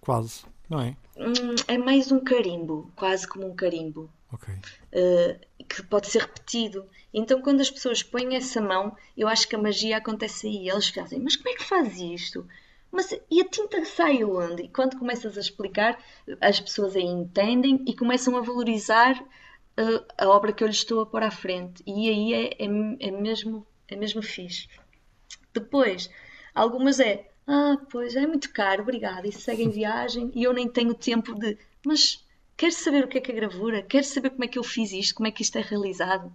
quase, 0.00 0.44
não 0.68 0.80
é? 0.80 0.96
Hum, 1.16 1.54
é 1.68 1.76
mais 1.76 2.10
um 2.10 2.20
carimbo, 2.20 2.90
quase 2.96 3.28
como 3.28 3.46
um 3.46 3.54
carimbo. 3.54 4.08
Okay. 4.32 4.54
Uh, 4.54 5.64
que 5.66 5.82
pode 5.82 6.08
ser 6.08 6.22
repetido. 6.22 6.88
Então, 7.12 7.42
quando 7.42 7.60
as 7.60 7.70
pessoas 7.70 8.02
põem 8.02 8.36
essa 8.36 8.60
mão, 8.60 8.96
eu 9.16 9.26
acho 9.28 9.48
que 9.48 9.56
a 9.56 9.58
magia 9.58 9.96
acontece 9.96 10.46
aí. 10.46 10.68
Eles 10.68 10.88
fazem, 10.88 11.20
mas 11.20 11.36
como 11.36 11.48
é 11.48 11.54
que 11.54 11.64
faz 11.64 11.98
isto? 11.98 12.46
Mas 12.92 13.12
e 13.30 13.40
a 13.40 13.48
tinta 13.48 13.84
sai 13.84 14.24
onde? 14.24 14.64
E 14.64 14.68
quando 14.68 14.98
começas 14.98 15.36
a 15.36 15.40
explicar, 15.40 15.98
as 16.40 16.60
pessoas 16.60 16.96
aí 16.96 17.04
entendem 17.04 17.84
e 17.86 17.94
começam 17.94 18.36
a 18.36 18.40
valorizar 18.40 19.20
uh, 19.20 20.04
a 20.18 20.28
obra 20.28 20.52
que 20.52 20.62
eu 20.62 20.68
lhes 20.68 20.78
estou 20.78 21.00
a 21.00 21.06
pôr 21.06 21.22
à 21.22 21.30
frente. 21.30 21.82
E 21.86 22.08
aí 22.08 22.34
é, 22.34 22.64
é, 22.64 23.08
é, 23.08 23.10
mesmo, 23.10 23.66
é 23.88 23.96
mesmo 23.96 24.22
fixe. 24.22 24.68
Depois, 25.52 26.10
algumas 26.54 26.98
é, 26.98 27.28
ah, 27.46 27.76
pois 27.90 28.16
é 28.16 28.26
muito 28.26 28.52
caro, 28.52 28.82
obrigada, 28.82 29.26
e 29.26 29.32
segue 29.32 29.62
em 29.62 29.70
viagem 29.70 30.30
e 30.34 30.42
eu 30.42 30.52
nem 30.52 30.68
tenho 30.68 30.94
tempo 30.94 31.34
de, 31.34 31.58
mas 31.84 32.24
quero 32.60 32.74
saber 32.74 33.04
o 33.04 33.08
que 33.08 33.16
é 33.16 33.20
que 33.22 33.32
é 33.32 33.34
gravura, 33.34 33.82
quero 33.82 34.04
saber 34.04 34.28
como 34.28 34.44
é 34.44 34.46
que 34.46 34.58
eu 34.58 34.62
fiz 34.62 34.92
isto, 34.92 35.14
como 35.14 35.26
é 35.26 35.30
que 35.30 35.40
isto 35.40 35.56
é 35.56 35.62
realizado. 35.62 36.30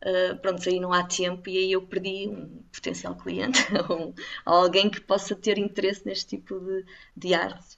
Uh, 0.00 0.34
pronto, 0.40 0.66
aí 0.66 0.80
não 0.80 0.94
há 0.94 1.02
tempo 1.02 1.46
e 1.50 1.58
aí 1.58 1.72
eu 1.72 1.82
perdi 1.82 2.26
um 2.26 2.62
potencial 2.72 3.14
cliente 3.16 3.60
ou 3.90 4.14
alguém 4.46 4.88
que 4.88 4.98
possa 5.00 5.34
ter 5.34 5.58
interesse 5.58 6.06
neste 6.06 6.38
tipo 6.38 6.58
de, 6.58 6.86
de 7.14 7.34
arte. 7.34 7.76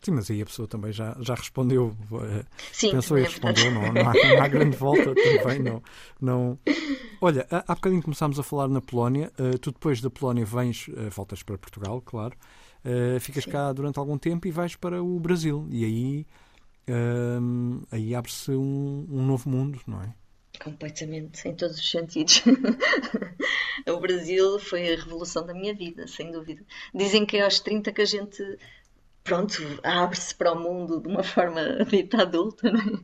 Sim, 0.00 0.12
mas 0.12 0.30
aí 0.30 0.40
a 0.40 0.46
pessoa 0.46 0.66
também 0.66 0.90
já, 0.90 1.18
já 1.20 1.34
respondeu. 1.34 1.94
Eh, 2.12 2.44
Sim, 2.72 2.92
Pensou 2.92 3.18
e 3.18 3.22
é 3.22 3.24
respondeu, 3.24 3.72
não, 3.72 3.92
não, 3.92 4.08
há, 4.08 4.14
não, 4.14 4.42
há, 4.42 4.48
grande 4.48 4.76
volta 4.76 5.12
também. 5.14 5.58
Não, 5.58 5.82
não. 6.20 6.58
Olha, 7.20 7.46
há 7.50 7.74
bocadinho 7.74 8.02
começámos 8.02 8.38
a 8.38 8.42
falar 8.42 8.68
na 8.68 8.80
Polónia. 8.80 9.30
Uh, 9.38 9.58
tu 9.58 9.72
depois 9.72 10.00
da 10.00 10.08
Polónia 10.08 10.46
vens, 10.46 10.86
uh, 10.88 11.10
voltas 11.10 11.42
para 11.42 11.58
Portugal, 11.58 12.00
claro. 12.00 12.34
Uh, 12.84 13.18
ficas 13.18 13.44
Sim. 13.44 13.50
cá 13.50 13.72
durante 13.72 13.98
algum 13.98 14.16
tempo 14.16 14.46
e 14.46 14.52
vais 14.52 14.76
para 14.76 15.02
o 15.02 15.18
Brasil. 15.18 15.66
E 15.68 15.84
aí 15.84 16.26
aí 17.90 18.14
abre-se 18.14 18.52
um, 18.52 19.06
um 19.10 19.24
novo 19.24 19.48
mundo, 19.48 19.80
não 19.86 20.02
é? 20.02 20.14
Completamente, 20.62 21.46
em 21.46 21.54
todos 21.54 21.78
os 21.78 21.90
sentidos. 21.90 22.42
o 23.86 24.00
Brasil 24.00 24.58
foi 24.58 24.92
a 24.92 24.96
revolução 24.96 25.46
da 25.46 25.54
minha 25.54 25.74
vida, 25.74 26.06
sem 26.06 26.32
dúvida. 26.32 26.62
Dizem 26.92 27.24
que 27.24 27.36
é 27.36 27.44
aos 27.44 27.60
30 27.60 27.92
que 27.92 28.02
a 28.02 28.04
gente, 28.04 28.58
pronto, 29.22 29.62
abre-se 29.84 30.34
para 30.34 30.52
o 30.52 30.60
mundo 30.60 31.00
de 31.00 31.08
uma 31.08 31.22
forma 31.22 31.62
dita 31.88 32.22
adulta, 32.22 32.70
não 32.70 32.80
é? 32.80 32.98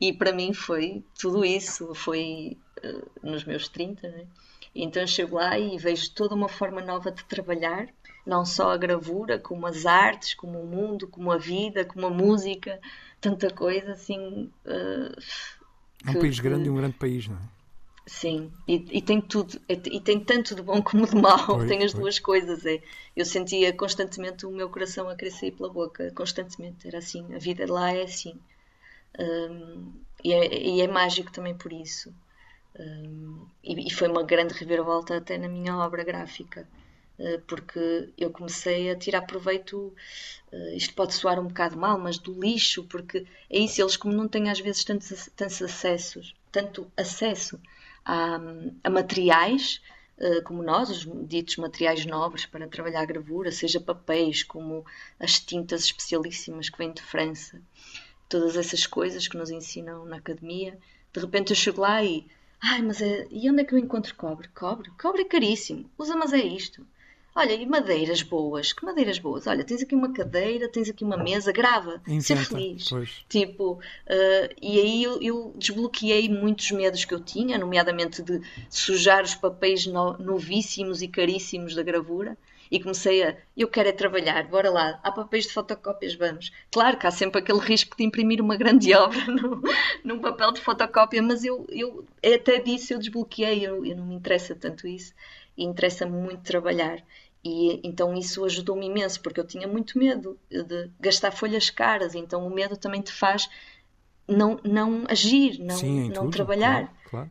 E 0.00 0.12
para 0.12 0.32
mim 0.32 0.52
foi 0.52 1.04
tudo 1.18 1.44
isso, 1.44 1.94
foi 1.94 2.58
uh, 2.84 3.28
nos 3.28 3.44
meus 3.44 3.68
30, 3.68 4.08
não 4.08 4.18
é? 4.18 4.26
Então 4.74 5.06
chego 5.06 5.36
lá 5.36 5.58
e 5.58 5.78
vejo 5.78 6.12
toda 6.12 6.34
uma 6.34 6.48
forma 6.48 6.82
nova 6.82 7.10
de 7.10 7.24
trabalhar, 7.24 7.88
não 8.26 8.44
só 8.44 8.72
a 8.72 8.76
gravura, 8.76 9.38
como 9.38 9.66
as 9.66 9.86
artes, 9.86 10.34
como 10.34 10.60
o 10.60 10.66
mundo, 10.66 11.08
como 11.08 11.30
a 11.30 11.38
vida, 11.38 11.84
como 11.84 12.06
a 12.06 12.10
música, 12.10 12.78
tanta 13.20 13.50
coisa 13.50 13.92
assim. 13.92 14.50
Uh, 14.64 15.16
é 16.06 16.10
um 16.10 16.20
país 16.20 16.38
grande 16.38 16.66
e 16.66 16.70
um 16.70 16.76
grande 16.76 16.96
país, 16.96 17.26
não 17.28 17.36
é? 17.36 17.56
Sim, 18.08 18.52
e, 18.68 18.74
e, 18.98 19.02
tem 19.02 19.20
tudo, 19.20 19.60
e 19.68 20.00
tem 20.00 20.20
tanto 20.20 20.54
de 20.54 20.62
bom 20.62 20.80
como 20.80 21.08
de 21.08 21.16
mau, 21.16 21.66
tem 21.66 21.82
as 21.82 21.92
duas 21.92 22.20
coisas. 22.20 22.64
É. 22.64 22.80
Eu 23.16 23.24
sentia 23.24 23.72
constantemente 23.72 24.46
o 24.46 24.52
meu 24.52 24.70
coração 24.70 25.08
a 25.08 25.16
crescer 25.16 25.50
pela 25.50 25.68
boca, 25.68 26.12
constantemente, 26.14 26.86
era 26.86 26.98
assim, 26.98 27.34
a 27.34 27.38
vida 27.38 27.70
lá 27.70 27.92
é 27.92 28.04
assim. 28.04 28.38
Um, 29.18 29.92
e, 30.22 30.32
é, 30.32 30.68
e, 30.68 30.80
é, 30.80 30.86
mágico 30.86 31.32
também 31.32 31.54
por 31.54 31.72
isso. 31.72 32.14
Um, 32.78 33.44
e, 33.64 33.88
e, 33.88 33.90
foi 33.90 34.06
uma 34.06 34.22
grande 34.22 34.54
reviravolta 34.54 35.16
até 35.16 35.36
na 35.36 35.48
minha 35.48 35.76
obra 35.76 36.04
gráfica. 36.04 36.68
Eh, 37.18 37.40
porque 37.46 38.12
eu 38.18 38.30
comecei 38.30 38.90
a 38.90 38.96
tirar 38.96 39.22
proveito, 39.22 39.94
eh, 40.52 40.76
isto 40.76 40.94
pode 40.94 41.14
soar 41.14 41.38
um 41.40 41.46
bocado 41.48 41.76
mal, 41.78 41.98
mas 41.98 42.18
do 42.18 42.32
lixo, 42.40 42.84
porque 42.84 43.26
é 43.50 43.58
isso, 43.58 43.80
eles 43.80 43.96
como 43.96 44.14
não 44.14 44.28
têm 44.28 44.50
às 44.50 44.60
vezes 44.60 44.84
tantos, 44.84 45.30
tantos 45.36 45.62
acessos, 45.62 46.34
tanto 46.52 46.90
acesso 46.96 47.60
a, 48.04 48.38
a 48.84 48.90
materiais, 48.90 49.80
eh, 50.18 50.40
como 50.42 50.62
nós, 50.62 50.90
os 50.90 51.28
ditos 51.28 51.56
materiais 51.56 52.04
nobres 52.06 52.46
para 52.46 52.68
trabalhar 52.68 53.00
a 53.02 53.06
gravura, 53.06 53.50
seja 53.52 53.80
papéis, 53.80 54.42
como 54.42 54.84
as 55.18 55.40
tintas 55.40 55.84
especialíssimas 55.84 56.68
que 56.68 56.78
vêm 56.78 56.92
de 56.92 57.02
França, 57.02 57.60
todas 58.28 58.56
essas 58.56 58.86
coisas 58.86 59.26
que 59.28 59.36
nos 59.36 59.50
ensinam 59.50 60.04
na 60.04 60.16
academia, 60.16 60.78
De 61.12 61.20
repente 61.20 61.50
eu 61.50 61.56
chego 61.56 61.80
lá 61.80 62.04
e. 62.04 62.26
Ai, 62.62 62.82
mas 62.82 63.00
é. 63.00 63.26
E 63.30 63.50
onde 63.50 63.62
é 63.62 63.64
que 63.64 63.74
eu 63.74 63.78
encontro 63.78 64.14
cobre? 64.14 64.48
Cobre? 64.48 64.90
Cobre 65.00 65.22
é 65.22 65.24
caríssimo. 65.24 65.90
Usa, 65.98 66.14
mas 66.16 66.32
é 66.34 66.42
isto. 66.42 66.86
Olha, 67.38 67.52
e 67.52 67.66
madeiras 67.66 68.22
boas? 68.22 68.72
Que 68.72 68.82
madeiras 68.82 69.18
boas? 69.18 69.46
Olha, 69.46 69.62
tens 69.62 69.82
aqui 69.82 69.94
uma 69.94 70.10
cadeira, 70.10 70.70
tens 70.70 70.88
aqui 70.88 71.04
uma 71.04 71.18
mesa, 71.18 71.52
grava, 71.52 72.00
Inventa, 72.08 72.22
ser 72.22 72.36
feliz. 72.36 72.88
pois. 72.88 73.24
Tipo, 73.28 73.72
uh, 73.72 74.54
e 74.62 74.80
aí 74.80 75.02
eu, 75.02 75.20
eu 75.20 75.52
desbloqueei 75.54 76.30
muitos 76.30 76.70
medos 76.70 77.04
que 77.04 77.12
eu 77.12 77.20
tinha, 77.20 77.58
nomeadamente 77.58 78.22
de 78.22 78.40
sujar 78.70 79.22
os 79.22 79.34
papéis 79.34 79.86
no, 79.86 80.16
novíssimos 80.16 81.02
e 81.02 81.08
caríssimos 81.08 81.74
da 81.74 81.82
gravura. 81.82 82.38
E 82.70 82.80
comecei 82.80 83.22
a, 83.22 83.36
eu 83.54 83.68
quero 83.68 83.90
é 83.90 83.92
trabalhar, 83.92 84.48
bora 84.48 84.70
lá, 84.70 84.98
há 85.02 85.12
papéis 85.12 85.44
de 85.44 85.52
fotocópias, 85.52 86.14
vamos. 86.14 86.50
Claro 86.72 86.96
que 86.96 87.06
há 87.06 87.10
sempre 87.10 87.40
aquele 87.40 87.60
risco 87.60 87.96
de 87.98 88.02
imprimir 88.02 88.40
uma 88.40 88.56
grande 88.56 88.92
obra 88.96 89.24
no, 89.26 89.62
num 90.02 90.18
papel 90.20 90.52
de 90.52 90.62
fotocópia, 90.62 91.22
mas 91.22 91.44
eu, 91.44 91.66
eu 91.68 92.04
até 92.24 92.58
disso 92.58 92.94
eu 92.94 92.98
desbloqueei, 92.98 93.66
eu, 93.66 93.84
eu 93.84 93.94
não 93.94 94.06
me 94.06 94.14
interessa 94.14 94.54
tanto 94.54 94.88
isso, 94.88 95.12
e 95.56 95.64
interessa-me 95.64 96.12
muito 96.12 96.42
trabalhar. 96.42 97.02
E 97.48 97.80
então 97.84 98.12
isso 98.12 98.44
ajudou-me 98.44 98.86
imenso, 98.86 99.20
porque 99.20 99.38
eu 99.38 99.46
tinha 99.46 99.68
muito 99.68 99.96
medo 99.96 100.36
de 100.50 100.90
gastar 100.98 101.30
folhas 101.30 101.70
caras, 101.70 102.16
então 102.16 102.44
o 102.44 102.50
medo 102.50 102.76
também 102.76 103.00
te 103.00 103.12
faz 103.12 103.48
não, 104.26 104.58
não 104.64 105.04
agir, 105.08 105.60
não, 105.60 105.76
Sim, 105.76 106.08
não 106.08 106.22
tudo, 106.22 106.30
trabalhar. 106.30 106.92
Claro, 107.08 107.30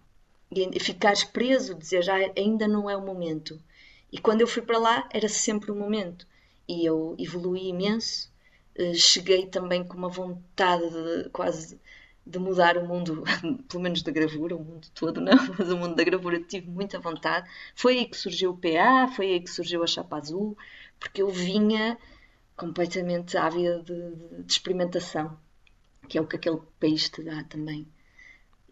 claro. 0.50 0.72
E 0.74 0.80
ficares 0.80 1.26
preso, 1.26 1.76
dizer 1.76 2.02
já 2.02 2.16
ainda 2.38 2.66
não 2.66 2.90
é 2.90 2.96
o 2.96 3.06
momento. 3.06 3.62
E 4.10 4.18
quando 4.18 4.40
eu 4.40 4.48
fui 4.48 4.62
para 4.62 4.78
lá 4.78 5.10
era 5.12 5.28
sempre 5.28 5.70
o 5.70 5.76
momento. 5.76 6.26
E 6.66 6.86
eu 6.86 7.14
evolui 7.20 7.68
imenso, 7.68 8.32
eh, 8.76 8.94
cheguei 8.94 9.48
também 9.48 9.84
com 9.84 9.98
uma 9.98 10.08
vontade 10.08 10.90
de, 10.90 11.30
quase 11.30 11.78
de 12.26 12.40
mudar 12.40 12.78
o 12.78 12.88
mundo, 12.88 13.24
pelo 13.70 13.84
menos 13.84 14.02
da 14.02 14.12
gravura, 14.12 14.56
o 14.56 14.64
mundo 14.64 14.88
todo 14.94 15.22
não, 15.22 15.38
mas 15.58 15.70
o 15.70 15.78
mundo 15.78 15.96
da 15.96 16.04
gravura 16.04 16.40
tive 16.42 16.70
muita 16.70 17.00
vontade. 17.00 17.50
Foi 17.76 18.00
aí 18.00 18.06
que 18.06 18.18
surgiu 18.18 18.52
o 18.52 18.58
PA, 18.58 19.08
foi 19.16 19.28
aí 19.28 19.40
que 19.40 19.50
surgiu 19.50 19.84
a 19.84 19.88
Chapa 19.88 20.18
Azul, 20.18 20.58
porque 21.00 21.22
eu 21.22 21.30
vinha 21.30 21.98
completamente 22.56 23.38
ávida 23.38 23.84
de, 23.84 24.16
de, 24.16 24.44
de 24.44 24.52
experimentação, 24.52 25.38
que 26.08 26.18
é 26.18 26.22
o 26.22 26.28
que 26.28 26.36
aquele 26.36 26.62
país 26.80 27.10
te 27.10 27.24
dá 27.24 27.44
também. 27.44 27.88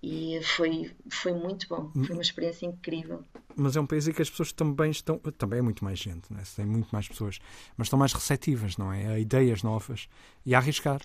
E 0.02 0.42
foi, 0.44 0.92
foi 1.10 1.32
muito 1.32 1.66
bom, 1.70 1.89
foi 2.06 2.13
uma 2.13 2.22
experiência 2.22 2.66
incrível. 2.66 3.24
Mas 3.56 3.78
é 3.78 3.80
um 3.80 3.86
país 3.86 4.06
em 4.06 4.12
que 4.12 4.22
as 4.22 4.30
pessoas 4.30 4.52
também 4.52 4.92
estão. 4.92 5.18
Também 5.38 5.60
é 5.60 5.62
muito 5.62 5.82
mais 5.82 5.98
gente, 5.98 6.34
né? 6.34 6.44
tem 6.56 6.66
muito 6.66 6.89
mais 6.92 7.08
pessoas, 7.08 7.39
mas 7.78 7.86
estão 7.86 7.98
mais 7.98 8.12
receptivas, 8.12 8.76
não 8.76 8.92
é? 8.92 9.08
A 9.08 9.20
ideias 9.20 9.63
novas 9.63 10.10
e 10.46 10.54
a 10.54 10.58
arriscar. 10.58 11.00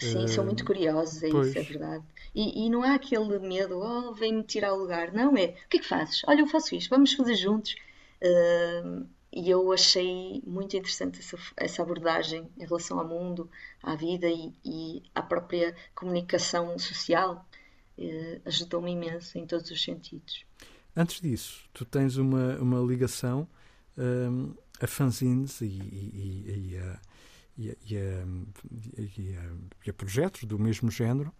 Sim, 0.00 0.26
são 0.28 0.44
muito 0.44 0.64
curiosos, 0.64 1.22
é 1.22 1.28
pois. 1.28 1.48
isso, 1.48 1.58
é 1.58 1.62
verdade. 1.62 2.04
E, 2.34 2.66
e 2.66 2.70
não 2.70 2.82
há 2.82 2.94
aquele 2.94 3.38
medo, 3.38 3.78
oh, 3.78 4.14
vem-me 4.14 4.42
tirar 4.42 4.72
o 4.72 4.78
lugar. 4.78 5.12
Não, 5.12 5.36
é, 5.36 5.46
o 5.46 5.68
que 5.68 5.76
é 5.76 5.80
que 5.80 5.86
fazes? 5.86 6.22
Olha, 6.26 6.40
eu 6.40 6.46
faço 6.46 6.74
isto, 6.74 6.88
vamos 6.88 7.12
fazer 7.12 7.34
juntos. 7.34 7.76
Uh, 8.22 9.06
e 9.32 9.48
eu 9.48 9.70
achei 9.72 10.42
muito 10.44 10.76
interessante 10.76 11.20
essa, 11.20 11.38
essa, 11.56 11.82
abordagem 11.82 12.48
em 12.58 12.64
relação 12.64 12.98
ao 12.98 13.06
mundo, 13.06 13.48
à 13.82 13.94
vida 13.94 14.28
e, 14.28 14.52
e 14.64 15.02
à 15.14 15.22
própria 15.22 15.74
comunicação 15.94 16.78
social. 16.78 17.46
Uh, 17.98 18.40
Ajudou-me 18.46 18.90
imenso 18.90 19.38
em 19.38 19.46
todos 19.46 19.70
os 19.70 19.82
sentidos. 19.82 20.44
Antes 20.96 21.20
disso, 21.20 21.68
tu 21.72 21.84
tens 21.84 22.16
uma, 22.16 22.56
uma 22.56 22.80
ligação 22.80 23.46
um, 23.96 24.54
a 24.80 24.86
fanzines 24.86 25.60
e, 25.60 25.66
e, 25.66 26.70
e 26.72 26.78
a 26.78 27.00
e, 27.60 27.76
e, 27.84 27.96
e, 28.98 29.36
e, 29.86 29.90
a, 29.90 29.92
projetos 29.92 30.44
do 30.44 30.58
mesmo 30.58 30.90
género, 30.90 31.32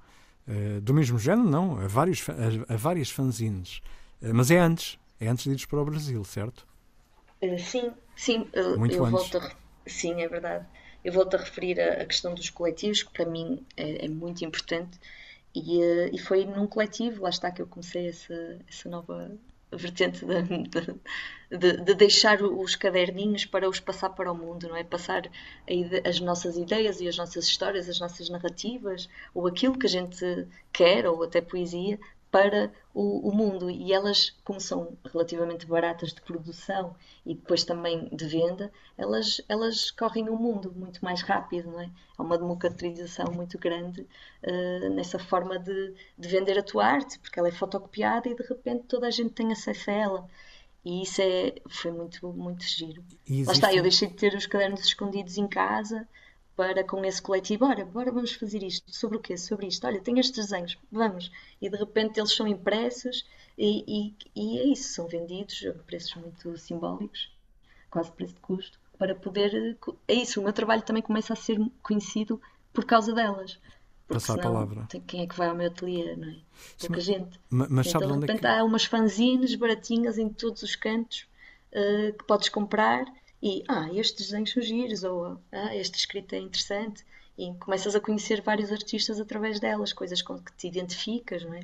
uh, 0.46 0.80
do 0.83 0.92
mesmo 0.92 1.18
género 1.18 1.48
não, 1.48 1.78
a, 1.78 1.88
vários, 1.88 2.24
a, 2.28 2.74
a 2.74 2.76
várias 2.76 3.11
fanzines. 3.11 3.80
Uh, 4.20 4.35
mas 4.35 4.50
é 4.50 4.59
antes, 4.59 4.98
é 5.18 5.28
antes 5.28 5.44
de 5.44 5.50
ires 5.50 5.64
para 5.64 5.80
o 5.80 5.85
Brasil, 5.85 6.22
certo? 6.24 6.66
Uh, 7.42 7.59
sim, 7.59 7.90
sim. 8.14 8.46
Muito 8.76 8.94
eu 8.94 9.04
antes. 9.04 9.30
volto 9.30 9.38
a, 9.38 9.50
sim, 9.87 10.20
é 10.20 10.28
verdade. 10.28 10.66
Eu 11.02 11.14
volto 11.14 11.35
a 11.35 11.38
referir 11.38 11.80
a, 11.80 12.02
a 12.02 12.04
questão 12.04 12.35
dos 12.35 12.50
coletivos, 12.50 13.02
que 13.02 13.12
para 13.12 13.24
mim 13.24 13.64
é, 13.76 14.04
é 14.04 14.09
muito 14.09 14.44
importante. 14.44 14.98
E, 15.54 15.80
e, 16.12 16.18
foi 16.18 16.44
num 16.44 16.66
coletivo, 16.66 17.22
lá 17.22 17.30
está 17.30 17.50
que 17.50 17.61
eu 17.61 17.66
comecei 17.66 18.09
essa, 18.09 18.59
essa 18.68 18.88
nova 18.88 19.33
vertente 19.72 20.24
de, 20.24 21.59
de, 21.59 21.76
de, 21.76 21.94
deixar 21.94 22.42
os 22.42 22.74
caderninhos 22.76 23.44
para 23.44 23.68
os 23.68 23.80
passar 23.80 24.11
para 24.11 24.30
o 24.30 24.35
mundo, 24.35 24.68
não 24.68 24.76
é? 24.76 24.85
Passar 24.85 25.30
as 26.04 26.20
nossas 26.20 26.56
ideias 26.56 27.00
e 27.00 27.09
as 27.09 27.16
nossas 27.16 27.46
histórias, 27.46 27.88
as 27.88 28.00
nossas 28.00 28.28
narrativas, 28.28 29.09
ou 29.35 29.46
aquilo 29.46 29.78
que 29.78 29.87
a 29.87 29.90
gente 29.90 30.48
quer, 30.72 31.06
ou 31.06 31.22
até 31.22 31.40
poesia, 31.40 31.98
para 32.30 32.72
o, 32.94 33.28
o, 33.28 33.34
mundo 33.34 33.68
e 33.70 33.92
elas, 33.92 34.30
como 34.44 34.60
são 34.60 34.96
relativamente 35.12 35.66
baratas 35.66 36.12
de 36.12 36.20
produção 36.20 36.94
e 37.26 37.34
depois 37.34 37.64
também 37.64 38.08
de 38.12 38.24
venda, 38.26 38.70
elas, 38.96 39.40
elas 39.48 39.90
correm 39.90 40.28
o 40.28 40.36
mundo 40.36 40.72
muito 40.74 41.04
mais 41.04 41.22
rápido, 41.22 41.70
não 41.70 41.80
é? 41.80 41.90
Há 42.16 42.22
uma 42.22 42.38
democratização 42.38 43.32
muito 43.32 43.58
grande 43.58 44.02
uh, 44.02 44.90
nessa 44.90 45.18
forma 45.18 45.58
de, 45.58 45.94
de 46.16 46.28
vender 46.28 46.58
a 46.58 46.62
tua 46.62 46.86
arte, 46.86 47.18
porque 47.18 47.38
ela 47.38 47.48
é 47.48 47.52
fotocopiada 47.52 48.28
e 48.28 48.34
de 48.34 48.42
repente 48.42 48.84
toda 48.84 49.08
a 49.08 49.10
gente 49.10 49.30
tem 49.30 49.50
acesso 49.52 49.90
a 49.90 49.94
ela. 49.94 50.28
E 50.84 51.02
isso 51.02 51.20
é, 51.20 51.54
foi 51.68 51.90
muito, 51.90 52.32
muito 52.32 52.62
giro. 52.64 53.04
Existe... 53.26 53.46
Lá 53.46 53.52
está, 53.52 53.74
eu 53.74 53.82
deixei 53.82 54.08
de 54.08 54.14
ter 54.14 54.34
os 54.34 54.46
cadernos 54.46 54.80
escondidos 54.80 55.36
em 55.36 55.46
casa 55.46 56.08
para 56.61 56.85
com 56.85 57.03
esse 57.07 57.23
coletivo, 57.23 57.66
bora, 57.66 57.87
bora 57.87 58.12
vamos 58.12 58.35
fazer 58.35 58.62
isto, 58.62 58.94
sobre 58.94 59.16
o 59.16 59.20
quê? 59.20 59.35
Sobre 59.38 59.66
isto, 59.66 59.87
olha, 59.87 59.99
tenho 59.99 60.18
estes 60.20 60.44
desenhos, 60.44 60.77
vamos. 60.92 61.33
E 61.59 61.70
de 61.70 61.77
repente 61.79 62.20
eles 62.20 62.35
são 62.35 62.46
impressos 62.46 63.27
e, 63.57 63.83
e, 63.88 64.14
e 64.37 64.59
é 64.59 64.64
isso, 64.64 64.92
são 64.92 65.09
vendidos 65.09 65.64
a 65.66 65.73
preços 65.85 66.14
muito 66.16 66.59
simbólicos, 66.59 67.33
quase 67.90 68.12
preço 68.12 68.35
de 68.35 68.40
custo, 68.40 68.79
para 68.99 69.14
poder, 69.14 69.79
é 70.07 70.12
isso, 70.12 70.38
o 70.38 70.44
meu 70.44 70.53
trabalho 70.53 70.83
também 70.83 71.03
começa 71.03 71.33
a 71.33 71.37
ser 71.37 71.59
conhecido 71.83 72.38
por 72.75 72.85
causa 72.85 73.14
delas. 73.14 73.59
Porque 74.07 74.20
Passar 74.20 74.35
a 74.35 74.42
palavra. 74.42 74.87
Quem 75.07 75.23
é 75.23 75.27
que 75.27 75.38
vai 75.38 75.49
ao 75.49 75.55
meu 75.55 75.68
ateliê, 75.68 76.14
não 76.14 76.29
é? 76.29 76.37
Pouca 76.79 77.01
Sim, 77.01 77.12
gente. 77.14 77.40
Mas, 77.49 77.68
mas 77.70 77.87
então, 77.87 78.01
de 78.03 78.07
onde 78.07 78.27
repente 78.27 78.37
é 78.37 78.40
que... 78.40 78.46
há 78.46 78.64
umas 78.64 78.85
fanzines 78.85 79.55
baratinhas 79.55 80.18
em 80.18 80.29
todos 80.29 80.62
os 80.62 80.77
cantos 80.77 81.27
uh, 81.73 82.12
que 82.18 82.25
podes 82.25 82.51
comprar 82.51 83.07
e 83.42 83.64
ah, 83.68 83.88
estes 83.92 84.26
desenhos 84.26 84.53
são 84.53 84.62
giros, 84.62 85.03
ou 85.03 85.40
ah, 85.53 85.74
esta 85.74 85.96
escrita 85.96 86.37
é 86.37 86.40
interessante, 86.40 87.05
e 87.38 87.53
começas 87.55 87.94
a 87.94 88.00
conhecer 88.00 88.42
vários 88.42 88.70
artistas 88.70 89.18
através 89.18 89.59
delas, 89.59 89.92
coisas 89.92 90.20
com 90.20 90.38
que 90.38 90.53
te 90.53 90.68
identificas, 90.68 91.44
não 91.44 91.55
é? 91.55 91.62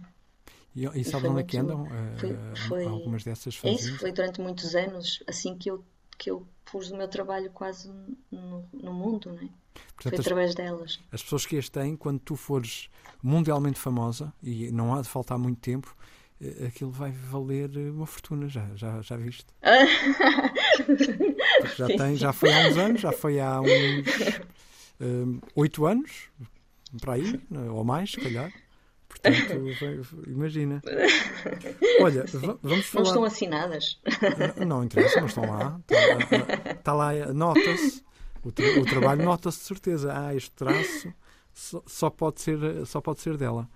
E, 0.75 0.85
e 0.85 1.05
sabes 1.05 1.31
onde 1.31 1.41
é 1.41 1.45
que 1.45 1.57
andam 1.57 1.87
foi, 2.19 2.37
foi, 2.69 2.85
algumas 2.85 3.25
dessas 3.25 3.59
É 3.62 3.71
isso, 3.71 3.99
foi 3.99 4.12
durante 4.12 4.41
muitos 4.41 4.75
anos, 4.75 5.23
assim 5.27 5.57
que 5.57 5.71
eu, 5.71 5.85
que 6.19 6.31
eu 6.31 6.47
pus 6.65 6.91
o 6.91 6.97
meu 6.97 7.09
trabalho 7.09 7.51
quase 7.51 7.91
no, 8.31 8.69
no 8.73 8.93
mundo, 8.93 9.33
não 9.33 9.43
é? 9.43 9.49
Portanto, 9.95 10.15
foi 10.15 10.21
através 10.21 10.51
as, 10.51 10.55
delas. 10.55 11.01
As 11.12 11.23
pessoas 11.23 11.47
que 11.47 11.57
as 11.57 11.69
têm, 11.69 11.97
quando 11.97 12.21
tu 12.21 12.37
fores 12.37 12.89
mundialmente 13.23 13.79
famosa, 13.79 14.33
e 14.43 14.71
não 14.71 14.95
há 14.95 15.03
de 15.03 15.09
faltar 15.09 15.39
muito 15.39 15.61
tempo, 15.61 15.97
aquilo 16.66 16.90
vai 16.90 17.12
valer 17.12 17.70
uma 17.90 18.07
fortuna, 18.07 18.49
já, 18.49 18.68
já, 18.75 19.01
já 19.01 19.16
viste? 19.16 19.46
já, 21.77 21.87
tem, 21.87 22.16
já 22.16 22.33
foi 22.33 22.53
há 22.53 22.68
uns 22.68 22.77
anos, 22.77 23.01
já 23.01 23.12
foi 23.12 23.40
há 23.40 23.61
uns 23.61 23.70
oito 25.55 25.83
um, 25.83 25.87
anos, 25.87 26.29
para 27.01 27.14
aí, 27.14 27.40
ou 27.70 27.85
mais, 27.85 28.12
se 28.12 28.20
calhar. 28.20 28.53
Portanto, 29.09 29.37
imagina. 30.27 30.83
Olha, 32.01 32.25
vamos 32.62 32.87
falar. 32.87 33.05
Não 33.05 33.11
estão 33.11 33.25
assinadas? 33.25 34.01
Não, 34.66 34.85
interessa, 34.85 35.20
não 35.20 35.27
estão 35.27 35.49
lá. 35.49 35.81
Está, 35.88 36.72
está 36.72 36.92
lá, 36.92 37.12
nota-se. 37.33 38.05
O, 38.42 38.53
tra 38.53 38.81
o, 38.81 38.85
trabalho 38.85 39.25
nota-se 39.25 39.59
de 39.59 39.64
certeza. 39.64 40.12
Ah, 40.14 40.35
este 40.35 40.51
traço 40.53 41.12
só, 41.53 41.83
só, 41.87 42.11
pode 42.11 42.40
ser, 42.40 42.87
só 42.87 43.01
pode 43.01 43.20
ser 43.20 43.37
dela. 43.37 43.68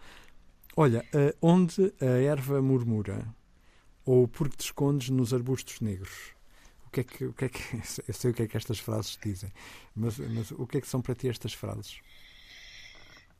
Olha, 0.77 1.05
uh, 1.15 1.37
onde 1.43 1.93
a 2.01 2.07
erva 2.07 2.63
murmura, 2.63 3.27
ou 4.05 4.27
porque 4.29 4.57
te 4.57 4.65
escondes 4.67 5.11
nos 5.11 5.35
arbustos 5.35 5.81
negros. 5.81 6.33
O 6.87 6.91
que 6.91 7.01
é 7.01 7.05
que, 7.05 7.25
o 7.25 7.33
que, 7.33 7.45
é 7.45 7.49
que 7.49 7.61
eu 8.09 8.15
sei 8.15 8.31
o 8.31 8.35
que 8.35 8.43
é 8.43 8.47
que 8.47 8.57
estas 8.57 8.79
frases 8.79 9.19
dizem, 9.23 9.53
mas, 9.95 10.19
mas 10.19 10.51
o 10.53 10.67
que 10.67 10.79
é 10.79 10.81
que 10.81 10.89
são 10.89 11.01
para 11.01 11.15
ti 11.15 11.29
estas 11.29 11.53
frases? 11.53 12.01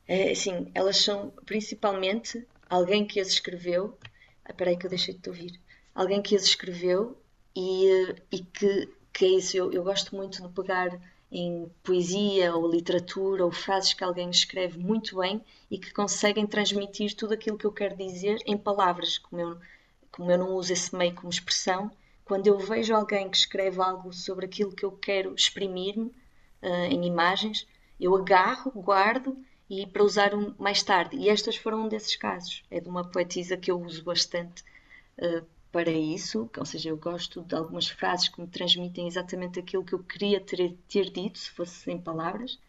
É, 0.07 0.33
sim, 0.35 0.69
elas 0.73 0.97
são 0.97 1.31
principalmente 1.45 2.45
alguém 2.69 3.05
que 3.05 3.19
as 3.19 3.29
escreveu. 3.29 3.97
Ah, 4.45 4.51
espera 4.51 4.71
aí 4.71 4.77
que 4.77 4.85
eu 4.85 4.89
deixei 4.89 5.13
de 5.13 5.21
te 5.21 5.29
ouvir. 5.29 5.59
Alguém 5.93 6.21
que 6.21 6.35
as 6.35 6.43
escreveu 6.43 7.17
e, 7.55 8.15
e 8.31 8.39
que, 8.39 8.89
que 9.13 9.25
é 9.25 9.29
isso. 9.37 9.55
Eu, 9.55 9.71
eu 9.71 9.83
gosto 9.83 10.15
muito 10.15 10.41
de 10.41 10.53
pegar 10.53 10.89
em 11.31 11.71
poesia 11.81 12.53
ou 12.53 12.69
literatura 12.69 13.45
ou 13.45 13.51
frases 13.51 13.93
que 13.93 14.03
alguém 14.03 14.29
escreve 14.29 14.77
muito 14.77 15.17
bem 15.17 15.41
e 15.69 15.77
que 15.77 15.93
conseguem 15.93 16.45
transmitir 16.45 17.15
tudo 17.15 17.33
aquilo 17.33 17.57
que 17.57 17.65
eu 17.65 17.71
quero 17.71 17.95
dizer 17.95 18.39
em 18.45 18.57
palavras, 18.57 19.17
como 19.17 19.41
eu, 19.41 19.57
como 20.11 20.29
eu 20.29 20.37
não 20.37 20.55
uso 20.55 20.73
esse 20.73 20.93
meio 20.93 21.15
como 21.15 21.29
expressão. 21.29 21.89
Quando 22.25 22.47
eu 22.47 22.57
vejo 22.59 22.93
alguém 22.93 23.29
que 23.29 23.37
escreve 23.37 23.81
algo 23.81 24.11
sobre 24.11 24.45
aquilo 24.45 24.71
que 24.71 24.83
eu 24.83 24.91
quero 24.91 25.33
exprimir-me 25.33 26.07
uh, 26.61 26.85
em 26.89 27.05
imagens, 27.05 27.65
eu 27.99 28.15
agarro, 28.15 28.71
guardo 28.71 29.37
e 29.69 29.87
para 29.87 30.03
usar 30.03 30.35
um, 30.35 30.53
mais 30.57 30.83
tarde. 30.83 31.15
E 31.15 31.29
estas 31.29 31.55
foram 31.55 31.85
um 31.85 31.87
desses 31.87 32.15
casos. 32.17 32.63
É 32.69 32.81
de 32.81 32.89
uma 32.89 33.05
poetisa 33.05 33.55
que 33.55 33.71
eu 33.71 33.79
uso 33.81 34.03
bastante 34.03 34.63
uh, 35.17 35.45
para 35.71 35.91
isso, 35.91 36.49
ou 36.57 36.65
seja, 36.65 36.89
eu 36.89 36.97
gosto 36.97 37.41
de 37.43 37.55
algumas 37.55 37.87
frases 37.87 38.27
que 38.27 38.41
me 38.41 38.47
transmitem 38.47 39.07
exatamente 39.07 39.59
aquilo 39.59 39.85
que 39.85 39.93
eu 39.93 40.03
queria 40.03 40.41
ter, 40.41 40.77
ter 40.87 41.09
dito, 41.09 41.39
se 41.39 41.49
fosse 41.51 41.89
em 41.89 41.99
palavras. 41.99 42.59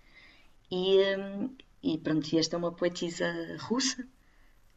E, 0.71 0.99
um, 1.17 1.55
e 1.83 1.99
pronto, 1.99 2.33
e 2.33 2.39
esta 2.39 2.57
é 2.57 2.59
uma 2.59 2.73
poetisa 2.73 3.27
russa, 3.61 4.07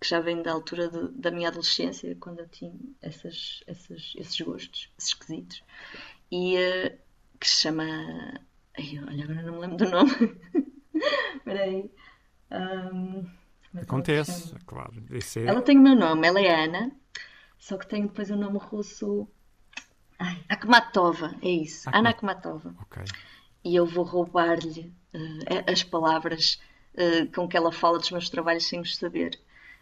que 0.01 0.09
já 0.09 0.19
vem 0.19 0.41
da 0.41 0.51
altura 0.51 0.89
de, 0.89 1.07
da 1.09 1.31
minha 1.31 1.49
adolescência, 1.49 2.15
quando 2.19 2.39
eu 2.39 2.47
tinha 2.49 2.73
essas, 3.01 3.63
essas, 3.67 4.13
esses 4.17 4.41
gostos 4.41 4.91
esquisitos, 4.97 5.63
e 6.31 6.57
uh, 6.57 6.97
que 7.39 7.47
se 7.47 7.61
chama. 7.61 7.83
Ai, 8.77 8.99
olha, 9.07 9.23
agora 9.23 9.41
não 9.43 9.53
me 9.53 9.59
lembro 9.59 9.77
do 9.77 9.89
nome. 9.89 10.11
Espera 11.35 11.63
aí. 11.63 11.91
Um, 12.51 13.25
Acontece, 13.81 14.55
claro. 14.65 15.03
É... 15.11 15.45
Ela 15.45 15.61
tem 15.61 15.77
o 15.77 15.81
meu 15.81 15.95
nome, 15.95 16.27
ela 16.27 16.41
é 16.41 16.65
Ana, 16.65 16.91
só 17.57 17.77
que 17.77 17.87
tem 17.87 18.03
depois 18.03 18.29
o 18.29 18.35
nome 18.35 18.57
russo. 18.57 19.27
Ai, 20.19 20.43
Akhmatova, 20.47 21.35
é 21.41 21.49
isso. 21.49 21.89
Ana 21.93 22.09
Akhmatova. 22.09 22.75
Ok. 22.81 23.03
E 23.63 23.75
eu 23.75 23.85
vou 23.85 24.03
roubar-lhe 24.03 24.93
uh, 25.13 25.71
as 25.71 25.83
palavras 25.83 26.61
uh, 26.93 27.31
com 27.33 27.47
que 27.47 27.57
ela 27.57 27.71
fala 27.71 27.99
dos 27.99 28.11
meus 28.11 28.29
trabalhos 28.29 28.65
sem 28.65 28.79
os 28.79 28.95
saber. 28.95 29.39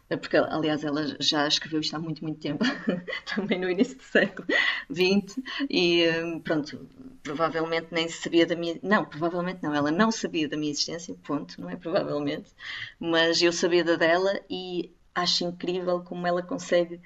Eh, 0.09 0.17
porque, 0.17 0.37
aliás, 0.37 0.83
ela 0.83 1.15
já 1.19 1.47
escreveu 1.47 1.79
isto 1.79 1.95
há 1.95 1.99
muito, 1.99 2.23
muito 2.23 2.39
tempo, 2.39 2.63
também 3.33 3.59
no 3.59 3.69
início 3.69 3.97
do 3.97 4.03
século 4.03 4.47
XX, 4.91 5.39
e 5.69 6.03
pronto, 6.43 6.89
provavelmente 7.23 7.87
nem 7.91 8.07
sabia 8.09 8.45
da 8.45 8.55
minha. 8.55 8.77
Não, 8.83 9.05
provavelmente 9.05 9.63
não, 9.63 9.73
ela 9.73 9.91
não 9.91 10.11
sabia 10.11 10.47
da 10.47 10.57
minha 10.57 10.71
existência, 10.71 11.15
ponto, 11.23 11.59
não 11.59 11.69
é? 11.69 11.75
Provavelmente, 11.75 12.51
mas 12.99 13.41
eu 13.41 13.51
sabia 13.51 13.83
da 13.83 13.95
dela 13.95 14.39
e 14.49 14.93
acho 15.15 15.45
incrível 15.45 16.01
como 16.01 16.27
ela 16.27 16.43
consegue. 16.43 16.99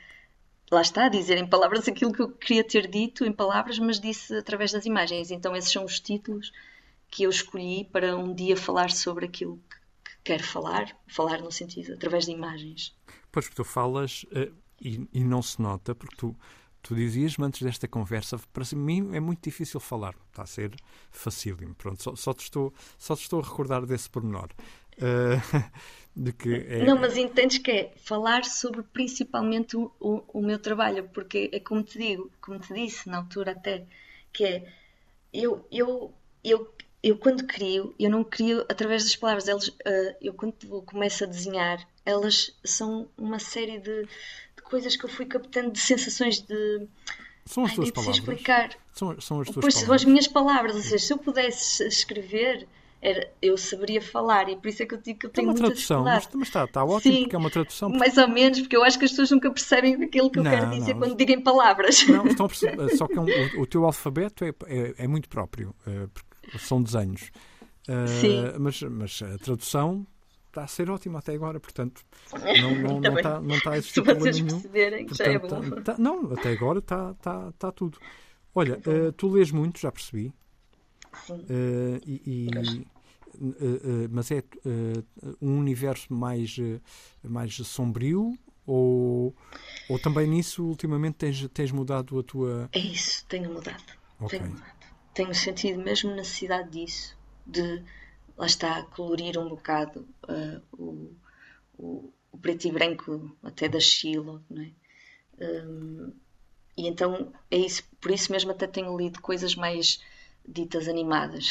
Lá 0.70 0.82
está, 0.82 1.08
dizer 1.08 1.38
em 1.38 1.48
palavras 1.48 1.88
aquilo 1.88 2.12
que 2.12 2.22
eu 2.22 2.30
queria 2.30 2.64
ter 2.64 2.90
dito 2.90 3.24
em 3.24 3.32
palavras, 3.32 3.80
mas 3.80 4.00
disse 4.00 4.36
através 4.36 4.72
das 4.72 4.86
imagens. 4.86 5.32
Então, 5.32 5.56
esses 5.56 5.72
são 5.72 5.86
os 5.86 6.00
títulos 6.00 6.52
que 7.10 7.24
eu 7.24 7.30
escolhi 7.30 7.86
para 7.86 8.18
um 8.18 8.34
dia 8.34 8.58
falar 8.58 8.92
sobre 8.92 9.26
aquilo 9.26 9.60
que 10.04 10.12
quero 10.26 10.44
falar, 10.44 10.96
falar 11.08 11.42
no 11.42 11.52
sentido 11.52 11.94
através 11.94 12.26
de 12.26 12.32
imagens. 12.32 12.94
Pois, 13.32 13.46
porque 13.46 13.56
tu 13.56 13.64
falas 13.64 14.24
uh, 14.24 14.54
e, 14.82 15.08
e, 15.14 15.24
não 15.24 15.42
se 15.42 15.62
nota, 15.62 15.96
porque 15.96 16.18
tu, 16.18 16.36
tu 16.82 16.96
dizias-me 16.96 17.46
antes 17.46 17.62
desta 17.62 17.88
conversa, 17.88 18.38
para 18.52 18.66
mim 18.76 19.16
é 19.16 19.22
muito 19.22 19.42
difícil 19.42 19.80
falar, 19.80 20.16
está 20.30 20.44
a 20.44 20.48
ser 20.48 20.76
facílimo. 21.12 21.76
Pronto, 21.76 22.04
só, 22.04 22.14
só, 22.14 22.34
te, 22.34 22.44
estou, 22.44 22.74
só 22.98 23.16
te 23.16 23.22
estou 23.22 23.40
a 23.40 23.44
recordar 23.44 23.86
desse 23.86 24.10
pormenor. 24.10 24.50
Uh, 24.98 25.40
de 26.18 26.34
que 26.34 26.66
é... 26.68 26.84
Não, 26.84 26.98
mas 26.98 27.16
entendes 27.16 27.60
que 27.60 27.70
é 27.70 27.94
falar 27.98 28.44
sobre 28.44 28.82
principalmente 28.82 29.78
o, 29.78 29.92
o, 30.00 30.24
o, 30.34 30.42
meu 30.42 30.58
trabalho, 30.58 31.08
porque 31.14 31.48
é 31.54 31.60
como 31.60 31.84
te 31.84 32.00
digo, 32.00 32.32
como 32.42 32.58
te 32.58 32.74
disse 32.74 33.08
na 33.08 33.18
altura 33.18 33.52
até, 33.52 33.86
que 34.34 34.44
é 34.44 34.74
eu, 35.32 35.64
eu, 35.72 36.12
eu 36.44 36.68
eu 37.04 37.16
quando 37.18 37.46
crio, 37.46 37.94
eu 38.00 38.10
não 38.10 38.24
crio 38.24 38.66
através 38.68 39.04
das 39.04 39.16
palavras. 39.16 39.48
Eles, 39.48 39.68
uh, 39.68 40.16
eu 40.20 40.34
quando 40.34 40.82
começo 40.82 41.24
a 41.24 41.28
desenhar, 41.28 41.88
elas 42.04 42.52
são 42.66 43.08
uma 43.16 43.38
série 43.38 43.78
de, 43.78 44.02
de, 44.04 44.64
coisas 44.64 44.96
que 44.96 45.06
eu 45.06 45.10
fui 45.10 45.28
captando, 45.28 45.72
de 45.72 45.80
sensações 45.80 46.42
de. 46.42 46.88
São 47.46 47.64
as 47.64 47.70
Ai, 47.70 47.76
tuas 47.76 47.92
palavras. 47.92 48.18
explicar. 48.18 48.70
São, 48.92 49.22
são 49.22 49.42
as 49.42 49.48
tuas 49.48 49.64
pois, 49.64 49.76
palavras. 49.76 49.86
São 49.86 49.94
as 49.94 50.04
minhas 50.04 50.28
palavras. 50.28 50.76
Ou 50.76 50.82
seja, 50.82 50.98
se 50.98 51.14
eu 51.14 51.18
pudesse 51.20 51.88
escrever, 51.88 52.68
era, 53.02 53.32
eu 53.42 53.56
saberia 53.58 54.02
falar 54.02 54.50
e 54.50 54.56
por 54.56 54.68
isso 54.68 54.82
é 54.82 54.86
que 54.86 54.96
eu 54.96 55.02
digo 55.02 55.20
que 55.20 55.26
eu 55.28 55.30
tenho 55.30 55.50
é 55.50 55.52
uma 55.52 55.58
tradução, 55.58 56.04
mas, 56.04 56.28
mas 56.34 56.48
está, 56.48 56.64
está 56.64 56.84
ótimo 56.84 57.14
Sim, 57.14 57.22
porque 57.22 57.36
é 57.36 57.40
uma 57.40 57.50
tradução. 57.50 57.90
Mais 57.90 58.18
ou 58.18 58.28
menos, 58.28 58.60
porque 58.60 58.76
eu 58.76 58.84
acho 58.84 58.98
que 58.98 59.06
as 59.06 59.12
pessoas 59.12 59.32
nunca 59.32 59.52
percebem 59.52 60.04
aquilo 60.04 60.32
que 60.32 60.40
eu 60.40 60.44
não, 60.44 60.52
quero 60.52 60.72
dizer 60.72 60.94
não, 60.94 61.02
quando 61.02 61.16
digam 61.16 61.42
palavras. 61.42 62.08
Não, 62.08 62.26
estão 62.26 62.48
a 62.48 62.50
perceber, 62.50 62.90
só 62.98 63.08
que 63.08 63.18
é 63.18 63.22
o, 63.22 63.62
o, 63.62 63.66
teu 63.68 63.86
alfabeto 63.86 64.44
é, 64.44 64.50
é, 64.66 64.96
é 64.98 65.08
muito 65.08 65.30
próprio. 65.30 65.76
Uh, 65.86 66.10
são 66.58 66.82
desenhos. 66.82 67.30
Uh, 67.88 68.60
mas, 68.60 68.82
mas 68.82 69.22
a 69.22 69.38
tradução 69.38 70.06
está 70.48 70.64
a 70.64 70.68
ser 70.68 70.90
ótima 70.90 71.20
até 71.20 71.34
agora, 71.34 71.60
portanto, 71.60 72.02
não, 72.62 72.76
não, 72.76 73.00
não, 73.00 73.18
está, 73.18 73.40
não 73.40 73.56
está 73.56 73.72
a 73.72 73.78
existir 73.78 74.02
problema 74.02 74.32
nenhum. 74.32 74.60
Portanto, 74.60 75.16
já 75.16 75.26
é 75.26 75.38
bom. 75.38 75.48
Tá, 75.48 75.82
tá, 75.82 75.96
não, 76.00 76.34
até 76.34 76.52
agora 76.52 76.80
está, 76.80 77.12
está, 77.12 77.50
está 77.50 77.72
tudo. 77.72 78.00
Olha, 78.56 78.80
uh, 78.80 79.12
tu 79.12 79.30
lês 79.30 79.52
muito, 79.52 79.80
já 79.80 79.92
percebi. 79.92 80.34
Uh, 81.30 82.02
e, 82.06 82.22
e 82.26 82.88
mas 84.10 84.32
é 84.32 84.44
um 85.40 85.60
universo 85.60 86.12
mais, 86.12 86.58
mais 87.24 87.54
sombrio 87.56 88.36
ou, 88.66 89.36
ou 89.88 90.00
também 90.00 90.26
nisso 90.26 90.64
ultimamente 90.64 91.16
tens, 91.16 91.48
tens 91.50 91.72
mudado 91.72 92.18
a 92.18 92.24
tua. 92.24 92.70
É 92.72 92.80
isso, 92.80 93.24
tenho 93.28 93.54
mudado. 93.54 93.84
Okay. 94.20 94.40
Tenho 94.40 94.52
mudado 94.52 94.78
tenho 95.18 95.34
sentido 95.34 95.80
mesmo 95.80 96.14
necessidade 96.14 96.70
disso, 96.70 97.18
de, 97.44 97.84
lá 98.38 98.46
está, 98.46 98.84
colorir 98.84 99.36
um 99.40 99.50
bocado 99.50 100.08
uh, 100.30 100.62
o, 100.72 101.16
o, 101.76 102.14
o, 102.32 102.38
preto 102.38 102.68
e 102.68 102.72
branco 102.72 103.36
até 103.42 103.68
da 103.68 103.80
Sheila, 103.80 104.44
não 104.48 104.62
é? 104.62 104.70
Um, 105.40 106.14
e 106.78 106.88
então 106.88 107.34
é 107.50 107.58
isso, 107.58 107.84
por 108.00 108.12
isso 108.12 108.32
mesmo 108.32 108.52
até 108.52 108.68
tenho 108.68 108.96
lido 108.96 109.20
coisas 109.20 109.56
mais 109.56 110.00
ditas 110.48 110.88
animadas, 110.88 111.50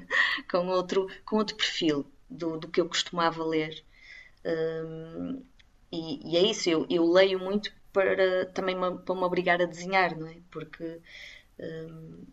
com, 0.50 0.68
outro, 0.68 1.08
com 1.24 1.36
outro 1.36 1.56
perfil 1.56 2.06
do, 2.28 2.58
do 2.58 2.68
que 2.68 2.80
eu 2.80 2.88
costumava 2.88 3.44
ler. 3.44 3.82
Um, 4.44 5.42
e, 5.90 6.32
e, 6.32 6.36
é 6.36 6.42
isso, 6.42 6.68
eu, 6.68 6.86
eu 6.90 7.10
leio 7.10 7.38
muito 7.38 7.72
para 7.92 8.46
também 8.46 8.74
me, 8.74 8.98
para 8.98 9.14
me 9.14 9.22
obrigar 9.22 9.62
a 9.62 9.66
desenhar, 9.66 10.18
não 10.18 10.26
é? 10.26 10.36
Porque 10.50 11.00
um, 11.58 12.24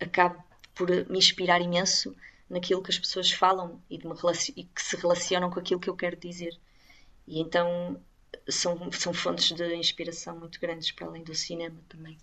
acabo 0.00 0.42
por 0.74 0.88
me 0.90 1.18
inspirar 1.18 1.60
imenso 1.60 2.14
naquilo 2.48 2.82
que 2.82 2.90
as 2.90 2.98
pessoas 2.98 3.30
falam 3.30 3.80
e, 3.88 3.96
e, 3.96 4.64
que 4.64 4.82
se 4.82 4.96
relacionam 4.96 5.50
com 5.50 5.60
aquilo 5.60 5.80
que 5.80 5.88
eu 5.88 5.96
quero 5.96 6.16
dizer. 6.16 6.58
E 7.26 7.40
então 7.40 8.00
são, 8.48 8.90
são 8.92 9.12
fontes 9.14 9.52
de 9.52 9.74
inspiração 9.76 10.38
muito 10.38 10.60
grandes 10.60 10.90
para 10.90 11.06
além 11.06 11.22
do 11.22 11.34
cinema 11.34 11.80
também. 11.88 12.18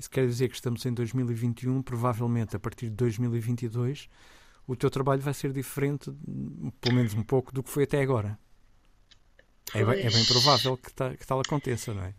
Isso 0.00 0.10
quer 0.10 0.26
dizer 0.26 0.48
que 0.48 0.54
estamos 0.54 0.84
em 0.86 0.94
2021, 0.94 1.82
provavelmente 1.82 2.56
a 2.56 2.58
partir 2.58 2.86
de 2.86 2.96
2022 2.96 4.08
o 4.66 4.74
teu 4.74 4.88
trabalho 4.88 5.20
vai 5.20 5.34
ser 5.34 5.52
diferente, 5.52 6.10
pelo 6.80 6.94
menos 6.94 7.12
um 7.12 7.22
pouco, 7.22 7.52
do 7.52 7.62
que 7.62 7.68
foi 7.68 7.84
até 7.84 8.00
agora. 8.00 8.38
É 9.74 9.84
bem, 9.84 10.00
é 10.00 10.08
bem, 10.08 10.24
provável 10.24 10.76
que, 10.76 10.92
tal, 10.92 11.10
que 11.10 11.26
tal 11.26 11.40
aconteça, 11.40 11.92
não 11.92 12.02
é? 12.02 12.14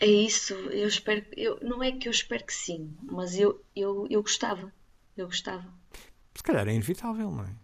É 0.00 0.06
isso, 0.06 0.54
eu 0.54 0.88
espero. 0.88 1.24
Eu, 1.36 1.58
não 1.62 1.82
é 1.82 1.92
que 1.92 2.08
eu 2.08 2.10
espero 2.10 2.44
que 2.44 2.54
sim, 2.54 2.96
mas 3.02 3.38
eu, 3.38 3.62
eu, 3.76 4.08
eu 4.10 4.22
gostava. 4.22 4.72
Eu 5.16 5.26
gostava. 5.26 5.66
Se 6.34 6.42
calhar 6.42 6.66
é 6.66 6.72
inevitável, 6.72 7.30
não 7.30 7.44
é? 7.44 7.54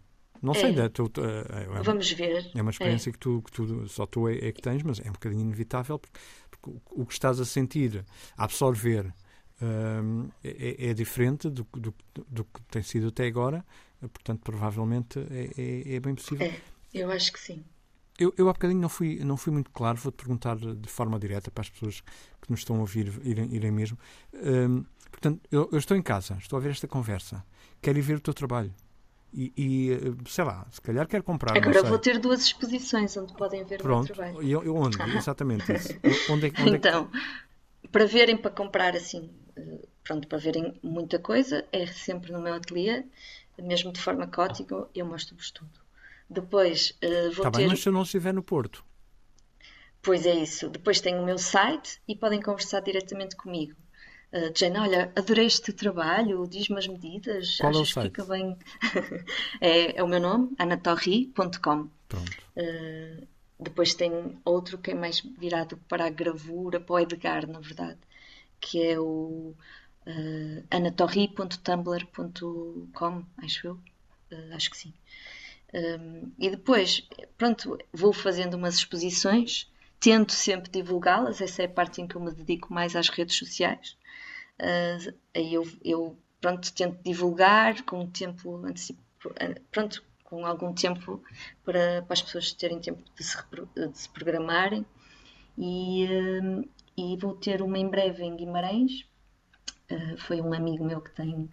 Não 0.43 0.55
sei, 0.55 0.79
é. 0.79 0.89
Tu, 0.91 1.09
tu, 1.09 1.25
é, 1.25 1.63
é, 1.63 1.83
Vamos 1.83 2.11
ver. 2.13 2.51
É 2.55 2.63
uma 2.63 2.71
experiência 2.71 3.11
é. 3.11 3.13
que, 3.13 3.19
tu, 3.19 3.43
que 3.43 3.51
tu, 3.51 3.89
só 3.89 4.07
tu 4.07 4.29
é, 4.29 4.37
é, 4.37 4.53
que 4.53 4.61
tens, 4.61 4.83
mas 4.83 5.01
é 5.01 5.09
um 5.09 5.13
bocadinho 5.13 5.41
inevitável 5.41 5.99
porque, 5.99 6.19
porque 6.51 6.79
o, 6.91 7.07
que 7.07 7.13
estás 7.15 7.41
a 7.41 7.45
sentir, 7.45 8.05
a 8.37 8.45
absorver, 8.45 9.13
hum, 9.63 10.29
é, 10.43 10.91
é, 10.91 10.95
diferente 10.95 11.49
do, 11.49 11.67
do, 11.73 11.95
do, 12.29 12.45
que 12.45 12.63
tem 12.71 12.83
sido 12.83 13.09
até 13.09 13.27
agora. 13.27 13.65
Portanto, 14.01 14.41
provavelmente 14.43 15.19
é, 15.31 15.95
é 15.97 16.01
bem 16.01 16.15
possível. 16.15 16.47
É, 16.47 16.61
eu 16.93 17.11
acho 17.11 17.33
que 17.33 17.41
sim. 17.41 17.65
Eu, 18.19 18.33
eu 18.37 18.49
há 18.49 18.53
bocadinho 18.53 18.81
não 18.81 18.89
fui, 18.89 19.21
não 19.23 19.37
fui 19.37 19.53
muito 19.53 19.71
claro, 19.71 19.99
vou-te 19.99 20.17
perguntar 20.17 20.57
de 20.57 20.89
forma 20.89 21.19
direta 21.19 21.51
para 21.51 21.63
as 21.63 21.69
pessoas 21.69 22.01
que 22.41 22.51
nos 22.51 22.61
estão 22.61 22.77
a 22.77 22.81
ouvir 22.81 23.13
irem, 23.23 23.55
irem 23.55 23.71
mesmo. 23.71 23.99
Um, 24.33 24.85
portanto, 25.11 25.41
eu, 25.51 25.69
eu, 25.71 25.79
estou 25.79 25.97
em 25.97 26.03
casa, 26.03 26.37
estou 26.41 26.59
a 26.59 26.61
ver 26.61 26.71
esta 26.71 26.89
conversa, 26.89 27.45
quero 27.83 27.99
ir 27.99 28.03
ver 28.03 28.17
o 28.17 28.21
teu 28.21 28.33
trabalho. 28.33 28.73
E, 29.35 29.53
e 29.55 30.31
sei 30.31 30.45
lá, 30.45 30.67
se 30.71 30.81
calhar 30.81 31.07
quero 31.07 31.23
comprar. 31.23 31.55
Agora 31.55 31.83
vou 31.83 31.99
ter 31.99 32.19
duas 32.19 32.43
exposições 32.43 33.15
onde 33.19 33.35
podem 33.35 33.65
ver 33.65 33.83
Pronto, 33.83 34.05
o 34.05 34.07
meu 34.07 34.15
trabalho. 34.15 34.43
E 34.43 34.51
eu, 34.51 34.75
onde? 34.75 34.97
Exatamente 35.15 35.71
isso. 35.75 35.93
onde 36.33 36.47
é, 36.47 36.53
onde 36.63 36.77
então, 36.77 37.11
é 37.13 37.19
que... 37.83 37.89
para 37.89 38.07
verem, 38.07 38.37
para 38.39 38.51
comprar 38.51 38.97
assim, 38.97 39.31
eh, 39.46 39.46
pronto, 40.05 40.29
para 40.29 40.39
verem 40.39 40.75
muita 40.83 41.19
coisa, 41.19 41.65
é 41.73 41.87
sempre 41.87 42.33
no 42.33 42.41
meu 42.41 42.55
ateliê, 42.55 43.05
mesmo 43.59 43.93
de 43.93 44.01
forma 44.01 44.27
caótica, 44.27 44.89
eu 44.95 45.07
mostro-vos 45.07 45.51
tudo. 45.51 45.71
Depois 46.29 46.97
uh, 47.03 47.33
vou 47.33 47.45
tá 47.45 47.51
ter. 47.51 47.59
Bem, 47.59 47.69
mas 47.69 47.81
se 47.81 47.89
eu 47.89 47.93
não 47.93 48.03
estiver 48.03 48.35
no 48.35 48.43
Porto. 48.43 48.85
Pois 50.03 50.27
é 50.27 50.35
isso. 50.35 50.69
Depois 50.69 51.01
tenho 51.01 51.21
o 51.21 51.25
meu 51.25 51.39
site 51.39 52.01
e 52.07 52.15
podem 52.15 52.41
conversar 52.41 52.81
diretamente 52.81 53.37
comigo. 53.37 53.75
Uh, 54.33 54.53
Jane, 54.57 54.79
olha, 54.79 55.13
adorei 55.17 55.47
este 55.47 55.73
trabalho, 55.73 56.47
diz-me 56.47 56.79
as 56.79 56.87
medidas, 56.87 57.57
Qual 57.59 57.71
achas 57.71 57.97
é 57.97 58.01
que 58.01 58.07
fica 58.09 58.25
bem. 58.25 58.57
é, 59.61 59.99
é, 59.99 60.03
o 60.03 60.09
meu 60.09 60.21
nome, 60.21 60.55
anatorri.com. 60.59 61.89
Pronto. 62.09 62.39
Uh, 62.57 63.27
depois 63.59 63.95
tem 63.95 64.39
outro 64.45 64.79
que 64.79 64.91
é 64.91 64.95
mais 64.95 65.21
virado 65.21 65.79
para 65.89 66.07
a 66.07 66.11
gravura, 66.11 66.79
para 66.79 66.95
o 66.95 66.99
Edgar, 66.99 67.49
na 67.49 67.61
verdade, 67.61 67.99
que 68.61 68.83
é 68.83 68.99
o 68.99 69.55
uh, 70.07 70.65
anatorri.tumblr.com, 70.71 73.25
acho 73.39 73.67
eu. 73.67 73.75
Uh, 74.33 74.55
acho 74.55 74.71
que 74.71 74.77
sim. 74.77 74.93
Um, 75.75 76.31
e 76.39 76.51
depois, 76.51 77.07
pronto, 77.37 77.77
vou 77.93 78.13
fazendo 78.13 78.55
umas 78.55 78.77
exposições, 78.77 79.69
tento 80.01 80.33
sempre 80.33 80.71
divulgá-las, 80.71 81.41
essa 81.41 81.63
é 81.63 81.67
a 81.67 81.69
parte 81.69 82.01
em 82.01 82.07
que 82.07 82.17
eu 82.17 82.21
me 82.21 82.33
dedico 82.33 82.73
mais 82.73 82.97
às 82.97 83.09
redes 83.09 83.37
sociais. 83.37 83.97
Uh, 84.59 85.15
aí 85.35 85.55
eu, 85.55 85.69
eu, 85.85 86.17
pronto, 86.41 86.73
tento 86.73 87.03
divulgar 87.03 87.83
com 87.83 88.07
tempo 88.07 88.57
antecipo, 88.65 89.01
pronto, 89.71 90.03
com 90.25 90.47
algum 90.47 90.73
tempo 90.73 91.23
para, 91.65 92.03
para 92.03 92.15
as 92.15 92.23
pessoas 92.23 92.53
terem 92.53 92.81
tempo 92.81 93.03
de 93.17 93.25
se, 93.25 93.37
de 93.75 93.99
se 93.99 94.09
programarem. 94.09 94.87
E, 95.59 96.07
uh, 96.07 96.69
e 96.97 97.17
vou 97.17 97.35
ter 97.35 97.63
uma 97.63 97.79
em 97.79 97.89
breve 97.89 98.25
em 98.25 98.37
Guimarães. 98.37 99.07
Uh, 99.91 100.17
foi 100.19 100.41
um 100.41 100.53
amigo 100.53 100.85
meu 100.85 101.01
que 101.01 101.11
tem 101.11 101.49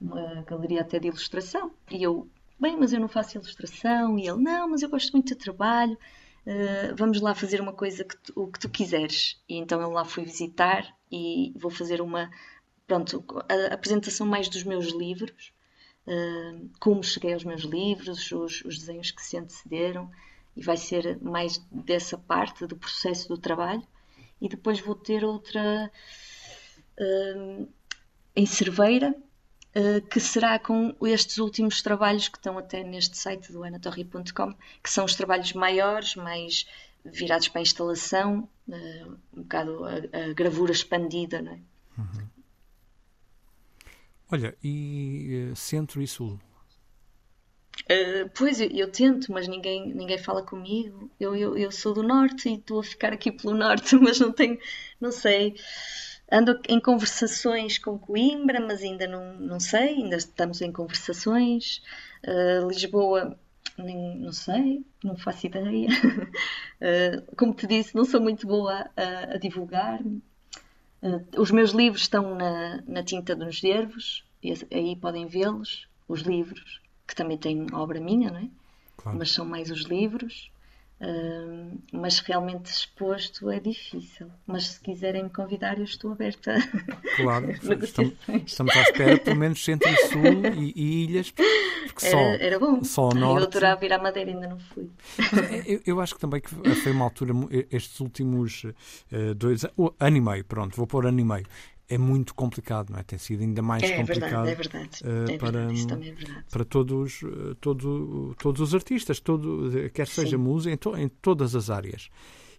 uma 0.00 0.42
galeria 0.42 0.80
até 0.80 0.98
de 0.98 1.08
ilustração. 1.08 1.70
E 1.90 2.02
eu, 2.02 2.28
bem, 2.58 2.76
mas 2.76 2.92
eu 2.92 3.00
não 3.00 3.08
faço 3.08 3.36
ilustração. 3.36 4.18
E 4.18 4.28
ele, 4.28 4.42
não, 4.42 4.68
mas 4.68 4.82
eu 4.82 4.88
gosto 4.88 5.12
muito 5.12 5.34
do 5.34 5.38
trabalho. 5.38 5.98
Uh, 6.46 6.94
vamos 6.96 7.20
lá 7.20 7.34
fazer 7.34 7.60
uma 7.60 7.72
coisa 7.72 8.04
que 8.04 8.16
tu, 8.18 8.32
o 8.36 8.46
que 8.46 8.58
tu 8.58 8.68
quiseres. 8.68 9.40
E 9.48 9.56
então 9.56 9.80
eu 9.80 9.90
lá 9.90 10.04
fui 10.04 10.24
visitar 10.24 10.86
e 11.10 11.52
vou 11.56 11.70
fazer 11.70 12.00
uma, 12.00 12.30
pronto, 12.86 13.24
a, 13.48 13.74
apresentação 13.74 14.26
mais 14.26 14.48
dos 14.48 14.64
meus 14.64 14.86
livros. 14.86 15.52
Uh, 16.06 16.70
como 16.78 17.02
cheguei 17.02 17.34
aos 17.34 17.44
meus 17.44 17.62
livros, 17.62 18.30
os, 18.30 18.64
os 18.64 18.78
desenhos 18.78 19.10
que 19.10 19.22
se 19.22 19.36
antecederam, 19.36 20.08
e 20.56 20.62
vai 20.62 20.76
ser 20.76 21.20
mais 21.20 21.58
dessa 21.70 22.16
parte 22.16 22.66
do 22.66 22.76
processo 22.76 23.28
do 23.28 23.36
trabalho. 23.36 23.82
E 24.40 24.48
depois 24.48 24.80
vou 24.80 24.94
ter 24.94 25.24
outra 25.24 25.90
uh, 26.98 27.68
em 28.34 28.46
Cerveira, 28.46 29.14
eh, 29.78 30.00
que 30.00 30.18
será 30.18 30.58
com 30.58 30.96
estes 31.02 31.36
últimos 31.36 31.82
trabalhos 31.82 32.28
que 32.28 32.38
estão 32.38 32.56
até 32.56 32.82
neste 32.82 33.18
site 33.18 33.52
do 33.52 33.62
anatorri.com, 33.62 34.54
que 34.82 34.88
são 34.88 35.04
os 35.04 35.14
trabalhos 35.14 35.52
maiores, 35.52 36.14
mais 36.16 36.66
virados 37.04 37.48
para 37.48 37.60
a 37.60 37.62
instalação, 37.62 38.48
uh, 38.66 39.18
um 39.34 39.42
bocado 39.42 39.84
a, 39.84 40.30
a, 40.30 40.32
gravura 40.32 40.72
expandida, 40.72 41.42
não 41.42 41.52
é? 41.52 41.60
Uhum. 41.98 42.28
Olha, 44.32 44.56
e 44.64 45.50
uh, 45.52 45.56
centro 45.56 46.00
e 46.00 46.06
sul? 46.06 46.40
Uh, 47.84 48.28
pois, 48.34 48.60
eu, 48.60 48.68
eu, 48.70 48.90
tento, 48.90 49.30
mas 49.30 49.46
ninguém, 49.46 49.92
ninguém 49.94 50.18
fala 50.18 50.42
comigo. 50.42 51.10
Eu, 51.20 51.36
eu, 51.36 51.56
eu 51.56 51.70
sou 51.70 51.94
do 51.94 52.02
norte 52.02 52.48
e 52.48 52.54
estou 52.54 52.80
a 52.80 52.84
ficar 52.84 53.12
aqui 53.12 53.30
pelo 53.30 53.54
norte, 53.54 53.94
mas 54.00 54.18
não 54.18 54.32
tenho, 54.32 54.58
não 55.00 55.12
sei. 55.12 55.54
Ando 56.30 56.60
em 56.68 56.80
conversações 56.80 57.78
com 57.78 57.98
Coimbra, 57.98 58.60
mas 58.60 58.82
ainda 58.82 59.06
não, 59.06 59.34
não 59.34 59.60
sei, 59.60 59.94
ainda 59.94 60.16
estamos 60.16 60.60
em 60.60 60.72
conversações. 60.72 61.80
Uh, 62.26 62.68
Lisboa, 62.68 63.38
nem, 63.78 64.16
não 64.18 64.32
sei, 64.32 64.84
não 65.04 65.16
faço 65.16 65.46
ideia. 65.46 65.88
uh, 65.88 67.22
como 67.36 67.54
te 67.54 67.66
disse, 67.66 67.94
não 67.94 68.04
sou 68.04 68.20
muito 68.20 68.46
boa 68.46 68.90
a, 68.96 69.34
a 69.34 69.38
divulgar-me. 69.38 70.20
Uh, 71.02 71.40
os 71.40 71.52
meus 71.52 71.70
livros 71.70 72.02
estão 72.02 72.34
na, 72.34 72.82
na 72.86 73.04
Tinta 73.04 73.36
dos 73.36 73.62
Nervos, 73.62 74.24
e 74.42 74.52
aí 74.72 74.96
podem 74.96 75.26
vê-los, 75.26 75.86
os 76.08 76.22
livros, 76.22 76.80
que 77.06 77.14
também 77.14 77.38
têm 77.38 77.66
obra 77.72 78.00
minha, 78.00 78.30
não 78.30 78.38
é? 78.38 78.48
Claro. 78.96 79.18
Mas 79.18 79.32
são 79.32 79.44
mais 79.44 79.70
os 79.70 79.82
livros. 79.82 80.50
Uh, 80.98 81.78
mas 81.92 82.20
realmente 82.20 82.70
exposto 82.70 83.50
é 83.50 83.60
difícil. 83.60 84.28
Mas 84.46 84.68
se 84.68 84.80
quiserem 84.80 85.24
me 85.24 85.30
convidar, 85.30 85.76
eu 85.76 85.84
estou 85.84 86.10
aberta. 86.10 86.56
Claro, 87.16 87.50
estamos, 87.84 88.14
estamos 88.46 88.74
à 88.74 88.80
espera, 88.80 89.18
pelo 89.18 89.36
menos 89.36 89.62
centro 89.62 89.90
e 89.90 89.96
sul 90.06 90.46
e, 90.56 90.72
e 90.74 91.04
ilhas, 91.04 91.30
porque 91.30 92.06
era, 92.06 92.10
só, 92.10 92.18
era 92.42 92.58
bom. 92.58 92.82
só 92.82 93.10
norte. 93.10 93.42
Eu 93.42 93.46
adorava 93.46 93.84
ir 93.84 93.92
à 93.92 93.98
Madeira, 93.98 94.30
ainda 94.30 94.48
não 94.48 94.58
fui. 94.58 94.88
Eu, 95.66 95.80
eu, 95.84 96.00
acho 96.00 96.14
que 96.14 96.20
também 96.20 96.40
que 96.40 96.48
foi 96.76 96.92
uma 96.92 97.04
altura, 97.04 97.32
estes 97.70 97.98
últimos 98.00 98.64
uh, 98.64 99.34
dois 99.34 99.64
anos, 99.64 99.92
ano 99.98 100.16
e 100.16 100.20
meio, 100.20 100.44
pronto, 100.44 100.76
vou 100.76 100.86
pôr 100.86 101.06
ano 101.06 101.20
e 101.20 101.24
meio 101.24 101.46
é 101.88 101.96
muito 101.96 102.34
complicado, 102.34 102.90
não 102.90 102.98
é? 102.98 103.02
Tem 103.02 103.18
sido 103.18 103.42
ainda 103.42 103.62
mais 103.62 103.82
é, 103.82 103.96
complicado. 103.96 104.48
É 104.48 104.54
verdade, 104.54 105.00
é 105.02 105.04
verdade. 105.04 105.32
É 105.32 105.38
para, 105.38 105.66
verdade. 105.66 106.08
É 106.08 106.12
verdade. 106.12 106.44
para 106.50 106.64
todos, 106.64 107.22
uh, 107.22 107.54
todo, 107.56 108.34
todos 108.38 108.60
os 108.60 108.74
artistas, 108.74 109.20
todo, 109.20 109.70
quer 109.92 110.06
seja 110.08 110.36
Sim. 110.36 110.42
música, 110.42 110.74
em, 110.74 110.76
to, 110.76 110.96
em, 110.96 111.08
todas 111.08 111.54
as 111.54 111.70
áreas. 111.70 112.08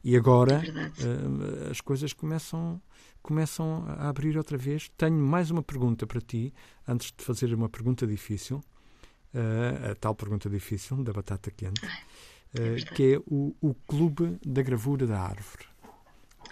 E 0.04 0.16
agora 0.16 0.62
uh, 0.62 1.72
as 1.72 1.82
coisas 1.82 2.14
começam, 2.14 2.82
começam 3.22 3.84
a 3.88 4.08
abrir 4.08 4.38
outra 4.38 4.58
vez. 4.58 4.90
Tenho 4.96 5.18
mais 5.18 5.52
uma 5.52 5.62
pergunta 5.62 6.08
para 6.08 6.22
ti, 6.22 6.54
antes 6.88 7.12
de 7.16 7.24
fazer 7.24 7.54
uma 7.54 7.68
pergunta 7.68 8.08
difícil, 8.08 8.62
a 9.92 9.94
tal 9.96 10.16
pergunta 10.16 10.50
difícil 10.50 11.04
da 11.04 11.12
batata 11.14 11.52
quente, 11.52 11.86
é 12.56 12.76
que 12.96 13.16
é 13.16 13.18
o, 13.28 13.54
o 13.62 13.76
Clube 13.86 14.40
da 14.44 14.64
Gravura 14.64 15.06
da 15.06 15.20
Árvore. 15.20 15.66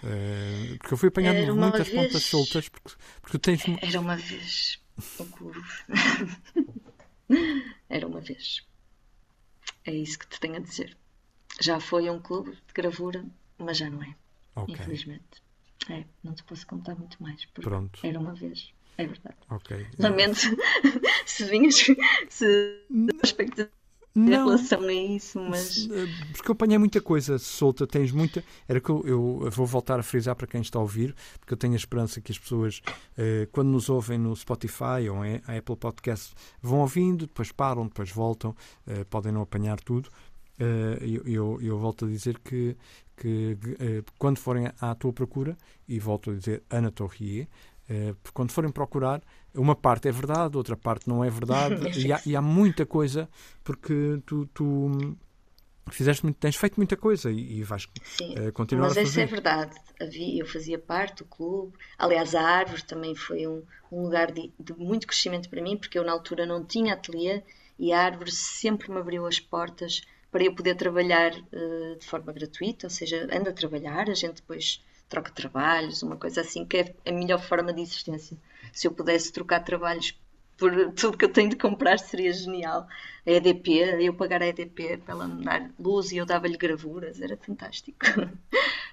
Uh, 0.04 0.78
porque 0.78 0.94
eu 0.94 0.98
fui 0.98 1.10
apanhando 1.10 1.56
muitas 1.56 1.88
vez... 1.88 2.08
pontas 2.08 2.24
soltas 2.24 2.70
porque, 2.70 2.92
porque 3.22 3.40
tens. 3.40 3.64
Era 3.82 4.00
uma 4.00 4.16
vez 4.16 4.80
o 5.20 5.26
clube. 5.26 5.62
Era 7.90 8.08
uma 8.08 8.22
vez. 8.22 8.66
É 9.86 9.94
isso 9.94 10.20
que 10.20 10.28
te 10.28 10.40
tenho 10.40 10.56
a 10.56 10.60
dizer. 10.60 10.98
Já 11.62 11.80
foi 11.80 12.10
um 12.10 12.20
clube 12.20 12.52
de 12.52 12.74
gravura, 12.74 13.26
mas 13.58 13.78
já 13.78 13.90
não 13.90 14.04
é. 14.04 14.16
Okay. 14.56 14.76
Infelizmente. 14.76 15.44
É, 15.90 16.04
não 16.24 16.34
te 16.34 16.44
posso 16.44 16.66
contar 16.66 16.96
muito 16.96 17.22
mais. 17.22 17.46
Pronto. 17.46 18.00
Era 18.04 18.20
uma 18.20 18.34
vez. 18.34 18.74
É 18.98 19.06
verdade. 19.06 19.38
Ok. 19.50 19.88
Lamento 20.00 20.40
se 21.26 21.44
vinhas, 21.46 21.76
se 22.30 22.86
aspecto 23.22 23.70
não, 24.16 24.28
em 24.28 24.46
relação 24.46 24.82
a 24.82 24.94
isso, 24.94 25.40
mas. 25.40 25.90
Eh, 25.92 26.08
porque 26.32 26.50
eu 26.50 26.54
apanhei 26.54 26.78
muita 26.78 27.02
coisa 27.02 27.38
solta, 27.38 27.86
tens 27.86 28.12
muita. 28.12 28.42
Era 28.68 28.80
que 28.80 28.90
eu, 28.90 29.04
eu, 29.06 29.52
vou 29.52 29.66
voltar 29.66 30.00
a 30.00 30.04
frisar 30.04 30.36
para 30.36 30.48
quem 30.48 30.62
está 30.62 30.80
a 30.80 30.82
ouvir, 30.82 31.14
porque 31.40 31.54
eu 31.54 31.58
tenho 31.58 31.74
a 31.74 31.76
esperança 31.76 32.22
que 32.22 32.32
as 32.32 32.40
pessoas, 32.40 32.82
eh, 33.18 33.48
quando 33.52 33.68
nos 33.68 33.90
ouvem 33.90 34.18
no 34.18 34.34
Spotify 34.34 35.10
ou 35.12 35.26
em 35.26 35.42
Apple 35.46 35.76
Podcast, 35.76 36.34
vão 36.62 36.80
ouvindo, 36.80 37.28
depois 37.28 37.52
param, 37.52 37.88
depois 37.88 38.10
voltam, 38.10 38.56
eh, 38.88 39.04
podem 39.04 39.34
não 39.34 39.42
apanhar 39.42 39.80
tudo. 39.82 40.10
eu, 41.02 41.22
eu, 41.26 41.60
eu, 41.62 41.78
volto 41.78 42.06
a 42.06 42.08
dizer 42.08 42.40
que, 42.40 42.78
que 43.18 43.58
quando 44.18 44.38
forem 44.38 44.72
à 44.80 44.96
tua 44.96 45.12
procura, 45.12 45.58
e 45.86 46.00
volto 46.00 46.32
a 46.32 46.34
dizer 46.36 46.64
Ana 46.70 46.90
Torrier, 46.90 47.50
quando 48.34 48.52
forem 48.52 48.72
procurar, 48.72 49.22
uma 49.54 49.76
parte 49.76 50.08
é 50.08 50.12
verdade, 50.12 50.58
outra 50.58 50.76
parte 50.76 51.08
não 51.08 51.24
é 51.24 51.30
verdade, 51.30 51.76
e, 52.00 52.12
há, 52.12 52.22
e, 52.26 52.36
há, 52.36 52.42
muita 52.42 52.86
coisa, 52.86 53.30
porque 53.64 54.20
tu, 54.26 54.48
tu 54.48 55.18
fizeste 55.92 56.24
muito, 56.24 56.38
tens 56.38 56.56
feito 56.56 56.78
muita 56.78 56.98
coisa 56.98 57.32
e, 57.32 57.60
e 57.60 57.64
vais 57.64 57.88
Sim, 58.04 58.34
uh, 58.38 58.52
continuar 58.52 58.88
a 58.88 58.90
fazer. 58.90 59.02
Mas 59.02 59.10
isso 59.10 59.20
é 59.20 59.26
verdade. 59.26 59.76
Havia, 60.02 60.42
eu 60.42 60.46
fazia 60.46 60.80
parte 60.80 61.24
do 61.24 61.26
clube. 61.26 61.74
Aliás, 61.98 62.34
a 62.34 62.42
Árvore 62.42 62.84
também 62.84 63.16
foi 63.16 63.48
um, 63.48 63.62
um 63.92 64.04
lugar 64.04 64.32
de, 64.32 64.52
de, 64.60 64.74
muito 64.74 65.08
crescimento 65.08 65.50
para 65.50 65.62
mim, 65.62 65.78
porque 65.78 65.98
eu 65.98 66.04
na 66.04 66.12
altura 66.12 66.46
não 66.46 66.64
tinha 66.64 66.94
ateliê 66.94 67.44
e 67.78 67.94
a 67.94 68.02
Árvore 68.02 68.32
sempre 68.32 68.92
me 68.92 68.98
abriu 68.98 69.26
as 69.26 69.40
portas 69.40 70.02
para 70.32 70.44
eu 70.44 70.54
poder 70.54 70.76
trabalhar 70.76 71.32
uh, 71.34 71.98
de 71.98 72.06
forma 72.06 72.34
gratuita, 72.34 72.88
ou 72.88 72.92
seja, 72.92 73.28
anda 73.32 73.52
a 73.52 73.54
trabalhar, 73.54 74.10
a 74.10 74.14
gente 74.14 74.36
depois 74.36 74.84
troca 75.10 75.32
trabalhos, 75.32 76.04
uma 76.04 76.18
coisa 76.18 76.42
assim, 76.42 76.66
que 76.66 76.78
é 76.78 76.96
a 77.06 77.12
melhor 77.12 77.40
forma 77.42 77.72
de 77.74 77.82
existência. 77.82 78.38
Se 78.74 78.88
eu 78.88 78.92
pudesse 78.92 79.32
trocar 79.32 79.62
trabalhos 79.62 80.18
por 80.58 80.94
tudo 80.94 81.18
que 81.18 81.26
eu 81.26 81.32
tenho 81.32 81.50
de 81.50 81.56
comprar 81.56 82.00
seria 82.00 82.32
genial. 82.32 82.88
A 83.26 83.32
EDP, 83.32 83.98
eu 84.00 84.14
pagar 84.14 84.42
a 84.42 84.48
EDP 84.48 84.98
para 84.98 85.14
ela 85.14 85.28
me 85.28 85.44
dar 85.44 85.70
luz 85.80 86.12
e 86.12 86.18
eu 86.18 86.26
dava-lhe 86.26 86.58
gravuras, 86.58 87.22
era 87.22 87.38
fantástico. 87.38 87.98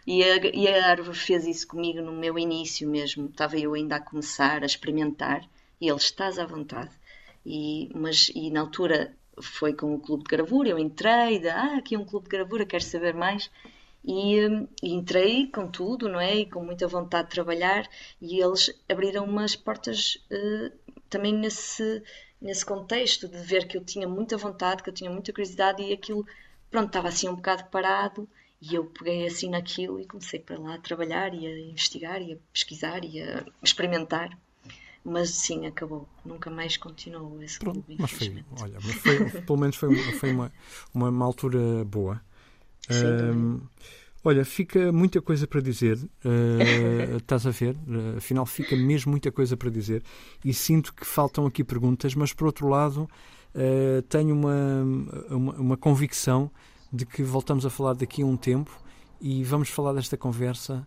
E 0.04 0.20
a, 0.24 0.36
e 0.52 0.66
a 0.66 0.90
árvore 0.90 1.16
fez 1.16 1.46
isso 1.46 1.64
comigo 1.68 2.00
no 2.02 2.12
meu 2.12 2.36
início 2.36 2.90
mesmo. 2.90 3.26
Estava 3.26 3.56
eu 3.56 3.74
ainda 3.74 3.94
a 3.94 4.00
começar, 4.00 4.64
a 4.64 4.66
experimentar, 4.66 5.48
e 5.80 5.88
ele 5.88 5.96
estás 5.96 6.40
à 6.40 6.44
vontade. 6.44 6.90
E, 7.46 7.88
mas, 7.94 8.28
e 8.34 8.50
na 8.50 8.62
altura 8.62 9.14
foi 9.40 9.72
com 9.72 9.94
o 9.94 10.00
clube 10.00 10.24
de 10.24 10.30
gravura, 10.30 10.70
eu 10.70 10.78
entrei, 10.78 11.38
de, 11.38 11.48
ah, 11.48 11.76
aqui 11.76 11.94
é 11.94 11.98
um 12.00 12.04
clube 12.04 12.24
de 12.24 12.36
gravura, 12.36 12.66
quero 12.66 12.82
saber 12.82 13.14
mais. 13.14 13.48
E, 14.04 14.36
e, 14.82 14.92
entrei 14.92 15.46
com 15.46 15.68
tudo, 15.68 16.08
não 16.08 16.20
é? 16.20 16.36
E 16.36 16.50
com 16.50 16.64
muita 16.64 16.88
vontade 16.88 17.28
de 17.28 17.34
trabalhar, 17.34 17.88
e 18.20 18.40
eles 18.42 18.70
abriram 18.88 19.24
umas 19.24 19.54
portas 19.54 20.16
uh, 20.30 20.72
também 21.08 21.32
nesse, 21.32 22.02
nesse 22.40 22.64
contexto 22.64 23.28
de 23.28 23.38
ver 23.38 23.68
que 23.68 23.76
eu 23.76 23.84
tinha 23.84 24.08
muita 24.08 24.36
vontade, 24.36 24.82
que 24.82 24.90
eu 24.90 24.94
tinha 24.94 25.10
muita 25.10 25.32
curiosidade, 25.32 25.82
e 25.82 25.92
aquilo, 25.92 26.26
pronto, 26.70 26.88
estava 26.88 27.08
assim 27.08 27.28
um 27.28 27.36
bocado 27.36 27.64
parado. 27.64 28.28
E 28.60 28.76
eu 28.76 28.84
peguei 28.84 29.26
assim 29.26 29.50
naquilo 29.50 29.98
e 29.98 30.06
comecei 30.06 30.38
para 30.38 30.56
lá 30.56 30.76
a 30.76 30.78
trabalhar 30.78 31.34
e 31.34 31.46
a 31.46 31.58
investigar 31.58 32.22
e 32.22 32.34
a 32.34 32.36
pesquisar 32.52 33.04
e 33.04 33.20
a 33.20 33.44
experimentar. 33.60 34.38
Mas 35.04 35.30
sim, 35.30 35.66
acabou. 35.66 36.08
Nunca 36.24 36.48
mais 36.48 36.76
continuou 36.76 37.42
esse 37.42 37.58
Pronto, 37.58 37.82
clube, 37.82 38.00
mas 38.00 38.12
foi, 38.12 38.44
olha, 38.60 38.78
mas 38.84 38.94
foi, 38.94 39.42
pelo 39.42 39.58
menos 39.58 39.74
foi, 39.74 39.96
foi 40.14 40.30
uma, 40.30 40.52
uma, 40.94 41.08
uma 41.08 41.24
altura 41.24 41.84
boa. 41.84 42.22
Um, 42.90 43.60
olha, 44.24 44.44
fica 44.44 44.90
muita 44.92 45.20
coisa 45.20 45.46
para 45.46 45.60
dizer, 45.60 45.98
uh, 46.24 47.16
estás 47.18 47.46
a 47.46 47.50
ver? 47.50 47.76
Uh, 47.86 48.16
afinal, 48.16 48.46
fica 48.46 48.76
mesmo 48.76 49.10
muita 49.10 49.30
coisa 49.30 49.56
para 49.56 49.70
dizer 49.70 50.02
e 50.44 50.52
sinto 50.52 50.92
que 50.92 51.06
faltam 51.06 51.46
aqui 51.46 51.62
perguntas, 51.62 52.14
mas 52.14 52.32
por 52.32 52.46
outro 52.46 52.68
lado, 52.68 53.08
uh, 53.54 54.02
tenho 54.02 54.34
uma, 54.34 54.82
uma, 55.30 55.52
uma, 55.54 55.76
convicção 55.76 56.50
de 56.92 57.06
que 57.06 57.22
voltamos 57.22 57.64
a 57.64 57.70
falar 57.70 57.94
daqui 57.94 58.22
a 58.22 58.26
um 58.26 58.36
tempo 58.36 58.70
e 59.20 59.44
vamos 59.44 59.68
falar 59.68 59.92
desta 59.92 60.16
conversa 60.16 60.86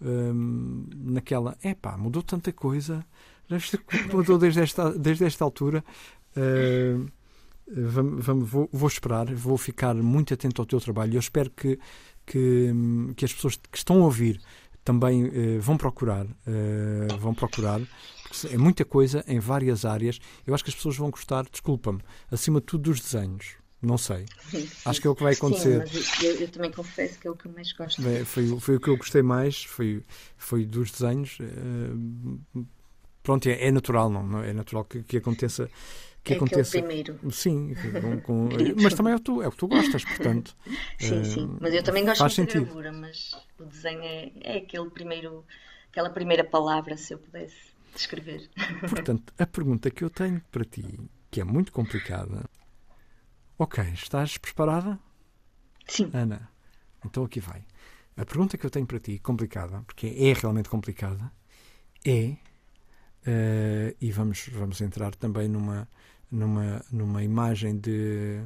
um, 0.00 0.86
naquela. 0.94 1.56
Epá, 1.62 1.96
mudou 1.96 2.22
tanta 2.22 2.52
coisa, 2.52 3.04
mudou 4.12 4.38
desde 4.38 4.60
esta, 4.60 4.92
desde 4.92 5.24
esta 5.24 5.44
altura. 5.44 5.84
Uh, 6.36 7.10
vamos, 7.70 8.24
vamos, 8.24 8.48
vou, 8.48 8.68
vou, 8.72 8.88
esperar, 8.88 9.32
vou 9.34 9.56
ficar 9.56 9.94
muito 9.94 10.34
atento 10.34 10.60
ao 10.60 10.66
teu 10.66 10.80
trabalho. 10.80 11.14
Eu 11.14 11.20
espero 11.20 11.50
que, 11.50 11.78
que, 12.26 12.72
que 13.16 13.24
as 13.24 13.32
pessoas 13.32 13.56
que 13.56 13.78
estão 13.78 14.02
a 14.02 14.04
ouvir 14.04 14.40
também 14.84 15.24
uh, 15.24 15.60
vão 15.60 15.76
procurar, 15.76 16.24
uh, 16.24 17.18
vão 17.18 17.34
procurar, 17.34 17.80
porque 18.28 18.54
é 18.54 18.58
muita 18.58 18.84
coisa 18.84 19.24
em 19.26 19.38
várias 19.38 19.84
áreas. 19.84 20.18
Eu 20.46 20.54
acho 20.54 20.64
que 20.64 20.70
as 20.70 20.76
pessoas 20.76 20.96
vão 20.96 21.10
gostar, 21.10 21.44
desculpa-me, 21.50 22.00
acima 22.30 22.60
de 22.60 22.66
tudo 22.66 22.90
dos 22.90 23.00
desenhos. 23.00 23.60
Não 23.82 23.96
sei. 23.96 24.26
Sim, 24.50 24.66
sim. 24.66 24.68
Acho 24.84 25.00
que 25.00 25.06
é 25.06 25.10
o 25.10 25.14
que 25.14 25.22
vai 25.22 25.32
acontecer. 25.32 25.88
Sim, 25.88 26.26
eu, 26.26 26.40
eu, 26.40 26.48
também 26.48 26.70
confesso 26.70 27.18
que 27.18 27.26
é 27.26 27.30
o 27.30 27.34
que 27.34 27.46
eu 27.46 27.52
mais 27.52 27.72
gosto. 27.72 28.02
Bem, 28.02 28.24
foi, 28.26 28.60
foi 28.60 28.76
o 28.76 28.80
que 28.80 28.90
eu 28.90 28.96
gostei 28.96 29.22
mais, 29.22 29.64
foi, 29.64 30.04
foi 30.36 30.66
dos 30.66 30.90
desenhos. 30.90 31.38
Uh, 31.40 32.66
pronto, 33.22 33.48
é, 33.48 33.68
é, 33.68 33.70
natural, 33.70 34.10
não, 34.10 34.22
não 34.22 34.42
é 34.42 34.52
natural 34.52 34.84
que, 34.84 35.02
que 35.02 35.16
aconteça 35.16 35.70
que 36.22 36.34
é 36.34 36.36
aconteça. 36.36 36.78
primeiro. 36.78 37.18
Sim, 37.30 37.74
com, 38.00 38.20
com... 38.20 38.48
mas 38.82 38.94
também 38.94 39.12
é 39.12 39.16
o, 39.16 39.20
tu, 39.20 39.42
é 39.42 39.48
o 39.48 39.50
que 39.50 39.56
tu 39.56 39.68
gostas, 39.68 40.04
portanto. 40.04 40.56
sim, 40.98 41.20
uh, 41.20 41.24
sim. 41.24 41.56
Mas 41.60 41.74
eu 41.74 41.82
também 41.82 42.04
gosto 42.04 42.28
de 42.28 42.44
gravura, 42.44 42.92
mas 42.92 43.36
o 43.58 43.64
desenho 43.64 44.02
é, 44.02 44.32
é 44.40 44.56
aquele 44.58 44.90
primeiro, 44.90 45.44
aquela 45.90 46.10
primeira 46.10 46.44
palavra, 46.44 46.96
se 46.96 47.14
eu 47.14 47.18
pudesse 47.18 47.70
descrever. 47.94 48.48
Portanto, 48.88 49.32
a 49.38 49.46
pergunta 49.46 49.90
que 49.90 50.04
eu 50.04 50.10
tenho 50.10 50.40
para 50.50 50.64
ti, 50.64 50.84
que 51.30 51.40
é 51.40 51.44
muito 51.44 51.72
complicada. 51.72 52.44
Ok, 53.58 53.82
estás 53.92 54.38
preparada? 54.38 54.98
Sim. 55.86 56.10
Ana, 56.14 56.48
então 57.04 57.24
aqui 57.24 57.40
vai. 57.40 57.64
A 58.16 58.24
pergunta 58.24 58.56
que 58.56 58.64
eu 58.64 58.70
tenho 58.70 58.86
para 58.86 59.00
ti, 59.00 59.18
complicada, 59.18 59.82
porque 59.82 60.06
é 60.06 60.32
realmente 60.32 60.68
complicada, 60.68 61.32
é. 62.06 62.36
Uh, 63.20 63.94
e 64.00 64.10
vamos, 64.10 64.48
vamos 64.48 64.80
entrar 64.80 65.14
também 65.14 65.46
numa, 65.46 65.88
numa, 66.30 66.84
numa 66.90 67.22
imagem 67.22 67.78
de. 67.78 68.42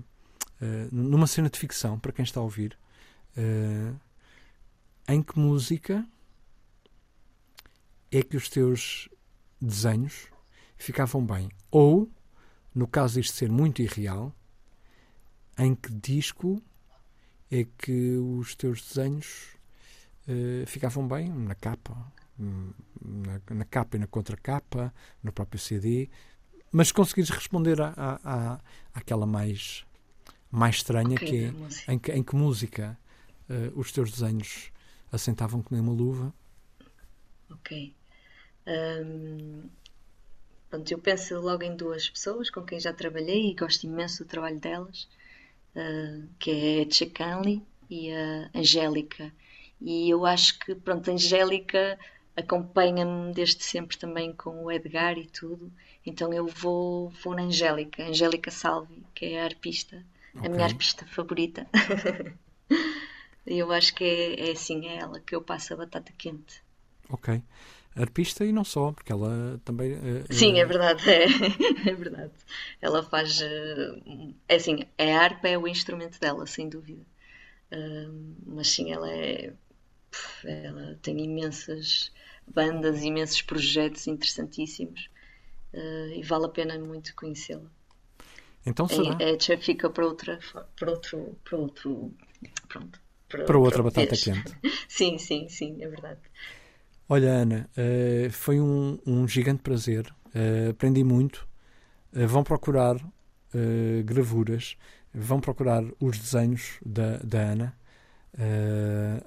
Uh, 0.60 0.88
numa 0.90 1.26
cena 1.26 1.48
de 1.48 1.58
ficção, 1.58 1.98
para 1.98 2.12
quem 2.12 2.24
está 2.24 2.40
a 2.40 2.42
ouvir, 2.42 2.76
uh, 3.36 3.96
em 5.08 5.22
que 5.22 5.38
música 5.38 6.06
é 8.10 8.22
que 8.22 8.36
os 8.36 8.48
teus 8.48 9.08
desenhos 9.60 10.26
ficavam 10.76 11.24
bem? 11.24 11.50
Ou, 11.70 12.10
no 12.74 12.86
caso 12.86 13.20
disto 13.20 13.34
ser 13.36 13.50
muito 13.50 13.82
irreal, 13.82 14.34
em 15.58 15.74
que 15.74 15.92
disco 15.92 16.60
é 17.50 17.64
que 17.78 18.16
os 18.16 18.54
teus 18.54 18.82
desenhos 18.82 19.54
ficavam 20.66 21.06
bem? 21.06 21.28
Na 21.28 21.54
capa? 21.54 22.12
Na, 22.36 23.40
na, 23.50 23.64
capa 23.64 23.96
e 23.96 24.00
na 24.00 24.08
contracapa, 24.08 24.92
no 25.22 25.32
próprio 25.32 25.60
CD, 25.60 26.10
mas 26.72 26.90
conseguires 26.90 27.30
responder 27.30 27.80
à, 27.80 27.94
à, 27.96 28.60
àquela 28.92 29.24
mais, 29.24 29.86
mais 30.50 30.76
estranha 30.76 31.14
okay, 31.14 31.28
que 31.28 31.44
é 31.86 31.92
em 31.92 31.98
que, 31.98 32.12
em 32.12 32.22
que 32.24 32.34
música 32.34 32.98
uh, 33.48 33.78
os 33.78 33.92
teus 33.92 34.10
desenhos 34.10 34.72
assentavam 35.12 35.62
como 35.62 35.80
uma 35.80 35.92
luva? 35.92 36.34
Ok. 37.50 37.94
Um, 38.66 39.68
pronto, 40.68 40.90
eu 40.90 40.98
penso 40.98 41.38
logo 41.40 41.62
em 41.62 41.76
duas 41.76 42.08
pessoas 42.08 42.50
com 42.50 42.62
quem 42.62 42.80
já 42.80 42.92
trabalhei 42.92 43.50
e 43.50 43.54
gosto 43.54 43.84
imenso 43.84 44.24
do 44.24 44.28
trabalho 44.28 44.58
delas, 44.58 45.08
uh, 45.76 46.28
que 46.38 46.50
é 46.50 46.54
a 46.54 46.82
Etche 46.82 47.12
e 47.90 48.12
a 48.12 48.50
Angélica. 48.54 49.32
E 49.80 50.10
eu 50.10 50.24
acho 50.24 50.58
que, 50.58 50.74
pronto, 50.74 51.10
a 51.10 51.14
Angélica 51.14 51.98
acompanha-me 52.36 53.32
desde 53.32 53.62
sempre 53.62 53.96
também 53.96 54.32
com 54.32 54.64
o 54.64 54.72
Edgar 54.72 55.16
e 55.18 55.26
tudo. 55.26 55.72
Então 56.04 56.32
eu 56.32 56.46
vou, 56.46 57.10
vou 57.22 57.34
na 57.34 57.42
Angélica, 57.42 58.02
Angélica 58.04 58.50
Salvi, 58.50 59.04
que 59.14 59.26
é 59.26 59.42
a 59.42 59.44
arpista, 59.44 60.04
okay. 60.34 60.46
a 60.46 60.50
minha 60.50 60.64
arpista 60.64 61.06
favorita. 61.06 61.66
eu 63.46 63.72
acho 63.72 63.94
que 63.94 64.04
é, 64.04 64.48
é 64.48 64.52
assim, 64.52 64.86
é 64.86 64.96
ela 64.96 65.20
que 65.20 65.34
eu 65.34 65.42
passo 65.42 65.72
a 65.74 65.76
batata 65.76 66.12
quente. 66.16 66.62
Ok. 67.08 67.42
Arpista 67.96 68.44
e 68.44 68.52
não 68.52 68.64
só, 68.64 68.90
porque 68.90 69.12
ela 69.12 69.60
também. 69.64 69.92
Uh, 69.92 70.24
sim, 70.28 70.58
é 70.58 70.64
verdade, 70.64 71.00
é, 71.08 71.26
é 71.88 71.94
verdade. 71.94 72.32
Ela 72.82 73.04
faz. 73.04 73.40
Uh, 73.40 74.34
é 74.48 74.56
assim, 74.56 74.80
a 74.98 75.16
harpa 75.16 75.48
é 75.48 75.56
o 75.56 75.68
instrumento 75.68 76.18
dela, 76.18 76.44
sem 76.44 76.68
dúvida. 76.68 77.02
Uh, 77.70 78.34
mas 78.46 78.68
sim, 78.68 78.92
ela 78.92 79.08
é. 79.12 79.52
Ela 80.44 80.98
tem 81.02 81.20
imensas 81.20 82.12
bandas, 82.46 83.02
imensos 83.02 83.42
projetos 83.42 84.06
interessantíssimos 84.06 85.08
uh, 85.72 86.12
e 86.14 86.22
vale 86.22 86.46
a 86.46 86.48
pena 86.48 86.78
muito 86.78 87.14
conhecê-la. 87.14 87.70
Então 88.66 88.88
será? 88.88 89.18
É, 89.20 89.32
é, 89.32 89.56
fica 89.58 89.90
para 89.90 90.06
outra, 90.06 90.38
para 90.76 90.90
outro, 90.90 91.36
para 91.44 91.58
outro, 91.58 92.14
pronto. 92.68 93.00
Para, 93.28 93.44
para 93.44 93.58
outra 93.58 93.82
batata 93.82 94.06
vez. 94.06 94.24
quente. 94.24 94.56
sim, 94.88 95.18
sim, 95.18 95.48
sim, 95.48 95.82
é 95.82 95.88
verdade. 95.88 96.20
Olha, 97.08 97.30
Ana, 97.30 97.68
uh, 97.76 98.30
foi 98.30 98.60
um, 98.60 98.98
um, 99.06 99.28
gigante 99.28 99.62
prazer. 99.62 100.06
Uh, 100.28 100.70
aprendi 100.70 101.04
muito. 101.04 101.46
vão 102.12 102.42
procurar 102.42 102.96
gravuras, 104.04 104.76
vão 105.12 105.40
procurar 105.40 105.84
os 106.00 106.18
desenhos 106.18 106.80
da, 106.84 107.18
da 107.18 107.38
Ana, 107.38 107.78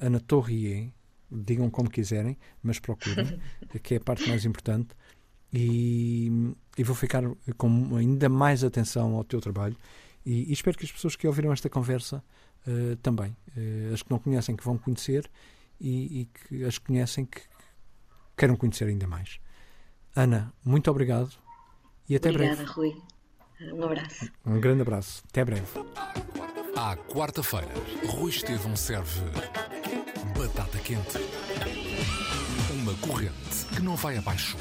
Ana 0.01 0.20
Torrier, 0.20 0.89
digam 1.32 1.69
como 1.69 1.89
quiserem, 1.89 2.38
mas 2.61 2.80
procurem, 2.80 3.39
que 3.84 3.95
é 3.95 3.97
a 3.97 4.01
parte 4.01 4.28
mais 4.28 4.45
importante. 4.45 4.89
E, 5.53 6.30
e, 6.78 6.84
vou 6.84 6.95
ficar 6.95 7.23
com 7.57 7.95
ainda 7.95 8.28
mais 8.28 8.63
atenção 8.63 9.15
ao 9.15 9.23
teu 9.23 9.39
trabalho. 9.39 9.78
E, 10.25 10.49
e 10.49 10.53
espero 10.53 10.78
que 10.78 10.86
as 10.86 10.91
pessoas 10.91 11.15
que 11.15 11.25
ouviram 11.25 11.53
esta 11.53 11.69
conversa 11.69 12.23
uh, 12.67 12.95
também, 12.97 13.36
uh, 13.55 13.93
as 13.93 14.01
que 14.01 14.11
não 14.11 14.19
conhecem, 14.19 14.55
que 14.55 14.63
vão 14.63 14.78
conhecer 14.78 15.30
e, 15.80 16.21
e, 16.21 16.25
que 16.25 16.63
as 16.65 16.78
que 16.78 16.88
conhecem, 16.88 17.25
que 17.25 17.41
queiram 18.36 18.55
conhecer 18.57 18.86
ainda 18.88 19.07
mais. 19.07 19.39
Ana, 20.15 20.53
muito 20.65 20.91
obrigado 20.91 21.32
e 22.09 22.15
até 22.15 22.30
Obrigada, 22.30 22.57
breve. 22.57 22.71
Rui. 22.71 23.01
Um 23.73 23.84
abraço. 23.84 24.32
Um 24.45 24.59
grande 24.59 24.82
abraço. 24.82 25.23
Até 25.30 25.45
breve. 25.45 25.67
À 26.75 26.95
quarta-feira, 26.95 27.73
Rui 28.07 28.30
Estevão 28.30 28.75
serve 28.75 29.21
batata 30.28 30.78
quente. 30.80 31.17
Uma 32.71 32.93
corrente 32.95 33.65
que 33.75 33.82
não 33.82 33.95
vai 33.95 34.17
abaixo. 34.17 34.57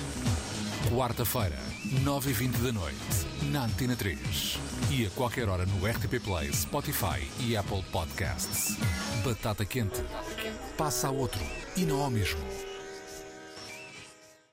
Quarta-feira, 0.95 1.59
9h20 2.05 2.59
da 2.59 2.73
noite, 2.73 3.27
na 3.51 3.64
Antena 3.64 3.97
3. 3.97 4.59
E 4.91 5.07
a 5.07 5.11
qualquer 5.11 5.49
hora 5.49 5.67
no 5.67 5.87
RTP 5.87 6.23
Play, 6.23 6.53
Spotify 6.53 7.29
e 7.41 7.57
Apple 7.57 7.83
Podcasts. 7.91 8.77
Batata 9.25 9.64
quente. 9.64 10.03
Passa 10.77 11.09
a 11.09 11.11
outro 11.11 11.41
e 11.77 11.85
não 11.85 12.01
ao 12.01 12.11
mesmo. 12.11 12.66